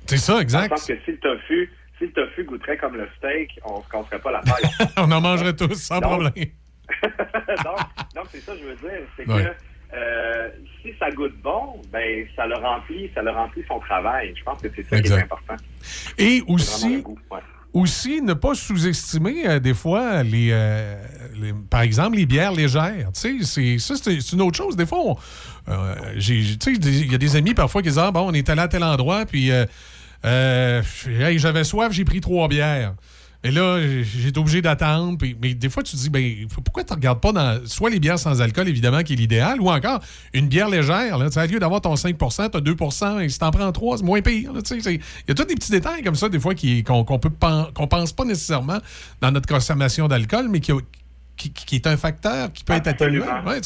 [0.07, 0.69] C'est ça, Je exact.
[0.71, 4.19] pense que si le tofu, si le tofu goûterait comme le steak, on se casserait
[4.19, 4.89] pas la tête.
[4.97, 6.33] on en mangerait tous sans Donc, problème.
[8.15, 9.45] donc, c'est ça que je veux dire, c'est Ouais.
[9.45, 10.49] que euh,
[10.83, 14.35] si ça goûte bon, ben ça le remplit, ça le remplit son travail.
[14.37, 15.55] Je pense que c'est ça qui est important.
[16.19, 17.19] Et aussi, le goût.
[17.31, 17.39] ouais.
[17.73, 20.97] aussi ne pas sous-estimer euh, des fois les, euh,
[21.41, 23.11] les- par exemple les bières légères.
[23.15, 24.77] Tu sais, c'est ça c'est c'est une autre chose.
[24.77, 25.17] Des fois,
[25.69, 28.69] euh, il y a des amis parfois qui disent ah bon, on est allé à
[28.69, 29.51] tel endroit puis
[30.25, 32.95] euh, hey, j'avais soif, j'ai pris trois bières.
[33.47, 35.19] Et là, j'ai été obligé d'attendre.
[35.43, 38.01] Mais des fois, tu te dis, ben, pourquoi tu ne regardes pas dans soit les
[38.01, 40.01] bières sans alcool, évidemment, qui est l'idéal, ou encore
[40.33, 41.19] une bière légère.
[41.19, 43.99] Là, au lieu d'avoir ton 5 tu as 2% et si tu en prends 3,
[43.99, 44.51] c'est moins pire.
[44.55, 48.13] Il y a tous des petits détails comme ça, des fois, qu'on pen- qu'on pense
[48.15, 48.79] pas nécessairement
[49.21, 50.77] dans notre consommation d'alcool, mais qui, a-
[51.37, 53.27] qui, qui est un facteur qui peut être atténuant.
[53.27, 53.51] Absolument.
[53.51, 53.59] Ouais.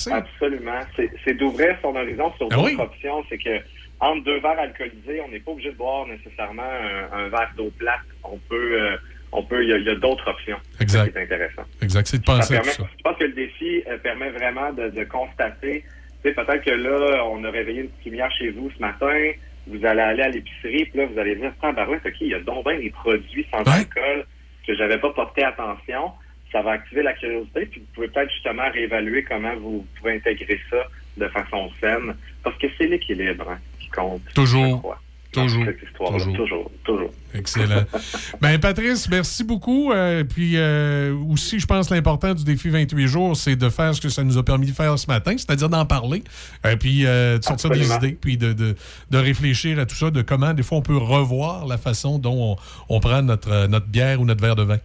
[1.25, 2.77] C'est- d'ouvrir son horizon sur Ah d'autres oui.
[2.81, 3.23] options.
[3.29, 3.51] C'est que
[4.01, 7.71] entre deux verres alcoolisés, on n'est pas obligé de boire nécessairement un, un verre d'eau
[7.79, 8.01] plate.
[8.25, 8.97] On peut, euh,
[9.33, 10.59] on peut, il y a, il y a d'autres options.
[10.81, 11.11] Exact.
[11.15, 11.63] C'est intéressant.
[11.83, 12.85] Exact, c'est de Ça penser permet- ça.
[12.97, 15.85] Je pense que le défi euh, permet vraiment de, de constater.
[16.23, 19.31] Tu sais, peut-être que là, on a réveillé une petite lumière chez vous ce matin.
[19.67, 22.35] Vous allez aller à l'épicerie, puis là, vous allez dire, ah, barouette, OK, il y
[22.35, 24.25] a donc bien des produits sans alcool
[24.67, 26.13] que j'avais pas porté attention.
[26.51, 30.59] Ça va activer la curiosité, puis vous pouvez peut-être justement réévaluer comment vous pouvez intégrer
[30.71, 30.83] ça
[31.19, 32.17] de façon saine.
[32.43, 33.59] Parce que c'est l'équilibre hein,
[33.89, 34.23] qui compte.
[34.35, 34.97] Toujours.
[35.33, 35.65] Toujours.
[35.99, 36.37] Toujours.
[36.37, 36.71] Toujours.
[36.85, 37.11] Toujours.
[37.35, 37.85] Excellent.
[38.41, 39.93] ben Patrice, merci beaucoup.
[39.93, 44.01] Euh, puis euh, aussi, je pense l'important du défi 28 jours, c'est de faire ce
[44.01, 46.23] que ça nous a permis de faire ce matin, c'est-à-dire d'en parler,
[46.65, 48.75] euh, puis euh, de sortir des idées, puis de, de,
[49.11, 52.57] de réfléchir à tout ça, de comment des fois on peut revoir la façon dont
[52.89, 54.79] on, on prend notre, euh, notre bière ou notre verre de vin.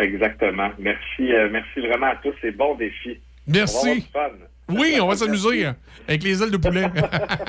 [0.00, 0.70] Exactement.
[0.80, 2.34] Merci, merci vraiment à tous.
[2.40, 3.20] C'est bon défi.
[3.46, 3.76] Merci.
[3.76, 4.46] On va avoir du fun.
[4.70, 5.76] Oui, on va s'amuser hein,
[6.08, 6.86] avec les ailes de poulet.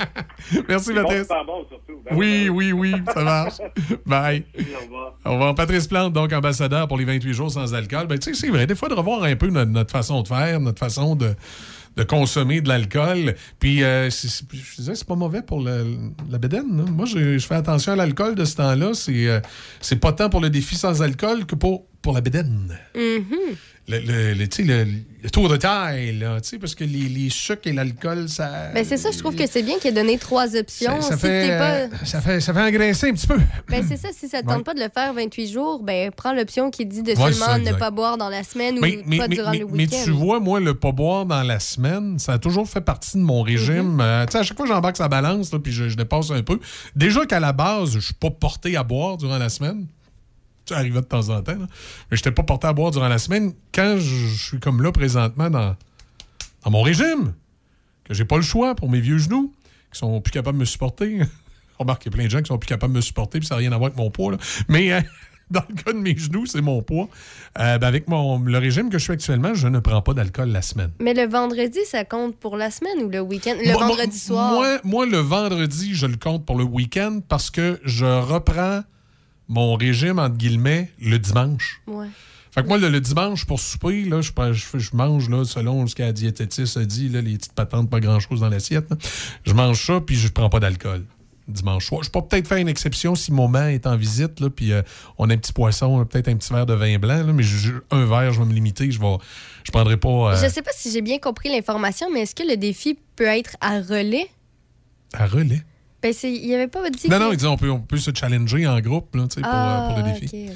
[0.68, 2.02] merci bon, super bon, surtout.
[2.04, 3.54] Ben Oui, oui, oui, ça marche.
[4.06, 4.44] Bye.
[4.58, 5.18] Au revoir.
[5.24, 5.54] Au revoir.
[5.54, 8.06] Patrice Plante, donc ambassadeur pour les 28 jours sans alcool.
[8.06, 10.28] Ben, tu sais, c'est vrai, des fois, de revoir un peu notre, notre façon de
[10.28, 11.34] faire, notre façon de,
[11.96, 13.34] de consommer de l'alcool.
[13.58, 15.96] Puis, euh, je disais, c'est pas mauvais pour le-
[16.30, 16.84] la bédaine.
[16.86, 16.90] hein.
[16.90, 18.90] Moi, je, je fais attention à l'alcool de ce temps-là.
[18.92, 19.40] C'est euh,
[19.80, 22.78] c'est pas tant pour le défi sans alcool que pour, pour la bédaine.
[22.94, 23.22] Le,
[23.88, 28.28] le- le- tour de taille, là, tu sais, parce que les, les sucres et l'alcool,
[28.28, 28.70] ça...
[28.72, 31.00] Ben, c'est ça, je trouve que c'est bien qu'il ait donné trois options.
[31.00, 33.38] ça, ça Si fait, t'es pas- ça, fait, ça fait engraisser un petit peu.
[33.68, 34.42] Ben, c'est ça, si ça Ouais.
[34.44, 37.46] tente pas de le faire 28 jours, ben, prends l'option qui dit de Ouais, seulement
[37.46, 39.66] ça, ne pas boire dans la semaine Mais, ou mais- pas mais- durant mais- le
[39.66, 39.96] mais week-end.
[40.04, 43.22] tu vois, moi, le pas boire dans la semaine, ça a toujours fait partie de
[43.22, 43.96] mon régime.
[43.98, 44.02] Mm-hmm.
[44.02, 46.30] Euh, tu sais, à chaque fois que j'embarque sa balance, là, puis je, je dépasse
[46.30, 46.58] un peu.
[46.94, 49.86] Déjà qu'à la base, je suis pas porté à boire durant la semaine.
[50.68, 51.66] Ça arrivait de temps en temps, là.
[52.10, 53.52] mais je n'étais pas porté à boire durant la semaine.
[53.72, 55.76] Quand je, suis comme là présentement dans,
[56.64, 57.34] dans mon régime,
[58.04, 59.52] que j'ai pas le choix pour mes vieux genoux,
[59.92, 61.20] qui sont plus capables de me supporter.
[61.78, 63.46] Remarque, il y a plein de gens qui sont plus capables de me supporter, puis
[63.46, 64.32] ça n'a rien à voir avec mon poids.
[64.32, 64.38] là.
[64.68, 65.00] Mais euh,
[65.50, 67.08] dans le cas de mes genoux, c'est mon poids.
[67.58, 70.48] Euh, ben, avec mon, le régime que je suis actuellement, je ne prends pas d'alcool
[70.48, 70.90] la semaine.
[71.00, 73.54] Mais le vendredi, ça compte pour la semaine ou le week-end?
[73.64, 74.52] Le Moi- vendredi soir?
[74.52, 78.82] Moi, moi, le vendredi, je le compte pour le week-end parce que je reprends
[79.48, 81.80] mon régime, entre guillemets, le dimanche.
[81.86, 82.08] Ouais.
[82.52, 85.86] Fait que moi, le, le dimanche, pour souper, là, je, je, je mange, là, selon
[85.86, 88.88] ce que la diététiste a dit, là, les petites patentes, pas grand-chose dans l'assiette.
[89.44, 91.04] Je mange ça, puis je prends pas d'alcool.
[91.48, 92.02] Dimanche soir.
[92.02, 94.82] Je peux peut-être faire une exception si maman est en visite, là, puis euh,
[95.18, 97.72] on a un petit poisson, peut-être un petit verre de vin blanc, là, mais je-
[97.92, 98.90] un verre, je vais me limiter.
[98.90, 99.16] Je vais,
[99.62, 102.42] je prendrai pas euh, Je sais pas si j'ai bien compris l'information, mais est-ce que
[102.42, 104.28] le défi peut être à relais?
[105.12, 105.62] à relais?
[106.02, 107.96] Ben, c'est- il avait pas dit Non, que- non, il dit on peut, on peut
[107.96, 110.48] se challenger en groupe là, pour, Ah, euh, pour le défi.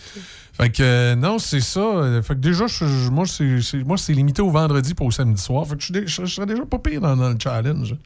[0.53, 2.21] Fait que euh, non, c'est ça.
[2.23, 5.41] Fait que déjà, je- moi, c'est c'est- moi, c'est limité au vendredi pour au samedi
[5.41, 5.67] soir.
[5.67, 7.97] Fait que je, serais déjà pas pire dans, dans le challenge.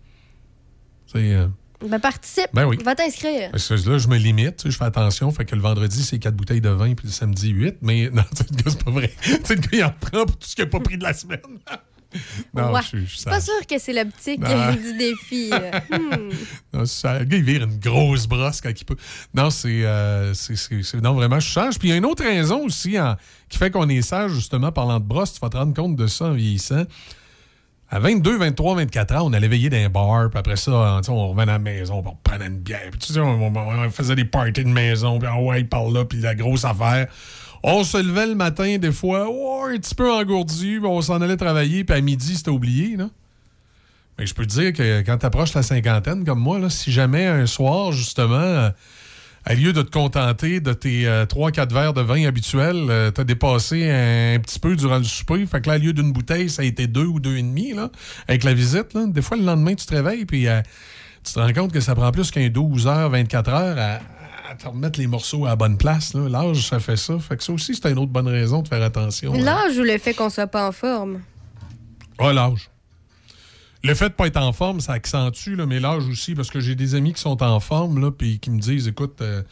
[1.13, 1.33] C'est.
[1.35, 1.49] euh,
[1.87, 2.47] Ben, participe.
[2.55, 2.79] Ben oui.
[2.83, 3.51] Va t'inscrire.
[3.53, 3.59] là,
[3.99, 5.31] je me limite, je fais attention.
[5.33, 7.77] Fait que le vendredi, c'est 4 bouteilles de vin, puis le samedi, 8.
[7.83, 9.13] Mais non, c'est pas vrai.
[9.23, 11.03] Tu sais, le gars, il en prend pour tout ce qu'il n'a pas pris de
[11.03, 11.41] la semaine.
[12.55, 12.81] non, Ouais.
[12.93, 14.41] je suis- pas sûr que c'est l'optique
[14.83, 15.51] du défi.
[15.53, 15.71] euh.
[15.91, 16.31] Hmm.
[16.73, 17.19] Non, ça.
[17.21, 18.97] Le gars, il vire une grosse brosse quand il peut.
[19.35, 19.83] Non, c'est.
[19.85, 20.33] euh,
[21.03, 21.79] non, vraiment, je sage.
[21.79, 23.17] Puis il y a une autre raison aussi hein,
[23.49, 25.35] qui fait qu'on est sage, justement, parlant de brosse.
[25.35, 26.85] Tu vas te rendre compte de ça en vieillissant.
[27.91, 31.01] À 22, 23, 24 ans, on allait veiller dans un bar, puis après ça, hein,
[31.09, 33.91] on revenait à la maison, on prenait une bière, puis tu sais, on, on- on
[33.91, 37.07] faisait des parties de maison, puis ah ouais, par là, puis la grosse affaire.
[37.67, 41.83] On se levait le matin, des fois, un petit peu engourdi, on s'en allait travailler,
[41.83, 43.09] puis à midi, c'était oublié, là.
[44.19, 46.93] Mais je peux te dire que quand tu approches la cinquantaine, comme moi, là, si
[46.93, 48.71] jamais un soir, justement, euh,
[49.47, 53.91] à lieu de te contenter de tes 3-4 verres de vin habituels, tu as dépassé
[53.91, 55.45] un, un petit peu durant le souper.
[55.47, 57.73] Fait que là, à lieu d'une bouteille, ça a été deux ou deux et demi,
[57.73, 57.91] là,
[58.29, 58.93] avec la visite.
[58.93, 59.07] Là.
[59.07, 60.61] Des fois, le lendemain, tu te réveilles, puis euh,
[61.25, 64.01] tu te rends compte que ça prend plus qu'un 12 heures, 24 heures à,
[64.63, 66.15] remettre les morceaux à la bonne place.
[66.15, 67.19] L'âge, ça fait ça.
[67.19, 69.35] Fait que ça aussi, c'est une autre bonne raison de faire attention.
[69.35, 69.39] hein.
[69.39, 71.21] L'âge ou le fait qu'on soit pas en forme?
[72.19, 72.71] Ah, l'âge.
[73.83, 76.59] Le fait de pas être en forme, ça accentue, là, mais l'âge aussi, parce que
[76.61, 79.43] j'ai des amis qui sont en forme, là, puis qui me disent, écoute, euh,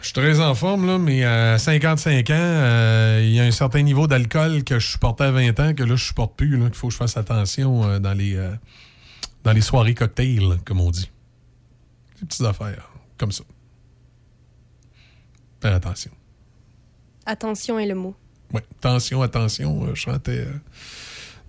[0.00, 3.50] je suis très en forme, là, mais à 55 ans, euh, il y a un
[3.50, 6.74] certain niveau d'alcool que je supportais à 20 ans, que là, je supporte plus, qu'il
[6.74, 8.36] faut que je fasse attention euh, dans, les,
[9.44, 11.10] dans les soirées cocktails, comme on dit.
[12.20, 13.44] Des petites affaires, comme ça.
[15.62, 16.10] Faire attention.
[17.24, 18.16] Attention est le mot.
[18.52, 20.52] Oui, attention, attention, euh, chantait euh,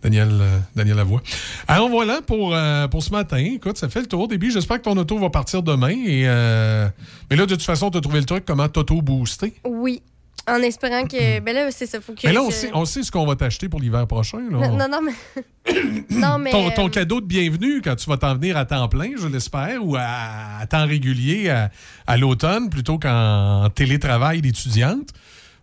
[0.04, 1.24] Daniel, euh, Daniel Lavoie.
[1.68, 3.38] Alors voilà pour, euh, pour ce matin.
[3.38, 4.28] Écoute, ça fait le tour.
[4.28, 5.90] Début, j'espère que ton auto va partir demain.
[5.90, 6.88] Et, euh,
[7.30, 9.56] mais là, de toute façon, tu as trouvé le truc, comment t'auto-booster?
[9.66, 10.04] Oui.
[10.48, 11.40] En espérant que.
[11.40, 12.02] Ben là, c'est ça.
[12.02, 12.20] Faut que.
[12.28, 14.40] Mais là, on je- sait, on sait ce qu'on va t'acheter pour l'hiver prochain.
[14.52, 14.68] là.
[14.68, 15.74] Non, non, non, mais.
[16.10, 16.52] non, mais.
[16.52, 19.28] ton, ton euh, cadeau de bienvenue quand tu vas t'en venir à temps plein, je
[19.28, 21.70] l'espère, ou à, à temps régulier à,
[22.08, 25.10] à l'automne plutôt qu'en télétravail d'étudiante.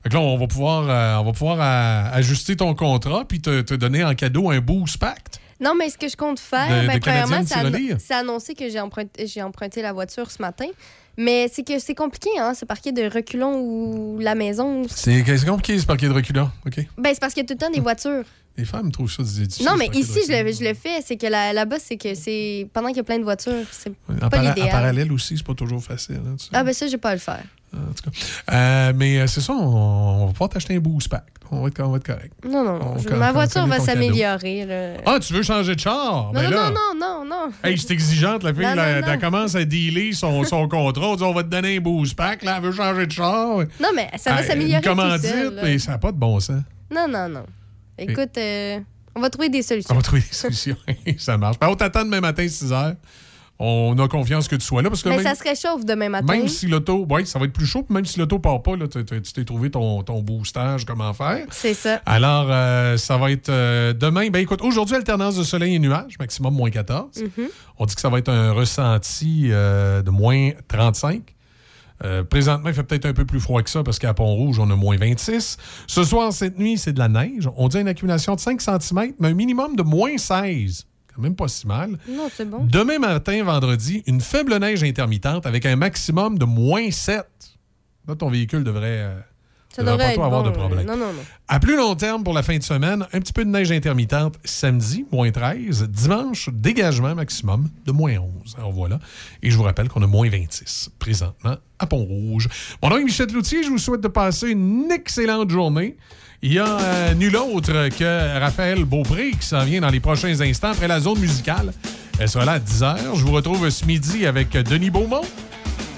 [0.02, 3.40] Fait que là, on va pouvoir, euh, on va pouvoir euh, ajuster ton contrat puis
[3.42, 5.40] te, te donner en cadeau un boost pact.
[5.60, 7.42] Non, mais ce que je compte faire, De- ben, de premièrement,
[7.98, 10.64] c'est annoncé que j'ai emprunté, j'ai emprunté la voiture ce matin.
[11.20, 14.84] Mais c'est que c'est compliqué, hein, ce parquet de reculons ou la maison.
[14.88, 16.76] C'est c'est compliqué ce parquet de reculons, OK?
[16.96, 18.24] Ben, c'est parce qu'il y a tout le temps des voitures.
[18.56, 19.64] Les femmes trouvent ça difficile.
[19.64, 21.00] non, mais ici, je le, je le fais.
[21.04, 22.68] C'est que là- là-bas, c'est que c'est.
[22.74, 24.70] Pendant qu'il y a plein de voitures, c'est En, pas para- en l'idéal.
[24.70, 26.16] parallèle aussi, c'est pas toujours facile.
[26.26, 26.50] hein, tu sais.
[26.52, 27.42] Ah, ben ça, j'ai pas à le faire.
[27.72, 28.54] En tout cas.
[28.54, 31.28] Euh, mais euh, c'est ça, on, on va pouvoir t'acheter un boost pact.
[31.52, 32.32] On va être, on va être correct.
[32.44, 32.80] Non, non.
[32.96, 34.66] On je- ma voiture va s'améliorer.
[34.66, 34.94] là.
[35.06, 36.26] Ah, tu veux changer de char?
[36.26, 36.70] non, Ben non, là.
[36.70, 37.52] non, non, non, non.
[37.64, 38.62] Hey, c'est exigeante, la fille.
[38.62, 41.06] Non, elle commence à dealer son, son contrat.
[41.08, 42.42] On dit, on va te donner un boost pack.
[42.42, 43.58] Là, elle veut changer de char.
[43.80, 44.76] Non, mais ça va Hey, s'améliorer.
[44.76, 46.62] Une tout commandite, seul, mais ça n'a pas de bon sens.
[46.92, 47.44] Non, non, non.
[48.00, 48.78] Écoute, euh,
[49.14, 49.94] on va trouver des solutions.
[49.94, 50.76] On va trouver des solutions.
[51.18, 51.58] ça marche.
[51.58, 52.96] Ben, on t'attend demain matin, 6 h.
[53.62, 54.88] On a confiance que tu sois là.
[54.88, 56.32] Parce que Mais même, ça se réchauffe demain matin.
[56.32, 57.06] même si l'auto.
[57.10, 57.82] Oui, ça va être plus chaud.
[57.82, 61.44] puis Même si l'auto part pas, là, tu t'es trouvé ton, ton boostage, comment faire.
[61.50, 62.00] C'est ça.
[62.06, 64.30] Alors, euh, ça va être euh, demain.
[64.30, 67.22] Ben écoute, aujourd'hui, alternance de soleil et nuages, maximum moins 14.
[67.22, 67.48] Mhm.
[67.78, 71.20] On dit que ça va être un ressenti euh, de moins 35.
[72.04, 74.70] Euh, présentement, il fait peut-être un peu plus froid que ça parce qu'à Pont-Rouge, on
[74.70, 75.58] a moins 26.
[75.86, 77.48] Ce soir, cette nuit, c'est de la neige.
[77.56, 80.86] On dit une accumulation de 5 cm, mais un minimum de moins 16.
[81.14, 81.98] Quand même pas si mal.
[82.08, 82.64] Non, c'est bon.
[82.64, 87.26] Demain matin, vendredi, une faible neige intermittente avec un maximum de moins 7.
[88.08, 89.20] Là, ton véhicule devrait, euh,
[89.74, 90.86] Ça devrait pas être trop avoir bon, de problème.
[90.86, 91.22] Non, non, non.
[91.46, 94.34] À plus long terme, pour la fin de semaine, un petit peu de neige intermittente
[94.44, 95.88] samedi, moins 13.
[95.88, 98.56] Dimanche, dégagement maximum de moins 11.
[98.58, 98.98] Alors voilà.
[99.42, 102.48] Et je vous rappelle qu'on a moins 26 présentement à Pont-Rouge.
[102.82, 103.62] Mon nom est Michel Loutier.
[103.62, 105.96] Je vous souhaite de passer une excellente journée.
[106.42, 110.40] Il y a euh, nul autre que Raphaël Beaupré qui s'en vient dans les prochains
[110.40, 111.72] instants après la zone musicale.
[112.18, 112.96] Elle sera là à 10h.
[113.14, 115.22] Je vous retrouve ce midi avec Denis Beaumont.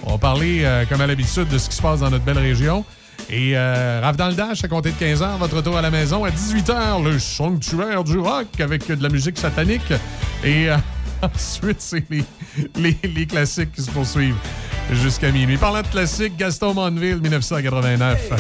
[0.05, 2.39] On va parler, euh, comme à l'habitude, de ce qui se passe dans notre belle
[2.39, 2.85] région.
[3.33, 6.23] Et euh, Raph dans le Dash, à compter de 15h, votre retour à la maison.
[6.23, 9.91] À 18h, le sanctuaire du rock avec de la musique satanique.
[10.45, 10.77] Et euh,
[11.23, 12.25] ensuite, c'est les,
[12.77, 14.37] les, les classiques qui se poursuivent
[14.93, 15.57] jusqu'à minuit.
[15.57, 18.33] Parlant de classiques, Gaston Monville, 1989.